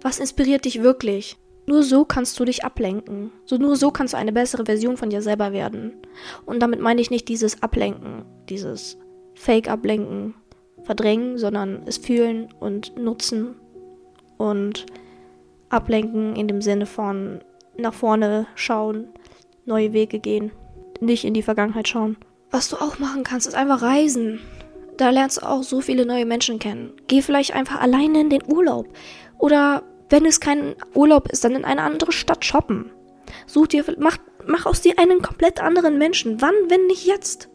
Was 0.00 0.20
inspiriert 0.20 0.64
dich 0.64 0.80
wirklich? 0.80 1.36
Nur 1.66 1.82
so 1.82 2.04
kannst 2.04 2.38
du 2.38 2.44
dich 2.44 2.64
ablenken. 2.64 3.32
So 3.46 3.56
nur 3.56 3.74
so 3.74 3.90
kannst 3.90 4.14
du 4.14 4.16
eine 4.16 4.30
bessere 4.30 4.64
Version 4.64 4.96
von 4.96 5.10
dir 5.10 5.22
selber 5.22 5.52
werden. 5.52 5.94
Und 6.46 6.60
damit 6.60 6.78
meine 6.78 7.00
ich 7.00 7.10
nicht 7.10 7.28
dieses 7.28 7.64
Ablenken, 7.64 8.24
dieses 8.48 8.96
Fake-Ablenken, 9.34 10.34
verdrängen, 10.84 11.36
sondern 11.36 11.82
es 11.86 11.98
fühlen 11.98 12.48
und 12.60 12.96
nutzen 12.96 13.56
und 14.36 14.86
ablenken 15.68 16.36
in 16.36 16.46
dem 16.46 16.62
Sinne 16.62 16.86
von 16.86 17.40
nach 17.76 17.92
vorne 17.92 18.46
schauen, 18.54 19.08
neue 19.66 19.92
Wege 19.92 20.20
gehen, 20.20 20.52
nicht 21.00 21.24
in 21.24 21.34
die 21.34 21.42
Vergangenheit 21.42 21.88
schauen. 21.88 22.16
Was 22.50 22.70
du 22.70 22.76
auch 22.76 22.98
machen 22.98 23.24
kannst, 23.24 23.46
ist 23.46 23.54
einfach 23.54 23.82
reisen. 23.82 24.40
Da 24.96 25.10
lernst 25.10 25.38
du 25.38 25.46
auch 25.46 25.62
so 25.62 25.80
viele 25.80 26.06
neue 26.06 26.26
Menschen 26.26 26.58
kennen. 26.58 26.92
Geh 27.06 27.22
vielleicht 27.22 27.54
einfach 27.54 27.80
alleine 27.80 28.20
in 28.20 28.30
den 28.30 28.42
Urlaub. 28.46 28.88
Oder 29.38 29.82
wenn 30.08 30.24
es 30.24 30.40
kein 30.40 30.74
Urlaub 30.94 31.28
ist, 31.30 31.44
dann 31.44 31.54
in 31.54 31.64
eine 31.64 31.82
andere 31.82 32.12
Stadt 32.12 32.44
shoppen. 32.44 32.90
Such 33.46 33.68
dir, 33.68 33.84
mach, 33.98 34.16
mach 34.46 34.66
aus 34.66 34.80
dir 34.80 34.98
einen 34.98 35.22
komplett 35.22 35.60
anderen 35.60 35.98
Menschen. 35.98 36.40
Wann, 36.40 36.54
wenn 36.68 36.86
nicht 36.86 37.06
jetzt? 37.06 37.48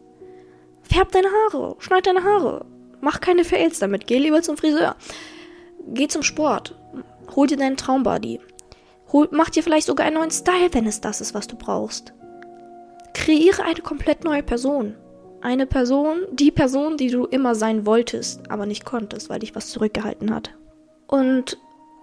Färb 0.82 1.12
deine 1.12 1.28
Haare, 1.28 1.76
schneid 1.80 2.06
deine 2.06 2.22
Haare. 2.22 2.66
Mach 3.00 3.20
keine 3.20 3.44
Fails 3.44 3.80
damit. 3.80 4.06
Geh 4.06 4.18
lieber 4.18 4.42
zum 4.42 4.56
Friseur. 4.56 4.96
Geh 5.88 6.08
zum 6.08 6.22
Sport. 6.22 6.76
Hol 7.34 7.46
dir 7.46 7.56
deinen 7.56 7.76
Traumbody. 7.76 8.40
Hol, 9.12 9.28
mach 9.32 9.50
dir 9.50 9.62
vielleicht 9.62 9.86
sogar 9.86 10.06
einen 10.06 10.16
neuen 10.16 10.30
Style, 10.30 10.72
wenn 10.72 10.86
es 10.86 11.00
das 11.00 11.20
ist, 11.20 11.34
was 11.34 11.46
du 11.46 11.56
brauchst. 11.56 12.14
Kreiere 13.24 13.62
eine 13.62 13.80
komplett 13.80 14.22
neue 14.22 14.42
Person. 14.42 14.96
Eine 15.40 15.64
Person, 15.64 16.26
die 16.30 16.50
Person, 16.50 16.98
die 16.98 17.08
du 17.08 17.24
immer 17.24 17.54
sein 17.54 17.86
wolltest, 17.86 18.50
aber 18.50 18.66
nicht 18.66 18.84
konntest, 18.84 19.30
weil 19.30 19.38
dich 19.38 19.54
was 19.54 19.70
zurückgehalten 19.70 20.34
hat. 20.34 20.50
Und 21.06 21.56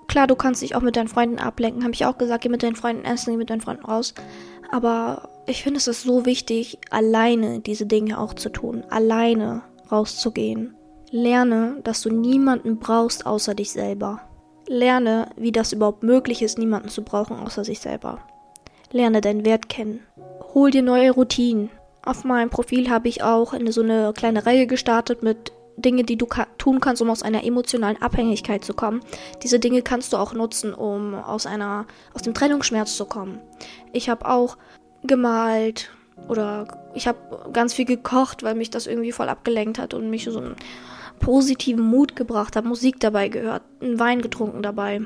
klar, 0.07 0.25
du 0.25 0.35
kannst 0.35 0.63
dich 0.63 0.73
auch 0.73 0.81
mit 0.81 0.95
deinen 0.95 1.09
Freunden 1.09 1.37
ablenken. 1.37 1.83
Habe 1.83 1.93
ich 1.93 2.07
auch 2.07 2.17
gesagt, 2.17 2.41
geh 2.41 2.49
mit 2.49 2.63
deinen 2.63 2.75
Freunden 2.75 3.05
essen, 3.05 3.33
geh 3.33 3.37
mit 3.37 3.51
deinen 3.51 3.61
Freunden 3.61 3.85
raus. 3.85 4.15
Aber 4.71 5.29
ich 5.45 5.61
finde 5.61 5.77
es 5.77 5.87
ist 5.87 6.01
so 6.01 6.25
wichtig, 6.25 6.79
alleine 6.89 7.59
diese 7.59 7.85
Dinge 7.85 8.19
auch 8.19 8.33
zu 8.33 8.49
tun. 8.49 8.83
Alleine 8.89 9.61
rauszugehen. 9.91 10.73
Lerne, 11.11 11.81
dass 11.83 12.01
du 12.01 12.09
niemanden 12.09 12.79
brauchst 12.79 13.27
außer 13.27 13.53
dich 13.53 13.71
selber. 13.73 14.21
Lerne, 14.67 15.29
wie 15.35 15.51
das 15.51 15.71
überhaupt 15.71 16.01
möglich 16.01 16.41
ist, 16.41 16.57
niemanden 16.57 16.89
zu 16.89 17.03
brauchen 17.03 17.37
außer 17.37 17.63
sich 17.63 17.79
selber. 17.79 18.17
Lerne 18.91 19.21
deinen 19.21 19.45
Wert 19.45 19.69
kennen. 19.69 19.99
Hol 20.53 20.69
dir 20.69 20.81
neue 20.81 21.11
Routinen. 21.11 21.69
Auf 22.03 22.25
meinem 22.25 22.49
Profil 22.49 22.89
habe 22.89 23.07
ich 23.07 23.23
auch 23.23 23.53
eine, 23.53 23.71
so 23.71 23.81
eine 23.81 24.11
kleine 24.13 24.45
Reihe 24.45 24.67
gestartet 24.67 25.23
mit 25.23 25.53
Dinge, 25.77 26.03
die 26.03 26.17
du 26.17 26.25
ka 26.25 26.47
tun 26.57 26.81
kannst, 26.81 27.01
um 27.01 27.09
aus 27.09 27.23
einer 27.23 27.45
emotionalen 27.45 28.01
Abhängigkeit 28.01 28.65
zu 28.65 28.73
kommen. 28.73 29.01
Diese 29.43 29.59
Dinge 29.59 29.81
kannst 29.81 30.11
du 30.11 30.17
auch 30.17 30.33
nutzen, 30.33 30.73
um 30.73 31.13
aus 31.15 31.45
einer 31.45 31.85
aus 32.13 32.21
dem 32.21 32.33
Trennungsschmerz 32.33 32.97
zu 32.97 33.05
kommen. 33.05 33.39
Ich 33.93 34.09
habe 34.09 34.27
auch 34.29 34.57
gemalt 35.03 35.91
oder 36.27 36.67
ich 36.93 37.07
habe 37.07 37.51
ganz 37.53 37.73
viel 37.73 37.85
gekocht, 37.85 38.43
weil 38.43 38.55
mich 38.55 38.69
das 38.69 38.87
irgendwie 38.87 39.13
voll 39.13 39.29
abgelenkt 39.29 39.79
hat 39.79 39.93
und 39.93 40.09
mich 40.09 40.25
so 40.25 40.37
einen 40.37 40.55
positiven 41.19 41.83
Mut 41.83 42.15
gebracht 42.15 42.57
hat, 42.57 42.65
Musik 42.65 42.99
dabei 42.99 43.29
gehört, 43.29 43.63
einen 43.81 43.99
Wein 43.99 44.21
getrunken 44.21 44.61
dabei. 44.61 45.01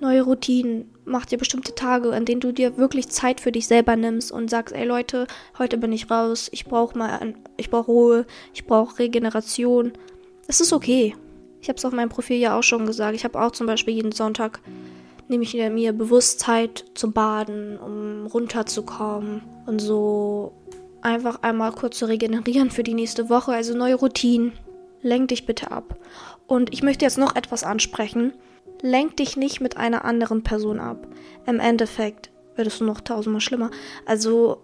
Neue 0.00 0.22
Routinen, 0.22 0.90
mach 1.10 1.26
dir 1.26 1.38
bestimmte 1.38 1.74
Tage, 1.74 2.12
an 2.12 2.24
denen 2.24 2.40
du 2.40 2.52
dir 2.52 2.76
wirklich 2.76 3.08
Zeit 3.08 3.40
für 3.40 3.52
dich 3.52 3.66
selber 3.66 3.96
nimmst 3.96 4.32
und 4.32 4.48
sagst, 4.48 4.74
ey 4.74 4.84
Leute, 4.86 5.26
heute 5.58 5.76
bin 5.76 5.92
ich 5.92 6.10
raus, 6.10 6.48
ich 6.52 6.64
brauche 6.64 6.96
mal, 6.96 7.34
ich 7.56 7.70
brauche 7.70 7.90
Ruhe, 7.90 8.26
ich 8.54 8.64
brauche 8.64 8.98
Regeneration. 8.98 9.92
Es 10.46 10.60
ist 10.60 10.72
okay. 10.72 11.14
Ich 11.60 11.68
habe 11.68 11.76
es 11.76 11.84
auf 11.84 11.92
meinem 11.92 12.08
Profil 12.08 12.38
ja 12.38 12.58
auch 12.58 12.62
schon 12.62 12.86
gesagt. 12.86 13.14
Ich 13.14 13.24
habe 13.24 13.40
auch 13.40 13.52
zum 13.52 13.66
Beispiel 13.66 13.94
jeden 13.94 14.12
Sonntag 14.12 14.60
nehme 15.28 15.44
ich 15.44 15.54
mir 15.54 15.92
bewusst 15.92 16.40
Zeit 16.40 16.84
zum 16.94 17.12
Baden, 17.12 17.78
um 17.78 18.26
runterzukommen 18.26 19.42
und 19.66 19.80
so 19.80 20.52
einfach 21.02 21.42
einmal 21.42 21.72
kurz 21.72 21.98
zu 21.98 22.06
regenerieren 22.06 22.70
für 22.70 22.82
die 22.82 22.94
nächste 22.94 23.30
Woche, 23.30 23.52
also 23.52 23.76
neue 23.76 23.94
Routinen. 23.94 24.52
Lenk 25.02 25.28
dich 25.28 25.46
bitte 25.46 25.70
ab. 25.70 25.96
Und 26.46 26.72
ich 26.72 26.82
möchte 26.82 27.04
jetzt 27.04 27.16
noch 27.16 27.36
etwas 27.36 27.62
ansprechen. 27.62 28.32
Lenk 28.82 29.16
dich 29.16 29.36
nicht 29.36 29.60
mit 29.60 29.76
einer 29.76 30.04
anderen 30.04 30.42
Person 30.42 30.80
ab. 30.80 31.06
Im 31.46 31.60
Endeffekt 31.60 32.30
wird 32.56 32.66
es 32.66 32.80
nur 32.80 32.88
noch 32.88 33.00
tausendmal 33.00 33.40
schlimmer. 33.40 33.70
Also, 34.06 34.62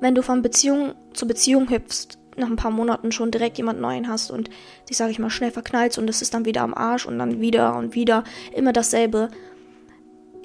wenn 0.00 0.14
du 0.14 0.22
von 0.22 0.42
Beziehung 0.42 0.94
zu 1.12 1.26
Beziehung 1.26 1.70
hüpfst, 1.70 2.18
nach 2.36 2.48
ein 2.48 2.56
paar 2.56 2.70
Monaten 2.70 3.12
schon 3.12 3.30
direkt 3.30 3.58
jemand 3.58 3.80
Neuen 3.80 4.08
hast 4.08 4.30
und 4.30 4.48
dich, 4.88 4.96
sage 4.96 5.10
ich 5.10 5.18
mal, 5.18 5.30
schnell 5.30 5.50
verknallst 5.50 5.98
und 5.98 6.08
es 6.08 6.22
ist 6.22 6.34
dann 6.34 6.44
wieder 6.44 6.62
am 6.62 6.74
Arsch 6.74 7.06
und 7.06 7.18
dann 7.18 7.40
wieder 7.40 7.76
und 7.76 7.94
wieder 7.94 8.24
immer 8.54 8.72
dasselbe, 8.72 9.28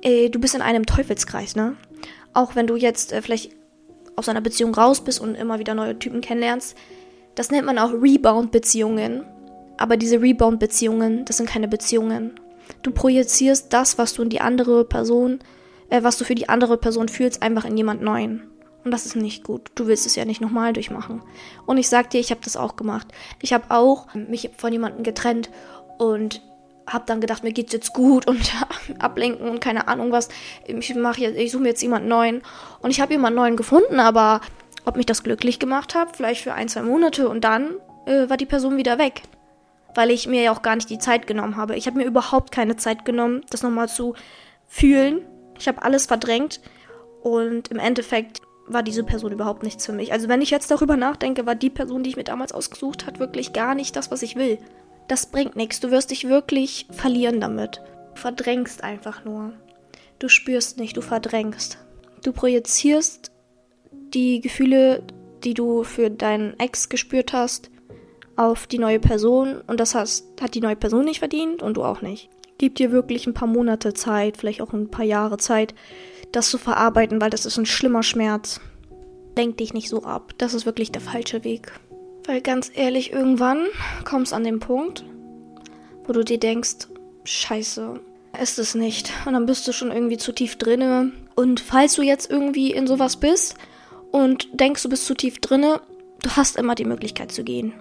äh, 0.01 0.30
du 0.30 0.39
bist 0.39 0.56
in 0.56 0.62
einem 0.62 0.86
Teufelskreis, 0.86 1.56
ne? 1.56 1.76
Auch 2.34 2.56
wenn 2.56 2.68
du 2.68 2.76
jetzt 2.76 3.14
äh, 3.14 3.22
vielleicht 3.22 3.51
aus 4.16 4.30
einer 4.30 4.41
Beziehung 4.41 4.74
raus 4.74 5.04
bist 5.04 5.20
und 5.20 5.36
immer 5.36 5.60
wieder 5.60 5.76
neue 5.76 5.97
Typen 5.97 6.22
kennenlernst, 6.22 6.76
das 7.36 7.51
nennt 7.51 7.66
man 7.66 7.80
auch 7.80 7.91
Rebound-Beziehungen. 7.93 9.26
Aber 9.78 9.97
diese 9.97 10.22
Rebound-Beziehungen, 10.22 11.26
das 11.26 11.38
sind 11.38 11.49
keine 11.49 11.68
Beziehungen. 11.68 12.39
Du 12.82 12.91
projizierst 12.91 13.72
das, 13.74 13.97
was 13.97 14.14
du 14.14 14.24
in 14.24 14.30
die 14.30 14.41
andere 14.41 14.86
Person, 14.86 15.39
äh, 15.89 16.03
was 16.03 16.18
du 16.18 16.26
für 16.26 16.36
die 16.36 16.49
andere 16.49 16.78
Person 16.78 17.09
fühlst, 17.09 17.41
einfach 17.41 17.66
in 17.66 17.78
jemand 17.78 18.01
Neuen. 18.01 18.43
Und 18.84 18.91
das 18.91 19.05
ist 19.05 19.16
nicht 19.16 19.43
gut. 19.43 19.72
Du 19.76 19.88
willst 19.88 20.05
es 20.05 20.16
ja 20.16 20.26
nicht 20.26 20.41
nochmal 20.41 20.74
durchmachen. 20.74 21.22
Und 21.66 21.78
ich 21.78 21.88
sag 21.88 22.09
dir, 22.09 22.20
ich 22.20 22.32
habe 22.32 22.41
das 22.43 22.57
auch 22.57 22.76
gemacht. 22.76 23.07
Ich 23.41 23.53
habe 23.53 23.66
auch 23.70 24.14
mich 24.14 24.49
von 24.57 24.74
jemandem 24.74 25.03
getrennt 25.03 25.49
und 25.97 26.41
habe 26.86 27.05
dann 27.07 27.22
gedacht, 27.22 27.43
mir 27.43 27.53
geht's 27.53 27.72
jetzt 27.72 27.93
gut 27.93 28.28
und 28.28 28.41
ablenken 28.99 29.47
und 29.47 29.61
keine 29.61 29.88
Ahnung 29.88 30.11
was. 30.11 30.30
Ich 30.66 30.95
mache 30.95 31.22
jetzt, 31.22 31.38
ich 31.38 31.51
suche 31.51 31.64
mir 31.64 31.70
jetzt 31.70 31.82
jemanden 31.82 32.09
neuen 32.09 32.41
und 32.82 32.91
ich 32.91 32.99
habe 32.99 33.14
jemanden 33.14 33.38
neuen 33.38 33.55
gefunden, 33.55 33.99
aber 33.99 34.41
ob 34.86 34.97
mich 34.97 35.05
das 35.05 35.24
glücklich 35.24 35.59
gemacht 35.59 35.95
hat, 35.95 36.18
vielleicht 36.18 36.43
für 36.43 36.53
ein 36.53 36.68
zwei 36.68 36.82
Monate 36.82 37.30
und 37.30 37.45
dann 37.45 37.76
äh, 38.05 38.30
war 38.30 38.36
die 38.36 38.45
Person 38.45 38.76
wieder 38.76 38.97
weg, 38.97 39.22
weil 39.95 40.11
ich 40.11 40.27
mir 40.27 40.41
ja 40.41 40.51
auch 40.51 40.61
gar 40.61 40.75
nicht 40.75 40.89
die 40.89 40.97
Zeit 40.97 41.27
genommen 41.27 41.57
habe. 41.57 41.75
Ich 41.75 41.87
habe 41.87 41.97
mir 41.97 42.05
überhaupt 42.05 42.51
keine 42.51 42.75
Zeit 42.75 43.05
genommen, 43.05 43.41
das 43.49 43.63
nochmal 43.63 43.89
zu 43.89 44.15
fühlen. 44.67 45.21
Ich 45.59 45.67
habe 45.67 45.83
alles 45.83 46.05
verdrängt 46.05 46.61
und 47.21 47.69
im 47.69 47.79
Endeffekt 47.79 48.41
war 48.67 48.83
diese 48.83 49.03
Person 49.03 49.31
überhaupt 49.31 49.63
nichts 49.63 49.85
für 49.85 49.91
mich. 49.91 50.11
Also 50.11 50.29
wenn 50.29 50.41
ich 50.41 50.49
jetzt 50.49 50.71
darüber 50.71 50.97
nachdenke, 50.97 51.45
war 51.45 51.55
die 51.55 51.69
Person, 51.69 52.03
die 52.03 52.11
ich 52.11 52.15
mir 52.15 52.23
damals 52.23 52.53
ausgesucht 52.53 53.05
hat, 53.05 53.19
wirklich 53.19 53.53
gar 53.53 53.75
nicht 53.75 53.95
das, 53.95 54.09
was 54.09 54.21
ich 54.21 54.35
will. 54.35 54.57
Das 55.07 55.25
bringt 55.25 55.55
nichts. 55.55 55.79
Du 55.79 55.91
wirst 55.91 56.11
dich 56.11 56.27
wirklich 56.27 56.87
verlieren 56.91 57.41
damit. 57.41 57.81
Du 58.15 58.21
verdrängst 58.21 58.83
einfach 58.83 59.25
nur. 59.25 59.53
Du 60.19 60.29
spürst 60.29 60.79
nicht, 60.79 60.95
du 60.95 61.01
verdrängst. 61.01 61.77
Du 62.23 62.31
projizierst 62.31 63.31
die 63.91 64.39
Gefühle, 64.39 65.03
die 65.43 65.53
du 65.53 65.83
für 65.83 66.09
deinen 66.09 66.57
Ex 66.59 66.87
gespürt 66.87 67.33
hast, 67.33 67.69
auf 68.36 68.67
die 68.67 68.79
neue 68.79 68.99
Person 68.99 69.61
und 69.67 69.79
das 69.79 69.95
hast, 69.95 70.25
hat 70.41 70.55
die 70.55 70.61
neue 70.61 70.75
Person 70.75 71.05
nicht 71.05 71.19
verdient 71.19 71.61
und 71.61 71.77
du 71.77 71.84
auch 71.84 72.01
nicht. 72.01 72.29
Gib 72.57 72.75
dir 72.75 72.91
wirklich 72.91 73.27
ein 73.27 73.34
paar 73.34 73.47
Monate 73.47 73.93
Zeit, 73.93 74.38
vielleicht 74.38 74.61
auch 74.61 74.73
ein 74.73 74.89
paar 74.89 75.05
Jahre 75.05 75.38
Zeit, 75.38 75.73
das 76.31 76.49
zu 76.49 76.57
verarbeiten, 76.57 77.21
weil 77.21 77.29
das 77.29 77.45
ist 77.45 77.57
ein 77.57 77.65
schlimmer 77.65 78.03
Schmerz. 78.03 78.59
Lenk 79.36 79.57
dich 79.57 79.73
nicht 79.73 79.89
so 79.89 80.03
ab. 80.03 80.34
Das 80.38 80.53
ist 80.53 80.65
wirklich 80.65 80.91
der 80.91 81.01
falsche 81.01 81.43
Weg. 81.43 81.71
Weil 82.25 82.41
ganz 82.41 82.71
ehrlich, 82.73 83.11
irgendwann 83.11 83.65
kommst 84.05 84.31
du 84.31 84.36
an 84.36 84.43
den 84.43 84.59
Punkt, 84.59 85.03
wo 86.05 86.13
du 86.13 86.23
dir 86.23 86.39
denkst, 86.39 86.88
scheiße, 87.23 87.99
ist 88.41 88.59
es 88.59 88.75
nicht. 88.75 89.11
Und 89.25 89.34
dann 89.34 89.45
bist 89.45 89.67
du 89.67 89.73
schon 89.73 89.91
irgendwie 89.91 90.17
zu 90.17 90.31
tief 90.31 90.57
drinne. 90.57 91.11
Und 91.36 91.59
falls 91.59 91.95
du 91.95 92.01
jetzt 92.01 92.29
irgendwie 92.31 92.71
in 92.71 92.88
sowas 92.88 93.17
bist 93.17 93.55
und 94.11 94.47
denkst, 94.59 94.84
du 94.84 94.89
bist 94.89 95.05
zu 95.05 95.15
tief 95.15 95.39
drinne, 95.39 95.81
du 96.21 96.29
hast 96.31 96.55
immer 96.55 96.75
die 96.75 96.86
Möglichkeit 96.86 97.31
zu 97.31 97.43
gehen. 97.43 97.73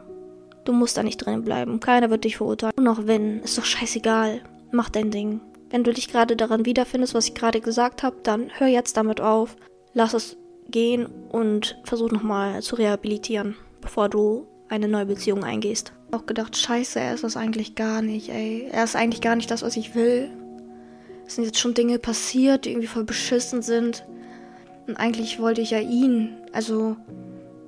Du 0.65 0.73
musst 0.73 0.97
da 0.97 1.03
nicht 1.03 1.19
drinnen 1.19 1.45
bleiben. 1.45 1.81
Keiner 1.81 2.11
wird 2.11 2.25
dich 2.25 2.37
verurteilen. 2.37 2.75
Und 2.77 2.89
auch 2.89 3.01
wenn, 3.05 3.41
ist 3.41 3.59
doch 3.59 3.65
scheißegal. 3.65 4.41
Mach 4.71 4.91
dein 4.91 5.11
Ding. 5.11 5.41
Wenn 5.71 5.85
du 5.85 5.93
dich 5.93 6.09
gerade 6.09 6.37
daran 6.37 6.67
wiederfindest, 6.67 7.15
was 7.15 7.29
ich 7.29 7.35
gerade 7.35 7.61
gesagt 7.61 8.03
habe, 8.03 8.17
dann 8.23 8.51
hör 8.59 8.69
jetzt 8.69 8.97
damit 8.97 9.21
auf. 9.21 9.57
Lass 9.95 10.15
es 10.15 10.37
gehen 10.71 11.07
und 11.31 11.81
versuch 11.85 12.11
nochmal 12.11 12.63
zu 12.63 12.77
rehabilitieren 12.77 13.57
bevor 13.83 14.09
du 14.09 14.47
eine 14.71 14.89
neue 14.89 15.05
Beziehung 15.05 15.45
eingehst. 15.45 15.93
Auch 16.13 16.25
gedacht, 16.25 16.57
scheiße, 16.57 16.99
er 16.99 17.13
ist 17.13 17.25
das 17.25 17.37
eigentlich 17.37 17.75
gar 17.75 18.01
nicht, 18.01 18.31
ey. 18.31 18.69
Er 18.73 18.85
ist 18.85 18.97
eigentlich 18.97 19.21
gar 19.21 19.37
nicht 19.37 19.51
das, 19.51 19.63
was 19.63 19.77
ich 19.77 19.95
will. 19.95 20.31
Es 21.27 21.35
sind 21.35 21.45
jetzt 21.45 21.59
schon 21.59 21.75
Dinge 21.75 21.99
passiert, 21.99 22.65
die 22.65 22.71
irgendwie 22.71 22.87
voll 22.87 23.05
beschissen 23.05 23.61
sind. 23.61 24.07
Und 24.87 24.97
eigentlich 24.97 25.39
wollte 25.41 25.61
ich 25.61 25.71
ja 25.71 25.81
ihn. 25.81 26.35
Also, 26.53 26.97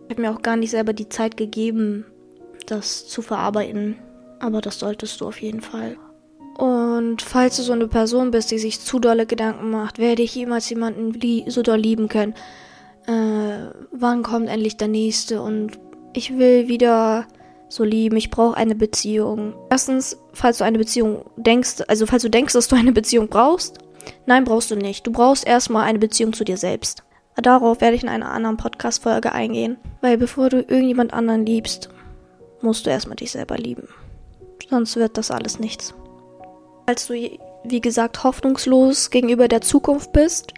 ich 0.07 0.15
habe 0.15 0.23
mir 0.23 0.31
auch 0.31 0.43
gar 0.43 0.57
nicht 0.57 0.71
selber 0.71 0.95
die 0.95 1.09
Zeit 1.09 1.37
gegeben, 1.37 2.07
das 2.67 3.07
zu 3.07 3.23
verarbeiten. 3.23 3.97
Aber 4.41 4.61
das 4.61 4.79
solltest 4.79 5.21
du 5.21 5.27
auf 5.27 5.41
jeden 5.41 5.61
Fall. 5.61 5.97
Und 6.57 7.23
falls 7.23 7.57
du 7.57 7.63
so 7.63 7.73
eine 7.73 7.89
Person 7.89 8.31
bist, 8.31 8.51
die 8.51 8.59
sich 8.59 8.81
zu 8.81 8.99
dolle 8.99 9.27
Gedanken 9.27 9.71
macht, 9.71 9.99
werde 9.99 10.23
ich 10.23 10.35
jemals 10.35 10.69
jemanden 10.71 11.15
so 11.49 11.63
doll 11.63 11.79
lieben 11.79 12.09
können? 12.09 12.35
Äh, 13.07 13.71
wann 13.91 14.23
kommt 14.23 14.49
endlich 14.49 14.77
der 14.77 14.89
nächste 14.89 15.43
und 15.43 15.73
ich 16.15 16.39
will 16.39 16.69
wieder 16.69 17.27
so 17.69 17.83
lieben, 17.83 18.17
ich 18.17 18.31
brauche 18.31 18.57
eine 18.57 18.77
Beziehung. 18.77 19.55
Erstens, 19.69 20.17
falls 20.33 20.59
du 20.59 20.65
eine 20.65 20.79
Beziehung 20.79 21.25
denkst, 21.37 21.83
also 21.89 22.07
falls 22.07 22.23
du 22.23 22.31
denkst, 22.31 22.53
dass 22.53 22.69
du 22.69 22.77
eine 22.77 22.93
Beziehung 22.93 23.29
brauchst, 23.29 23.79
nein, 24.27 24.45
brauchst 24.45 24.71
du 24.71 24.77
nicht. 24.77 25.07
Du 25.07 25.11
brauchst 25.11 25.47
erstmal 25.47 25.85
eine 25.85 25.99
Beziehung 25.99 26.33
zu 26.33 26.45
dir 26.45 26.57
selbst. 26.57 27.03
Darauf 27.37 27.81
werde 27.81 27.97
ich 27.97 28.05
in 28.05 28.09
einer 28.09 28.31
anderen 28.31 28.57
Podcast-Folge 28.57 29.33
eingehen. 29.33 29.77
Weil 30.01 30.19
bevor 30.19 30.51
du 30.51 30.59
irgendjemand 30.59 31.13
anderen 31.13 31.45
liebst, 31.45 31.89
musst 32.65 32.87
du 32.87 32.91
erstmal 32.91 33.17
dich 33.17 33.31
selber 33.31 33.57
lieben. 33.57 33.89
Sonst 34.69 34.97
wird 34.97 35.17
das 35.17 35.31
alles 35.31 35.59
nichts. 35.61 35.95
Falls 36.87 37.07
du, 37.07 37.15
wie 37.65 37.81
gesagt, 37.81 38.25
hoffnungslos 38.25 39.11
gegenüber 39.11 39.49
der 39.49 39.61
Zukunft 39.61 40.13
bist, 40.13 40.53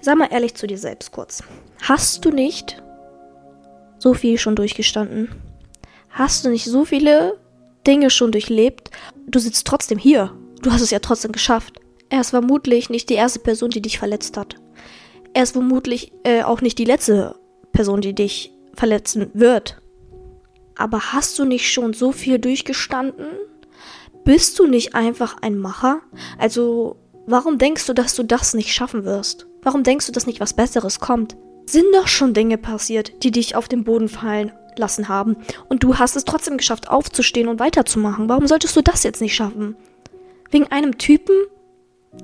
sei 0.00 0.14
mal 0.14 0.32
ehrlich 0.32 0.54
zu 0.54 0.66
dir 0.66 0.78
selbst 0.78 1.12
kurz. 1.12 1.42
Hast 1.82 2.24
du 2.24 2.30
nicht 2.30 2.82
so 3.98 4.14
viel 4.14 4.38
schon 4.38 4.56
durchgestanden? 4.56 5.30
Hast 6.10 6.44
du 6.44 6.48
nicht 6.48 6.64
so 6.64 6.84
viele 6.84 7.38
Dinge 7.86 8.10
schon 8.10 8.32
durchlebt? 8.32 8.90
Du 9.26 9.38
sitzt 9.38 9.66
trotzdem 9.66 9.98
hier. 9.98 10.34
Du 10.62 10.72
hast 10.72 10.82
es 10.82 10.90
ja 10.90 10.98
trotzdem 10.98 11.32
geschafft. 11.32 11.80
Er 12.08 12.20
ist 12.20 12.30
vermutlich 12.30 12.90
nicht 12.90 13.10
die 13.10 13.14
erste 13.14 13.38
Person, 13.38 13.70
die 13.70 13.82
dich 13.82 13.98
verletzt 13.98 14.36
hat. 14.36 14.56
Er 15.34 15.42
ist 15.42 15.52
vermutlich 15.52 16.12
äh, 16.24 16.42
auch 16.42 16.60
nicht 16.60 16.78
die 16.78 16.84
letzte 16.84 17.34
Person, 17.72 18.00
die 18.00 18.14
dich 18.14 18.52
verletzen 18.74 19.30
wird. 19.34 19.80
Aber 20.76 21.12
hast 21.12 21.38
du 21.38 21.44
nicht 21.44 21.72
schon 21.72 21.92
so 21.92 22.12
viel 22.12 22.38
durchgestanden? 22.38 23.26
Bist 24.24 24.58
du 24.58 24.66
nicht 24.66 24.94
einfach 24.94 25.36
ein 25.40 25.58
Macher? 25.58 26.00
Also, 26.38 26.96
warum 27.26 27.58
denkst 27.58 27.86
du, 27.86 27.92
dass 27.92 28.14
du 28.14 28.22
das 28.22 28.54
nicht 28.54 28.72
schaffen 28.72 29.04
wirst? 29.04 29.46
Warum 29.62 29.82
denkst 29.82 30.06
du, 30.06 30.12
dass 30.12 30.26
nicht 30.26 30.40
was 30.40 30.54
Besseres 30.54 31.00
kommt? 31.00 31.36
Sind 31.66 31.86
doch 31.94 32.08
schon 32.08 32.34
Dinge 32.34 32.58
passiert, 32.58 33.22
die 33.24 33.30
dich 33.30 33.56
auf 33.56 33.68
den 33.68 33.84
Boden 33.84 34.08
fallen 34.08 34.52
lassen 34.78 35.08
haben. 35.08 35.36
Und 35.68 35.82
du 35.82 35.98
hast 35.98 36.16
es 36.16 36.24
trotzdem 36.24 36.58
geschafft, 36.58 36.88
aufzustehen 36.88 37.48
und 37.48 37.58
weiterzumachen. 37.58 38.28
Warum 38.28 38.46
solltest 38.46 38.76
du 38.76 38.82
das 38.82 39.02
jetzt 39.02 39.20
nicht 39.20 39.34
schaffen? 39.34 39.76
Wegen 40.50 40.66
einem 40.68 40.98
Typen? 40.98 41.34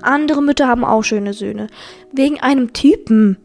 Andere 0.01 0.43
Mütter 0.43 0.69
haben 0.69 0.85
auch 0.85 1.03
schöne 1.03 1.33
Söhne. 1.33 1.67
Wegen 2.13 2.41
einem 2.41 2.73
Typen. 2.73 3.39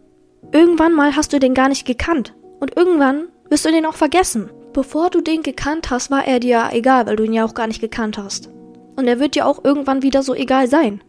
Irgendwann 0.51 0.93
mal 0.93 1.15
hast 1.15 1.33
du 1.33 1.39
den 1.39 1.53
gar 1.53 1.69
nicht 1.69 1.85
gekannt. 1.85 2.33
Und 2.59 2.77
irgendwann 2.77 3.27
wirst 3.49 3.65
du 3.65 3.71
den 3.71 3.85
auch 3.85 3.95
vergessen. 3.95 4.49
Bevor 4.73 5.09
du 5.09 5.21
den 5.21 5.43
gekannt 5.43 5.89
hast, 5.89 6.11
war 6.11 6.25
er 6.27 6.39
dir 6.39 6.69
egal, 6.71 7.07
weil 7.07 7.15
du 7.15 7.23
ihn 7.23 7.33
ja 7.33 7.45
auch 7.45 7.53
gar 7.53 7.67
nicht 7.67 7.81
gekannt 7.81 8.17
hast. 8.17 8.49
Und 8.95 9.07
er 9.07 9.19
wird 9.19 9.35
dir 9.35 9.45
auch 9.45 9.63
irgendwann 9.63 10.01
wieder 10.01 10.23
so 10.23 10.33
egal 10.33 10.67
sein. 10.67 11.01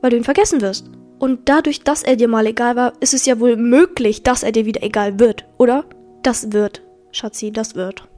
Weil 0.00 0.10
du 0.10 0.16
ihn 0.16 0.24
vergessen 0.24 0.60
wirst. 0.60 0.90
Und 1.18 1.48
dadurch, 1.48 1.82
dass 1.82 2.02
er 2.02 2.16
dir 2.16 2.28
mal 2.28 2.46
egal 2.46 2.76
war, 2.76 2.92
ist 3.00 3.14
es 3.14 3.26
ja 3.26 3.40
wohl 3.40 3.56
möglich, 3.56 4.22
dass 4.22 4.42
er 4.42 4.52
dir 4.52 4.66
wieder 4.66 4.82
egal 4.82 5.18
wird, 5.18 5.44
oder? 5.58 5.84
Das 6.22 6.52
wird, 6.52 6.82
Schatzi, 7.10 7.50
das 7.50 7.74
wird. 7.74 8.08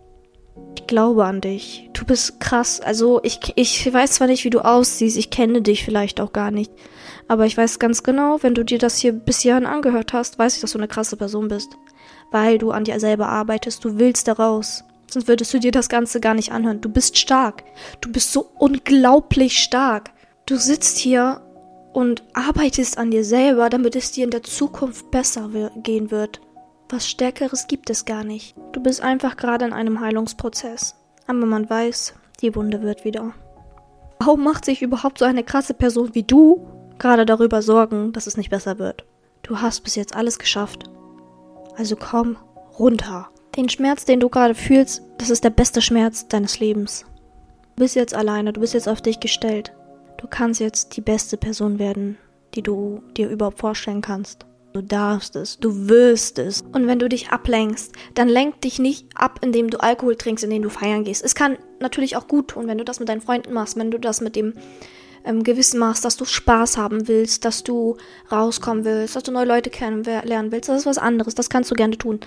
Ich 0.77 0.87
glaube 0.87 1.25
an 1.25 1.41
dich. 1.41 1.89
Du 1.93 2.05
bist 2.05 2.41
krass. 2.41 2.81
Also 2.81 3.21
ich, 3.23 3.41
ich 3.57 3.93
weiß 3.93 4.13
zwar 4.13 4.27
nicht, 4.27 4.45
wie 4.45 4.51
du 4.51 4.61
aussiehst, 4.61 5.17
ich 5.17 5.31
kenne 5.31 5.63
dich 5.63 5.85
vielleicht 5.85 6.21
auch 6.21 6.33
gar 6.33 6.51
nicht. 6.51 6.73
Aber 7.29 7.47
ich 7.47 7.57
weiß 7.57 7.79
ganz 7.79 8.03
genau, 8.03 8.43
wenn 8.43 8.55
du 8.55 8.65
dir 8.65 8.79
das 8.79 8.99
hier 8.99 9.13
bis 9.13 9.41
hierhin 9.41 9.67
angehört 9.67 10.13
hast, 10.13 10.39
weiß 10.39 10.57
ich, 10.57 10.61
dass 10.61 10.73
du 10.73 10.79
eine 10.79 10.89
krasse 10.89 11.17
Person 11.17 11.49
bist. 11.49 11.71
Weil 12.31 12.59
du 12.59 12.71
an 12.71 12.85
dir 12.85 12.99
selber 13.01 13.29
arbeitest, 13.29 13.85
du 13.85 13.99
willst 13.99 14.29
da 14.29 14.35
raus. 14.35 14.85
Sonst 15.11 15.27
würdest 15.27 15.53
du 15.53 15.59
dir 15.59 15.73
das 15.73 15.89
Ganze 15.89 16.21
gar 16.21 16.35
nicht 16.35 16.53
anhören. 16.53 16.81
Du 16.81 16.89
bist 16.89 17.19
stark. 17.19 17.65
Du 18.01 18.13
bist 18.13 18.33
so 18.33 18.51
unglaublich 18.59 19.59
stark. 19.59 20.11
Du 20.47 20.57
sitzt 20.57 20.99
hier 20.99 21.41
und 21.93 22.23
arbeitest 22.33 22.99
an 22.99 23.11
dir 23.11 23.25
selber, 23.25 23.69
damit 23.69 23.97
es 23.97 24.13
dir 24.13 24.25
in 24.25 24.31
der 24.31 24.45
Zukunft 24.45 25.11
besser 25.11 25.51
gehen 25.83 26.11
wird. 26.11 26.41
Was 26.89 27.09
Stärkeres 27.09 27.67
gibt 27.67 27.91
es 27.91 28.05
gar 28.05 28.25
nicht. 28.25 28.57
Du 28.73 28.81
bist 28.81 29.01
einfach 29.01 29.37
gerade 29.37 29.65
in 29.65 29.73
einem 29.73 30.01
Heilungsprozess. 30.01 30.95
Aber 31.27 31.47
man 31.47 31.69
weiß, 31.69 32.15
die 32.41 32.55
Wunde 32.55 32.83
wird 32.83 33.05
wieder. 33.05 33.33
Warum 34.19 34.45
macht 34.45 34.65
sich 34.65 34.83
überhaupt 34.83 35.19
so 35.19 35.25
eine 35.25 35.45
krasse 35.45 35.75
Person 35.75 36.15
wie 36.15 36.23
du 36.23 36.67
gerade 36.99 37.25
darüber 37.25 37.63
Sorgen, 37.63 38.13
dass 38.13 38.27
es 38.27 38.37
nicht 38.37 38.51
besser 38.51 38.79
wird? 38.79 39.05
Du 39.43 39.61
hast 39.61 39.81
bis 39.81 39.95
jetzt 39.95 40.15
alles 40.15 40.39
geschafft. 40.39 40.91
Also 41.77 41.97
komm 41.97 42.37
runter. 42.79 43.29
Den 43.57 43.69
Schmerz, 43.69 44.05
den 44.05 44.21
du 44.21 44.29
gerade 44.29 44.55
fühlst, 44.55 45.03
das 45.19 45.31
ist 45.31 45.45
der 45.45 45.51
beste 45.51 45.83
Schmerz 45.83 46.29
deines 46.29 46.61
Lebens. 46.61 47.05
Du 47.77 47.85
bist 47.85 47.97
jetzt 47.97 48.15
alleine, 48.15 48.53
du 48.53 48.61
bist 48.61 48.75
jetzt 48.75 48.89
auf 48.89 49.01
dich 49.01 49.21
gestellt. 49.21 49.73
Du 50.19 50.27
kannst 50.29 50.61
jetzt 50.61 50.97
die 50.97 51.01
beste 51.01 51.37
Person 51.37 51.79
werden, 51.79 52.19
die 52.55 52.63
du 52.63 53.03
dir 53.17 53.29
überhaupt 53.29 53.59
vorstellen 53.59 54.03
kannst. 54.03 54.47
Du 54.73 54.83
darfst 54.83 55.35
es, 55.35 55.59
du 55.59 55.89
wirst 55.89 56.39
es. 56.39 56.63
Und 56.73 56.87
wenn 56.87 57.01
du 57.01 57.09
dich 57.09 57.31
ablenkst, 57.31 57.93
dann 58.15 58.29
lenk 58.29 58.61
dich 58.61 58.79
nicht 58.79 59.07
ab, 59.17 59.41
indem 59.43 59.69
du 59.69 59.81
Alkohol 59.81 60.15
trinkst, 60.15 60.45
indem 60.45 60.63
du 60.63 60.71
feiern 60.71 61.03
gehst. 61.03 61.25
Es 61.25 61.35
kann 61.35 61.59
natürlich 61.81 62.17
auch 62.17 62.29
gut 62.29 62.49
tun, 62.49 62.69
wenn 62.69 62.79
du 62.79 62.85
das 62.85 63.01
mit 63.01 63.09
deinen 63.09 63.21
Freunden 63.21 63.53
machst, 63.53 63.77
wenn 63.77 63.91
du 63.91 63.99
das 63.99 64.21
mit 64.21 64.37
dem 64.37 64.55
ähm, 65.25 65.43
Gewissen 65.45 65.79
machst, 65.79 66.05
dass 66.05 66.17
du 66.17 66.25
Spaß 66.25 66.77
haben 66.77 67.09
willst, 67.09 67.45
dass 67.45 67.63
du 67.63 67.97
rauskommen 68.31 68.85
willst, 68.85 69.17
dass 69.17 69.23
du 69.23 69.33
neue 69.33 69.47
Leute 69.47 69.71
kennenlernen 69.71 70.53
willst. 70.53 70.69
Das 70.69 70.79
ist 70.79 70.87
was 70.87 70.99
anderes, 70.99 71.35
das 71.35 71.51
kannst 71.51 71.71
du 71.71 71.75
gerne 71.75 71.99
tun. 71.99 72.21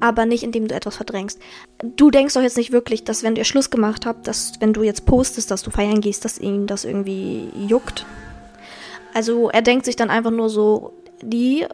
Aber 0.00 0.26
nicht, 0.26 0.42
indem 0.42 0.68
du 0.68 0.74
etwas 0.74 0.96
verdrängst. 0.96 1.40
Du 1.82 2.10
denkst 2.10 2.34
doch 2.34 2.42
jetzt 2.42 2.56
nicht 2.56 2.72
wirklich, 2.72 3.04
dass 3.04 3.22
wenn 3.22 3.36
ihr 3.36 3.44
Schluss 3.44 3.70
gemacht 3.70 4.06
habt, 4.06 4.26
dass 4.26 4.52
wenn 4.60 4.72
du 4.72 4.82
jetzt 4.82 5.06
postest, 5.06 5.50
dass 5.50 5.62
du 5.62 5.70
feiern 5.70 6.00
gehst, 6.00 6.24
dass 6.24 6.38
ihn 6.38 6.66
das 6.66 6.84
irgendwie 6.84 7.50
juckt. 7.66 8.06
Also 9.14 9.50
er 9.50 9.62
denkt 9.62 9.84
sich 9.84 9.96
dann 9.96 10.10
einfach 10.10 10.30
nur 10.30 10.48
so, 10.48 10.94
die 11.22 11.66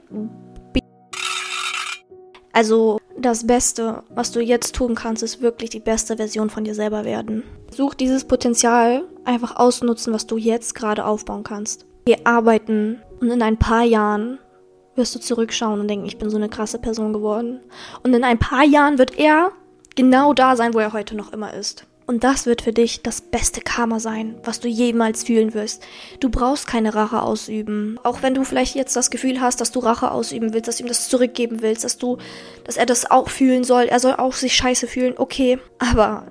also 2.55 3.01
das 3.19 3.47
Beste, 3.47 4.05
was 4.11 4.31
du 4.31 4.41
jetzt 4.41 4.75
tun 4.75 4.95
kannst, 4.95 5.23
ist 5.23 5.43
wirklich 5.43 5.71
die 5.71 5.81
beste 5.81 6.17
Version 6.17 6.51
von 6.51 6.65
dir 6.65 6.75
selber 6.75 7.05
werden. 7.05 7.43
Such 7.71 7.95
dieses 7.95 8.25
Potenzial 8.25 9.05
einfach 9.25 9.57
ausnutzen, 9.57 10.15
was 10.15 10.27
du 10.27 10.37
jetzt 10.37 10.75
gerade 10.75 11.05
aufbauen 11.05 11.43
kannst. 11.43 11.85
Geh 12.07 12.19
arbeiten 12.25 13.03
und 13.21 13.31
in 13.31 13.43
ein 13.43 13.59
paar 13.59 13.83
Jahren 13.83 14.39
wirst 14.95 15.15
du 15.17 15.19
zurückschauen 15.19 15.81
und 15.81 15.89
denken, 15.89 16.07
ich 16.07 16.19
bin 16.19 16.31
so 16.31 16.37
eine 16.37 16.49
krasse 16.49 16.79
Person 16.79 17.13
geworden. 17.13 17.61
Und 18.05 18.15
in 18.15 18.23
ein 18.23 18.39
paar 18.39 18.65
Jahren 18.65 18.99
wird 18.99 19.19
er 19.19 19.51
genau 19.97 20.33
da 20.33 20.55
sein, 20.55 20.75
wo 20.75 20.79
er 20.79 20.93
heute 20.93 21.17
noch 21.17 21.33
immer 21.33 21.53
ist. 21.55 21.87
Und 22.07 22.23
das 22.23 22.45
wird 22.45 22.61
für 22.61 22.73
dich 22.73 23.03
das 23.03 23.23
beste 23.23 23.63
Karma 23.63 23.99
sein, 23.99 24.35
was 24.45 24.61
du 24.61 24.69
jemals 24.69 25.25
fühlen 25.25 25.55
wirst. 25.55 25.83
Du 26.21 26.29
brauchst 26.29 26.67
keine 26.67 26.95
Rache 26.95 27.23
ausüben. 27.23 27.99
Auch 28.03 28.23
wenn 28.23 28.35
du 28.35 28.45
vielleicht 28.45 28.75
jetzt 28.75 28.95
das 28.95 29.11
Gefühl 29.11 29.41
hast, 29.41 29.61
dass 29.63 29.73
du 29.73 29.79
Rache 29.79 30.11
ausüben 30.11 30.53
willst, 30.53 30.69
dass 30.69 30.77
du 30.77 30.85
ihm 30.85 30.89
das 30.89 31.09
zurückgeben 31.09 31.63
willst, 31.63 31.83
dass 31.83 31.97
du, 31.97 32.19
dass 32.65 32.77
er 32.77 32.85
das 32.85 33.11
auch 33.11 33.31
fühlen 33.31 33.65
soll. 33.65 33.85
Er 33.85 34.01
soll 34.01 34.15
auch 34.17 34.35
sich 34.35 34.55
scheiße 34.55 34.87
fühlen. 34.87 35.15
Okay. 35.17 35.59
Aber, 35.79 36.27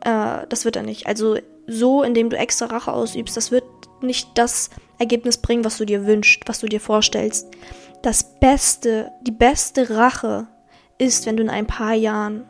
äh, 0.00 0.46
das 0.48 0.64
wird 0.64 0.74
er 0.74 0.82
nicht. 0.82 1.06
Also, 1.06 1.36
so, 1.68 2.02
indem 2.02 2.30
du 2.30 2.36
extra 2.36 2.66
Rache 2.66 2.92
ausübst, 2.92 3.36
das 3.36 3.52
wird 3.52 3.64
nicht 4.00 4.30
das 4.34 4.70
Ergebnis 4.98 5.38
bringen, 5.38 5.64
was 5.64 5.78
du 5.78 5.84
dir 5.84 6.06
wünschst, 6.06 6.42
was 6.46 6.58
du 6.58 6.66
dir 6.66 6.80
vorstellst. 6.80 7.46
Das 8.02 8.40
Beste, 8.40 9.12
die 9.22 9.32
beste 9.32 9.90
Rache 9.90 10.48
ist, 10.98 11.26
wenn 11.26 11.36
du 11.36 11.44
in 11.44 11.50
ein 11.50 11.66
paar 11.66 11.94
Jahren 11.94 12.44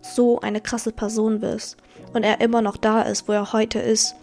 so 0.00 0.40
eine 0.40 0.60
krasse 0.60 0.92
Person 0.92 1.40
wirst 1.40 1.76
und 2.12 2.22
er 2.22 2.40
immer 2.40 2.62
noch 2.62 2.76
da 2.76 3.02
ist, 3.02 3.28
wo 3.28 3.32
er 3.32 3.52
heute 3.52 3.78
ist 3.78 4.14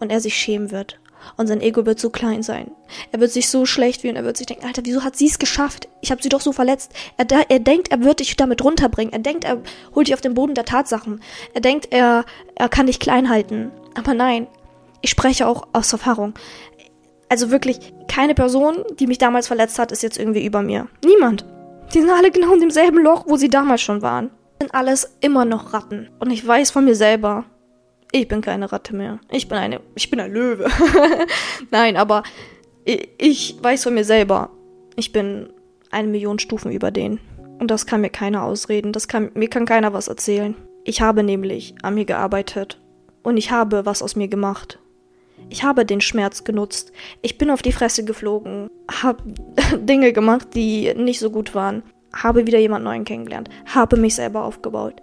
und 0.00 0.10
er 0.10 0.20
sich 0.20 0.36
schämen 0.36 0.70
wird. 0.70 0.98
Und 1.36 1.46
sein 1.46 1.60
Ego 1.60 1.86
wird 1.86 2.00
so 2.00 2.10
klein 2.10 2.42
sein. 2.42 2.70
Er 3.10 3.20
wird 3.20 3.30
sich 3.30 3.48
so 3.48 3.64
schlecht 3.64 4.00
fühlen. 4.00 4.16
Er 4.16 4.24
wird 4.24 4.36
sich 4.36 4.46
denken, 4.46 4.66
Alter, 4.66 4.82
wieso 4.84 5.04
hat 5.04 5.16
sie 5.16 5.26
es 5.26 5.38
geschafft? 5.38 5.88
Ich 6.00 6.10
habe 6.10 6.22
sie 6.22 6.28
doch 6.28 6.40
so 6.40 6.52
verletzt. 6.52 6.92
Er, 7.16 7.26
er 7.48 7.58
denkt, 7.60 7.90
er 7.90 8.02
wird 8.02 8.20
dich 8.20 8.36
damit 8.36 8.62
runterbringen. 8.62 9.12
Er 9.12 9.20
denkt, 9.20 9.44
er 9.44 9.62
holt 9.94 10.08
dich 10.08 10.14
auf 10.14 10.20
den 10.20 10.34
Boden 10.34 10.54
der 10.54 10.64
Tatsachen. 10.64 11.22
Er 11.54 11.60
denkt, 11.60 11.88
er, 11.90 12.24
er 12.54 12.68
kann 12.68 12.86
dich 12.86 12.98
klein 12.98 13.28
halten. 13.28 13.70
Aber 13.94 14.14
nein, 14.14 14.46
ich 15.00 15.10
spreche 15.10 15.46
auch 15.46 15.68
aus 15.72 15.92
Erfahrung. 15.92 16.34
Also 17.28 17.50
wirklich, 17.50 17.78
keine 18.08 18.34
Person, 18.34 18.84
die 18.98 19.06
mich 19.06 19.18
damals 19.18 19.46
verletzt 19.46 19.78
hat, 19.78 19.92
ist 19.92 20.02
jetzt 20.02 20.18
irgendwie 20.18 20.44
über 20.44 20.62
mir. 20.62 20.88
Niemand. 21.04 21.46
Die 21.94 22.00
sind 22.00 22.10
alle 22.10 22.30
genau 22.30 22.54
in 22.54 22.60
demselben 22.60 22.98
Loch, 22.98 23.24
wo 23.26 23.36
sie 23.36 23.48
damals 23.48 23.80
schon 23.80 24.02
waren 24.02 24.30
sind 24.62 24.74
alles 24.76 25.16
immer 25.20 25.44
noch 25.44 25.72
Ratten. 25.72 26.08
Und 26.20 26.30
ich 26.30 26.46
weiß 26.46 26.70
von 26.70 26.84
mir 26.84 26.94
selber, 26.94 27.44
ich 28.12 28.28
bin 28.28 28.42
keine 28.42 28.70
Ratte 28.70 28.94
mehr. 28.94 29.18
Ich 29.28 29.48
bin 29.48 29.58
eine, 29.58 29.80
ich 29.96 30.08
bin 30.08 30.20
ein 30.20 30.32
Löwe. 30.32 30.68
Nein, 31.72 31.96
aber 31.96 32.22
ich, 32.84 33.08
ich 33.18 33.56
weiß 33.60 33.82
von 33.82 33.94
mir 33.94 34.04
selber, 34.04 34.50
ich 34.94 35.10
bin 35.10 35.52
eine 35.90 36.06
Million 36.06 36.38
Stufen 36.38 36.70
über 36.70 36.92
den. 36.92 37.18
Und 37.58 37.72
das 37.72 37.86
kann 37.86 38.02
mir 38.02 38.10
keiner 38.10 38.44
ausreden. 38.44 38.92
Das 38.92 39.08
kann, 39.08 39.32
mir 39.34 39.48
kann 39.48 39.66
keiner 39.66 39.92
was 39.92 40.06
erzählen. 40.06 40.54
Ich 40.84 41.00
habe 41.00 41.24
nämlich 41.24 41.74
an 41.82 41.94
mir 41.96 42.04
gearbeitet. 42.04 42.80
Und 43.24 43.38
ich 43.38 43.50
habe 43.50 43.84
was 43.84 44.00
aus 44.00 44.14
mir 44.14 44.28
gemacht. 44.28 44.78
Ich 45.48 45.64
habe 45.64 45.84
den 45.84 46.00
Schmerz 46.00 46.44
genutzt. 46.44 46.92
Ich 47.20 47.36
bin 47.36 47.50
auf 47.50 47.62
die 47.62 47.72
Fresse 47.72 48.04
geflogen, 48.04 48.70
habe 49.02 49.24
Dinge 49.76 50.12
gemacht, 50.12 50.54
die 50.54 50.94
nicht 50.94 51.18
so 51.18 51.30
gut 51.30 51.52
waren 51.56 51.82
habe 52.14 52.46
wieder 52.46 52.58
jemand 52.58 52.84
neuen 52.84 53.04
kennengelernt, 53.04 53.48
habe 53.66 53.96
mich 53.96 54.14
selber 54.14 54.44
aufgebaut, 54.44 54.94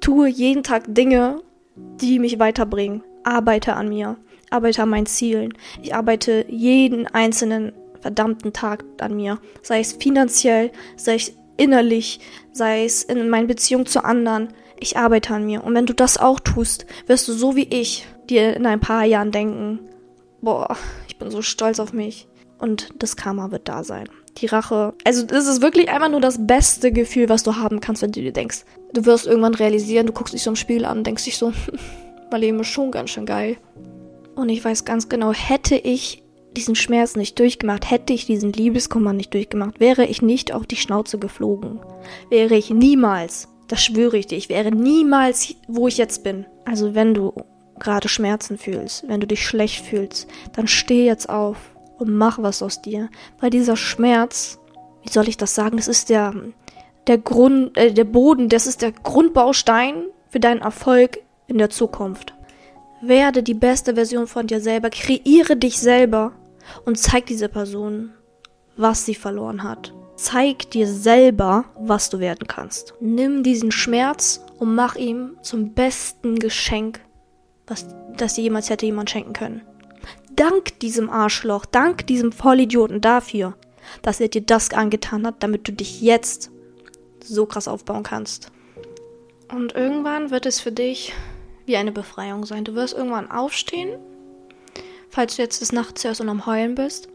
tue 0.00 0.28
jeden 0.28 0.62
Tag 0.62 0.84
Dinge, 0.88 1.42
die 1.76 2.18
mich 2.18 2.38
weiterbringen, 2.38 3.02
arbeite 3.24 3.74
an 3.74 3.88
mir, 3.88 4.16
arbeite 4.50 4.82
an 4.82 4.90
meinen 4.90 5.06
Zielen. 5.06 5.54
Ich 5.82 5.94
arbeite 5.94 6.44
jeden 6.48 7.06
einzelnen 7.06 7.72
verdammten 8.00 8.52
Tag 8.52 8.84
an 9.00 9.16
mir, 9.16 9.38
sei 9.62 9.80
es 9.80 9.92
finanziell, 9.92 10.72
sei 10.96 11.16
es 11.16 11.32
innerlich, 11.56 12.20
sei 12.52 12.84
es 12.84 13.02
in 13.02 13.28
meinen 13.28 13.46
Beziehungen 13.46 13.86
zu 13.86 14.04
anderen. 14.04 14.48
Ich 14.78 14.96
arbeite 14.96 15.34
an 15.34 15.44
mir. 15.44 15.62
Und 15.62 15.74
wenn 15.74 15.86
du 15.86 15.92
das 15.92 16.16
auch 16.16 16.40
tust, 16.40 16.86
wirst 17.06 17.28
du 17.28 17.32
so 17.32 17.54
wie 17.54 17.68
ich 17.68 18.06
dir 18.30 18.56
in 18.56 18.64
ein 18.64 18.80
paar 18.80 19.04
Jahren 19.04 19.30
denken, 19.30 19.80
boah, 20.40 20.74
ich 21.06 21.18
bin 21.18 21.30
so 21.30 21.42
stolz 21.42 21.78
auf 21.78 21.92
mich. 21.92 22.28
Und 22.58 22.88
das 22.98 23.16
Karma 23.16 23.50
wird 23.50 23.68
da 23.68 23.84
sein 23.84 24.08
die 24.40 24.46
Rache. 24.46 24.94
Also 25.04 25.26
es 25.30 25.46
ist 25.46 25.62
wirklich 25.62 25.88
einfach 25.88 26.08
nur 26.08 26.20
das 26.20 26.46
beste 26.46 26.92
Gefühl, 26.92 27.28
was 27.28 27.42
du 27.42 27.56
haben 27.56 27.80
kannst, 27.80 28.02
wenn 28.02 28.12
du 28.12 28.20
dir 28.20 28.32
denkst. 28.32 28.64
Du 28.92 29.04
wirst 29.04 29.26
irgendwann 29.26 29.54
realisieren, 29.54 30.06
du 30.06 30.12
guckst 30.12 30.34
dich 30.34 30.42
so 30.42 30.50
im 30.50 30.56
Spiel 30.56 30.84
an 30.84 30.98
und 30.98 31.06
denkst 31.06 31.24
dich 31.24 31.36
so, 31.36 31.52
mein 32.30 32.40
Leben 32.40 32.60
ist 32.60 32.68
schon 32.68 32.90
ganz 32.90 33.10
schön 33.10 33.26
geil. 33.26 33.56
Und 34.34 34.48
ich 34.48 34.64
weiß 34.64 34.84
ganz 34.84 35.08
genau, 35.08 35.32
hätte 35.32 35.76
ich 35.76 36.22
diesen 36.56 36.74
Schmerz 36.74 37.16
nicht 37.16 37.38
durchgemacht, 37.38 37.90
hätte 37.90 38.12
ich 38.12 38.26
diesen 38.26 38.52
Liebeskummer 38.52 39.12
nicht 39.12 39.32
durchgemacht, 39.34 39.80
wäre 39.80 40.04
ich 40.04 40.22
nicht 40.22 40.52
auf 40.52 40.66
die 40.66 40.76
Schnauze 40.76 41.18
geflogen. 41.18 41.80
Wäre 42.28 42.56
ich 42.56 42.70
niemals, 42.70 43.48
das 43.68 43.84
schwöre 43.84 44.16
ich 44.16 44.26
dir, 44.26 44.38
ich 44.38 44.48
wäre 44.48 44.72
niemals, 44.72 45.54
wo 45.68 45.86
ich 45.86 45.96
jetzt 45.96 46.24
bin. 46.24 46.46
Also 46.64 46.94
wenn 46.94 47.14
du 47.14 47.32
gerade 47.78 48.08
Schmerzen 48.08 48.58
fühlst, 48.58 49.08
wenn 49.08 49.20
du 49.20 49.26
dich 49.26 49.46
schlecht 49.46 49.84
fühlst, 49.84 50.28
dann 50.54 50.66
steh 50.66 51.06
jetzt 51.06 51.28
auf 51.28 51.56
und 52.00 52.16
mach 52.16 52.42
was 52.42 52.62
aus 52.62 52.82
dir. 52.82 53.08
Weil 53.38 53.50
dieser 53.50 53.76
Schmerz, 53.76 54.58
wie 55.02 55.10
soll 55.10 55.28
ich 55.28 55.36
das 55.36 55.54
sagen, 55.54 55.76
das 55.76 55.88
ist 55.88 56.10
der, 56.10 56.34
der 57.06 57.18
Grund, 57.18 57.76
äh, 57.76 57.92
der 57.92 58.04
Boden, 58.04 58.48
das 58.48 58.66
ist 58.66 58.82
der 58.82 58.92
Grundbaustein 58.92 60.04
für 60.28 60.40
deinen 60.40 60.62
Erfolg 60.62 61.18
in 61.46 61.58
der 61.58 61.70
Zukunft. 61.70 62.34
Werde 63.02 63.42
die 63.42 63.54
beste 63.54 63.94
Version 63.94 64.26
von 64.26 64.46
dir 64.46 64.60
selber, 64.60 64.90
kreiere 64.90 65.56
dich 65.56 65.78
selber 65.80 66.32
und 66.84 66.98
zeig 66.98 67.26
dieser 67.26 67.48
Person, 67.48 68.12
was 68.76 69.04
sie 69.04 69.14
verloren 69.14 69.62
hat. 69.62 69.94
Zeig 70.16 70.70
dir 70.70 70.86
selber, 70.86 71.64
was 71.78 72.10
du 72.10 72.18
werden 72.18 72.46
kannst. 72.46 72.94
Nimm 73.00 73.42
diesen 73.42 73.72
Schmerz 73.72 74.44
und 74.58 74.74
mach 74.74 74.96
ihm 74.96 75.36
zum 75.40 75.72
besten 75.72 76.38
Geschenk, 76.38 77.00
was 77.66 77.86
das 78.18 78.34
dir 78.34 78.42
jemals 78.42 78.68
hätte 78.68 78.84
jemand 78.84 79.08
schenken 79.08 79.32
können. 79.32 79.62
Dank 80.40 80.78
diesem 80.78 81.10
Arschloch, 81.10 81.66
dank 81.66 82.06
diesem 82.06 82.32
Vollidioten 82.32 83.02
dafür, 83.02 83.58
dass 84.00 84.20
er 84.20 84.28
dir 84.28 84.40
das 84.40 84.70
angetan 84.70 85.26
hat, 85.26 85.42
damit 85.42 85.68
du 85.68 85.72
dich 85.72 86.00
jetzt 86.00 86.50
so 87.22 87.44
krass 87.44 87.68
aufbauen 87.68 88.04
kannst. 88.04 88.50
Und 89.52 89.74
irgendwann 89.74 90.30
wird 90.30 90.46
es 90.46 90.58
für 90.58 90.72
dich 90.72 91.12
wie 91.66 91.76
eine 91.76 91.92
Befreiung 91.92 92.46
sein. 92.46 92.64
Du 92.64 92.74
wirst 92.74 92.94
irgendwann 92.94 93.30
aufstehen, 93.30 93.98
falls 95.10 95.36
du 95.36 95.42
jetzt 95.42 95.60
des 95.60 95.72
Nachts 95.72 96.04
hörst 96.04 96.22
und 96.22 96.30
am 96.30 96.46
Heulen 96.46 96.74
bist. 96.74 97.10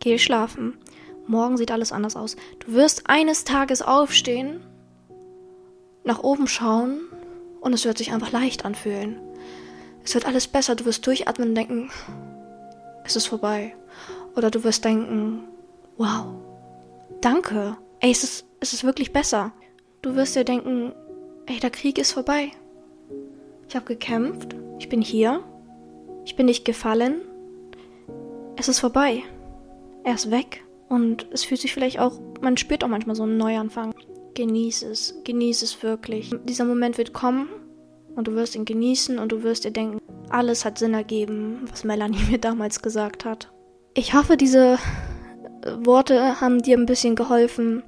Geh 0.00 0.16
schlafen. 0.16 0.78
Morgen 1.26 1.58
sieht 1.58 1.72
alles 1.72 1.92
anders 1.92 2.16
aus. 2.16 2.36
Du 2.60 2.72
wirst 2.72 3.02
eines 3.04 3.44
Tages 3.44 3.82
aufstehen, 3.82 4.62
nach 6.04 6.22
oben 6.22 6.46
schauen 6.46 7.02
und 7.60 7.74
es 7.74 7.84
wird 7.84 7.98
sich 7.98 8.12
einfach 8.12 8.32
leicht 8.32 8.64
anfühlen. 8.64 9.20
Es 10.04 10.14
wird 10.14 10.24
alles 10.24 10.48
besser. 10.48 10.74
Du 10.74 10.86
wirst 10.86 11.06
durchatmen 11.06 11.50
und 11.50 11.54
denken, 11.54 11.90
es 13.04 13.16
ist 13.16 13.26
vorbei. 13.26 13.74
Oder 14.36 14.50
du 14.50 14.64
wirst 14.64 14.84
denken, 14.84 15.44
wow, 15.96 16.26
danke. 17.20 17.76
Ey, 18.00 18.10
es 18.10 18.24
ist, 18.24 18.46
es 18.60 18.72
ist 18.72 18.84
wirklich 18.84 19.12
besser. 19.12 19.52
Du 20.00 20.16
wirst 20.16 20.34
dir 20.34 20.44
denken, 20.44 20.92
ey, 21.46 21.60
der 21.60 21.70
Krieg 21.70 21.98
ist 21.98 22.12
vorbei. 22.12 22.50
Ich 23.68 23.76
habe 23.76 23.86
gekämpft. 23.86 24.56
Ich 24.78 24.88
bin 24.88 25.02
hier. 25.02 25.42
Ich 26.24 26.36
bin 26.36 26.46
nicht 26.46 26.64
gefallen. 26.64 27.20
Es 28.56 28.68
ist 28.68 28.80
vorbei. 28.80 29.22
Er 30.04 30.14
ist 30.14 30.30
weg. 30.30 30.64
Und 30.88 31.26
es 31.30 31.44
fühlt 31.44 31.60
sich 31.60 31.72
vielleicht 31.72 31.98
auch, 31.98 32.20
man 32.40 32.56
spürt 32.56 32.84
auch 32.84 32.88
manchmal 32.88 33.16
so 33.16 33.22
einen 33.22 33.36
Neuanfang. 33.36 33.94
Genieß 34.34 34.82
es. 34.82 35.14
Genieß 35.24 35.62
es 35.62 35.82
wirklich. 35.82 36.34
Dieser 36.44 36.64
Moment 36.64 36.98
wird 36.98 37.12
kommen 37.12 37.48
und 38.14 38.28
du 38.28 38.34
wirst 38.34 38.54
ihn 38.54 38.64
genießen 38.64 39.18
und 39.18 39.32
du 39.32 39.42
wirst 39.42 39.64
dir 39.64 39.70
denken, 39.70 39.98
alles 40.30 40.64
hat 40.64 40.78
Sinn 40.78 40.94
ergeben, 40.94 41.66
was 41.70 41.84
Melanie 41.84 42.24
mir 42.30 42.38
damals 42.38 42.82
gesagt 42.82 43.24
hat. 43.24 43.50
Ich 43.94 44.14
hoffe, 44.14 44.36
diese 44.36 44.78
Worte 45.84 46.40
haben 46.40 46.62
dir 46.62 46.76
ein 46.76 46.86
bisschen 46.86 47.14
geholfen. 47.14 47.82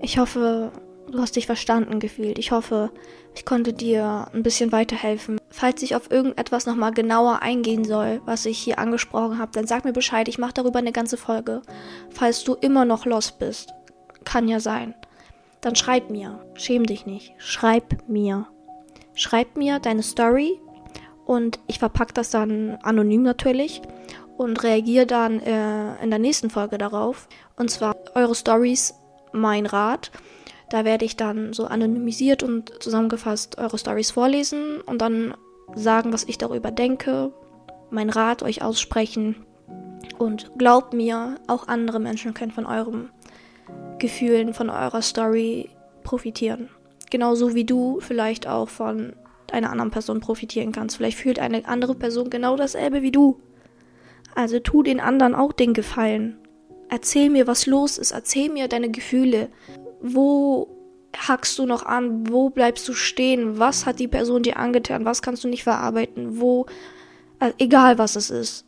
Ich 0.00 0.18
hoffe, 0.18 0.72
du 1.10 1.18
hast 1.20 1.36
dich 1.36 1.46
verstanden 1.46 2.00
gefühlt. 2.00 2.38
Ich 2.38 2.52
hoffe, 2.52 2.90
ich 3.34 3.44
konnte 3.44 3.72
dir 3.72 4.28
ein 4.32 4.42
bisschen 4.42 4.72
weiterhelfen. 4.72 5.38
Falls 5.50 5.82
ich 5.82 5.94
auf 5.94 6.10
irgendetwas 6.10 6.66
nochmal 6.66 6.92
genauer 6.92 7.42
eingehen 7.42 7.84
soll, 7.84 8.20
was 8.24 8.46
ich 8.46 8.58
hier 8.58 8.78
angesprochen 8.78 9.38
habe, 9.38 9.52
dann 9.52 9.66
sag 9.66 9.84
mir 9.84 9.92
Bescheid. 9.92 10.28
Ich 10.28 10.38
mache 10.38 10.54
darüber 10.54 10.78
eine 10.78 10.92
ganze 10.92 11.16
Folge. 11.16 11.62
Falls 12.10 12.44
du 12.44 12.54
immer 12.54 12.84
noch 12.84 13.04
lost 13.04 13.38
bist, 13.38 13.72
kann 14.24 14.48
ja 14.48 14.60
sein, 14.60 14.94
dann 15.60 15.76
schreib 15.76 16.10
mir. 16.10 16.44
Schäm 16.54 16.86
dich 16.86 17.06
nicht. 17.06 17.34
Schreib 17.38 18.08
mir. 18.08 18.46
Schreib 19.22 19.56
mir 19.56 19.78
deine 19.78 20.02
Story 20.02 20.60
und 21.26 21.60
ich 21.68 21.78
verpacke 21.78 22.12
das 22.12 22.30
dann 22.30 22.76
anonym 22.82 23.22
natürlich 23.22 23.80
und 24.36 24.64
reagiere 24.64 25.06
dann 25.06 25.38
äh, 25.38 26.02
in 26.02 26.10
der 26.10 26.18
nächsten 26.18 26.50
Folge 26.50 26.76
darauf. 26.76 27.28
Und 27.56 27.70
zwar 27.70 27.94
eure 28.16 28.34
Stories, 28.34 28.94
mein 29.30 29.66
Rat. 29.66 30.10
Da 30.70 30.84
werde 30.84 31.04
ich 31.04 31.14
dann 31.14 31.52
so 31.52 31.66
anonymisiert 31.66 32.42
und 32.42 32.82
zusammengefasst 32.82 33.58
eure 33.58 33.78
Stories 33.78 34.10
vorlesen 34.10 34.80
und 34.80 35.00
dann 35.00 35.34
sagen, 35.76 36.12
was 36.12 36.24
ich 36.24 36.36
darüber 36.36 36.72
denke, 36.72 37.32
mein 37.90 38.10
Rat 38.10 38.42
euch 38.42 38.60
aussprechen. 38.62 39.36
Und 40.18 40.50
glaubt 40.58 40.94
mir, 40.94 41.36
auch 41.46 41.68
andere 41.68 42.00
Menschen 42.00 42.34
können 42.34 42.50
von 42.50 42.66
euren 42.66 43.08
Gefühlen, 44.00 44.52
von 44.52 44.68
eurer 44.68 45.00
Story 45.00 45.70
profitieren. 46.02 46.70
Genauso 47.12 47.54
wie 47.54 47.64
du 47.64 48.00
vielleicht 48.00 48.46
auch 48.46 48.70
von 48.70 49.12
einer 49.52 49.68
anderen 49.68 49.90
Person 49.90 50.20
profitieren 50.20 50.72
kannst. 50.72 50.96
Vielleicht 50.96 51.18
fühlt 51.18 51.38
eine 51.38 51.68
andere 51.68 51.94
Person 51.94 52.30
genau 52.30 52.56
dasselbe 52.56 53.02
wie 53.02 53.12
du. 53.12 53.38
Also 54.34 54.60
tu 54.60 54.82
den 54.82 54.98
anderen 54.98 55.34
auch 55.34 55.52
den 55.52 55.74
Gefallen. 55.74 56.38
Erzähl 56.88 57.28
mir, 57.28 57.46
was 57.46 57.66
los 57.66 57.98
ist. 57.98 58.12
Erzähl 58.12 58.48
mir 58.48 58.66
deine 58.66 58.88
Gefühle. 58.90 59.50
Wo 60.00 60.68
hackst 61.14 61.58
du 61.58 61.66
noch 61.66 61.84
an? 61.84 62.30
Wo 62.30 62.48
bleibst 62.48 62.88
du 62.88 62.94
stehen? 62.94 63.58
Was 63.58 63.84
hat 63.84 63.98
die 63.98 64.08
Person 64.08 64.42
dir 64.42 64.56
angetan? 64.56 65.04
Was 65.04 65.20
kannst 65.20 65.44
du 65.44 65.48
nicht 65.48 65.64
verarbeiten? 65.64 66.40
Wo, 66.40 66.64
also 67.38 67.54
egal 67.58 67.98
was 67.98 68.16
es 68.16 68.30
ist. 68.30 68.64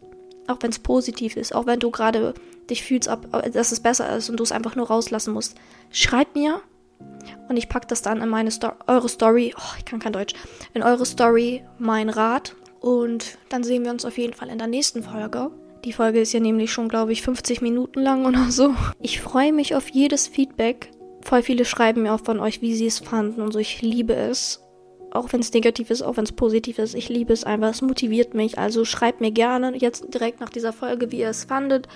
Auch 0.49 0.59
wenn 0.61 0.71
es 0.71 0.81
positiv 0.81 1.39
ist. 1.39 1.55
Auch 1.55 1.65
wenn 1.65 1.81
du 1.81 1.91
gerade 1.91 2.35
dich 2.69 2.83
fühlst, 2.83 3.09
dass 3.55 3.73
es 3.73 3.81
besser 3.81 4.15
ist 4.15 4.29
und 4.29 4.39
du 4.39 4.43
es 4.43 4.53
einfach 4.53 4.77
nur 4.77 4.89
rauslassen 4.89 5.33
musst. 5.33 5.57
Schreib 5.89 6.35
mir 6.35 6.61
und 7.49 7.57
ich 7.57 7.69
packe 7.69 7.87
das 7.87 8.03
dann 8.03 8.23
in 8.23 8.29
meine 8.29 8.51
Sto 8.51 8.73
eure 8.87 9.09
Story. 9.09 9.55
Oh, 9.57 9.75
ich 9.79 9.85
kann 9.85 9.99
kein 10.01 10.13
Deutsch. 10.13 10.35
In 10.73 10.83
eure 10.83 11.07
Story 11.07 11.65
mein 11.79 12.09
Rat 12.09 12.55
und 12.81 13.39
dann 13.49 13.65
sehen 13.65 13.85
wir 13.85 13.91
uns 13.91 14.05
auf 14.05 14.19
jeden 14.19 14.35
Fall 14.35 14.49
in 14.49 14.59
der 14.59 14.67
nächsten 14.67 15.03
Folge. 15.03 15.51
Die 15.85 15.93
Folge 15.93 16.21
ist 16.21 16.33
ja 16.33 16.41
nämlich 16.41 16.73
schon, 16.73 16.89
glaube 16.89 17.13
ich, 17.13 17.23
50 17.23 17.61
Minuten 17.61 18.01
lang 18.01 18.25
oder 18.27 18.51
so. 18.51 18.75
Ich 19.01 19.21
freue 19.21 19.53
mich 19.53 19.75
auf 19.75 19.89
jedes 19.89 20.27
Feedback. 20.27 20.91
Voll 21.23 21.43
viele 21.43 21.65
schreiben 21.65 22.03
mir 22.03 22.15
auch 22.15 22.21
von 22.21 22.41
euch, 22.41 22.61
wie 22.61 22.75
sie 22.75 22.87
es 22.87 22.99
fanden 22.99 23.41
und 23.41 23.53
so. 23.53 23.59
Ich 23.59 23.83
liebe 23.83 24.15
es. 24.15 24.61
Auch 25.11 25.33
wenn 25.33 25.41
es 25.41 25.53
negativ 25.53 25.91
ist, 25.91 26.03
auch 26.03 26.17
wenn 26.17 26.25
es 26.25 26.33
positiv 26.33 26.79
ist. 26.79 26.95
Ich 26.95 27.09
liebe 27.09 27.33
es 27.33 27.45
einfach. 27.45 27.71
Es 27.71 27.83
motiviert 27.83 28.35
mich. 28.35 28.59
Also 28.59 28.85
schreibt 28.85 29.21
mir 29.21 29.31
gerne 29.31 29.77
jetzt 29.77 30.13
direkt 30.13 30.41
nach 30.41 30.51
dieser 30.51 30.73
Folge, 30.73 31.13
wie 31.13 31.21
ihr 31.21 31.29
es 31.29 31.45
fandet. 31.45 31.89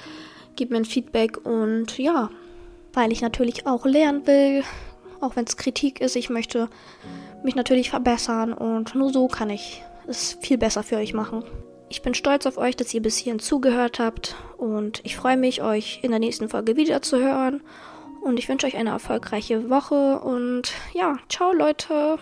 Gebt 0.57 0.71
mir 0.71 0.79
ein 0.79 0.85
Feedback 0.85 1.45
und 1.45 1.99
ja, 1.99 2.31
weil 2.93 3.13
ich 3.13 3.21
natürlich 3.21 3.67
auch 3.67 3.85
lernen 3.85 4.27
will. 4.27 4.63
Auch 5.21 5.37
wenn 5.37 5.45
es 5.45 5.57
Kritik 5.57 6.01
ist. 6.01 6.17
Ich 6.17 6.31
möchte 6.31 6.69
mich 7.43 7.55
natürlich 7.55 7.91
verbessern 7.91 8.53
und 8.53 8.95
nur 8.95 9.13
so 9.13 9.29
kann 9.29 9.51
ich 9.51 9.83
es 10.07 10.39
viel 10.41 10.59
besser 10.59 10.83
für 10.83 10.97
euch 10.97 11.15
machen. 11.15 11.45
Ich 11.91 12.03
bin 12.03 12.15
stolz 12.15 12.47
auf 12.47 12.59
euch, 12.59 12.77
dass 12.77 12.93
ihr 12.93 13.03
bis 13.03 13.17
hierhin 13.17 13.39
zugehört 13.39 13.99
habt 13.99 14.37
und 14.59 15.01
ich 15.05 15.17
freue 15.17 15.37
mich, 15.37 15.63
euch 15.63 16.01
in 16.03 16.11
der 16.11 16.21
nächsten 16.21 16.49
Folge 16.49 16.77
wieder 16.77 17.03
zu 17.03 17.19
hören. 17.19 17.63
Und 18.21 18.39
ich 18.39 18.49
wünsche 18.49 18.67
euch 18.67 18.77
eine 18.77 18.91
erfolgreiche 18.91 19.71
Woche 19.71 20.19
und 20.21 20.73
ja, 20.93 21.17
ciao 21.29 21.53
Leute. 21.53 22.19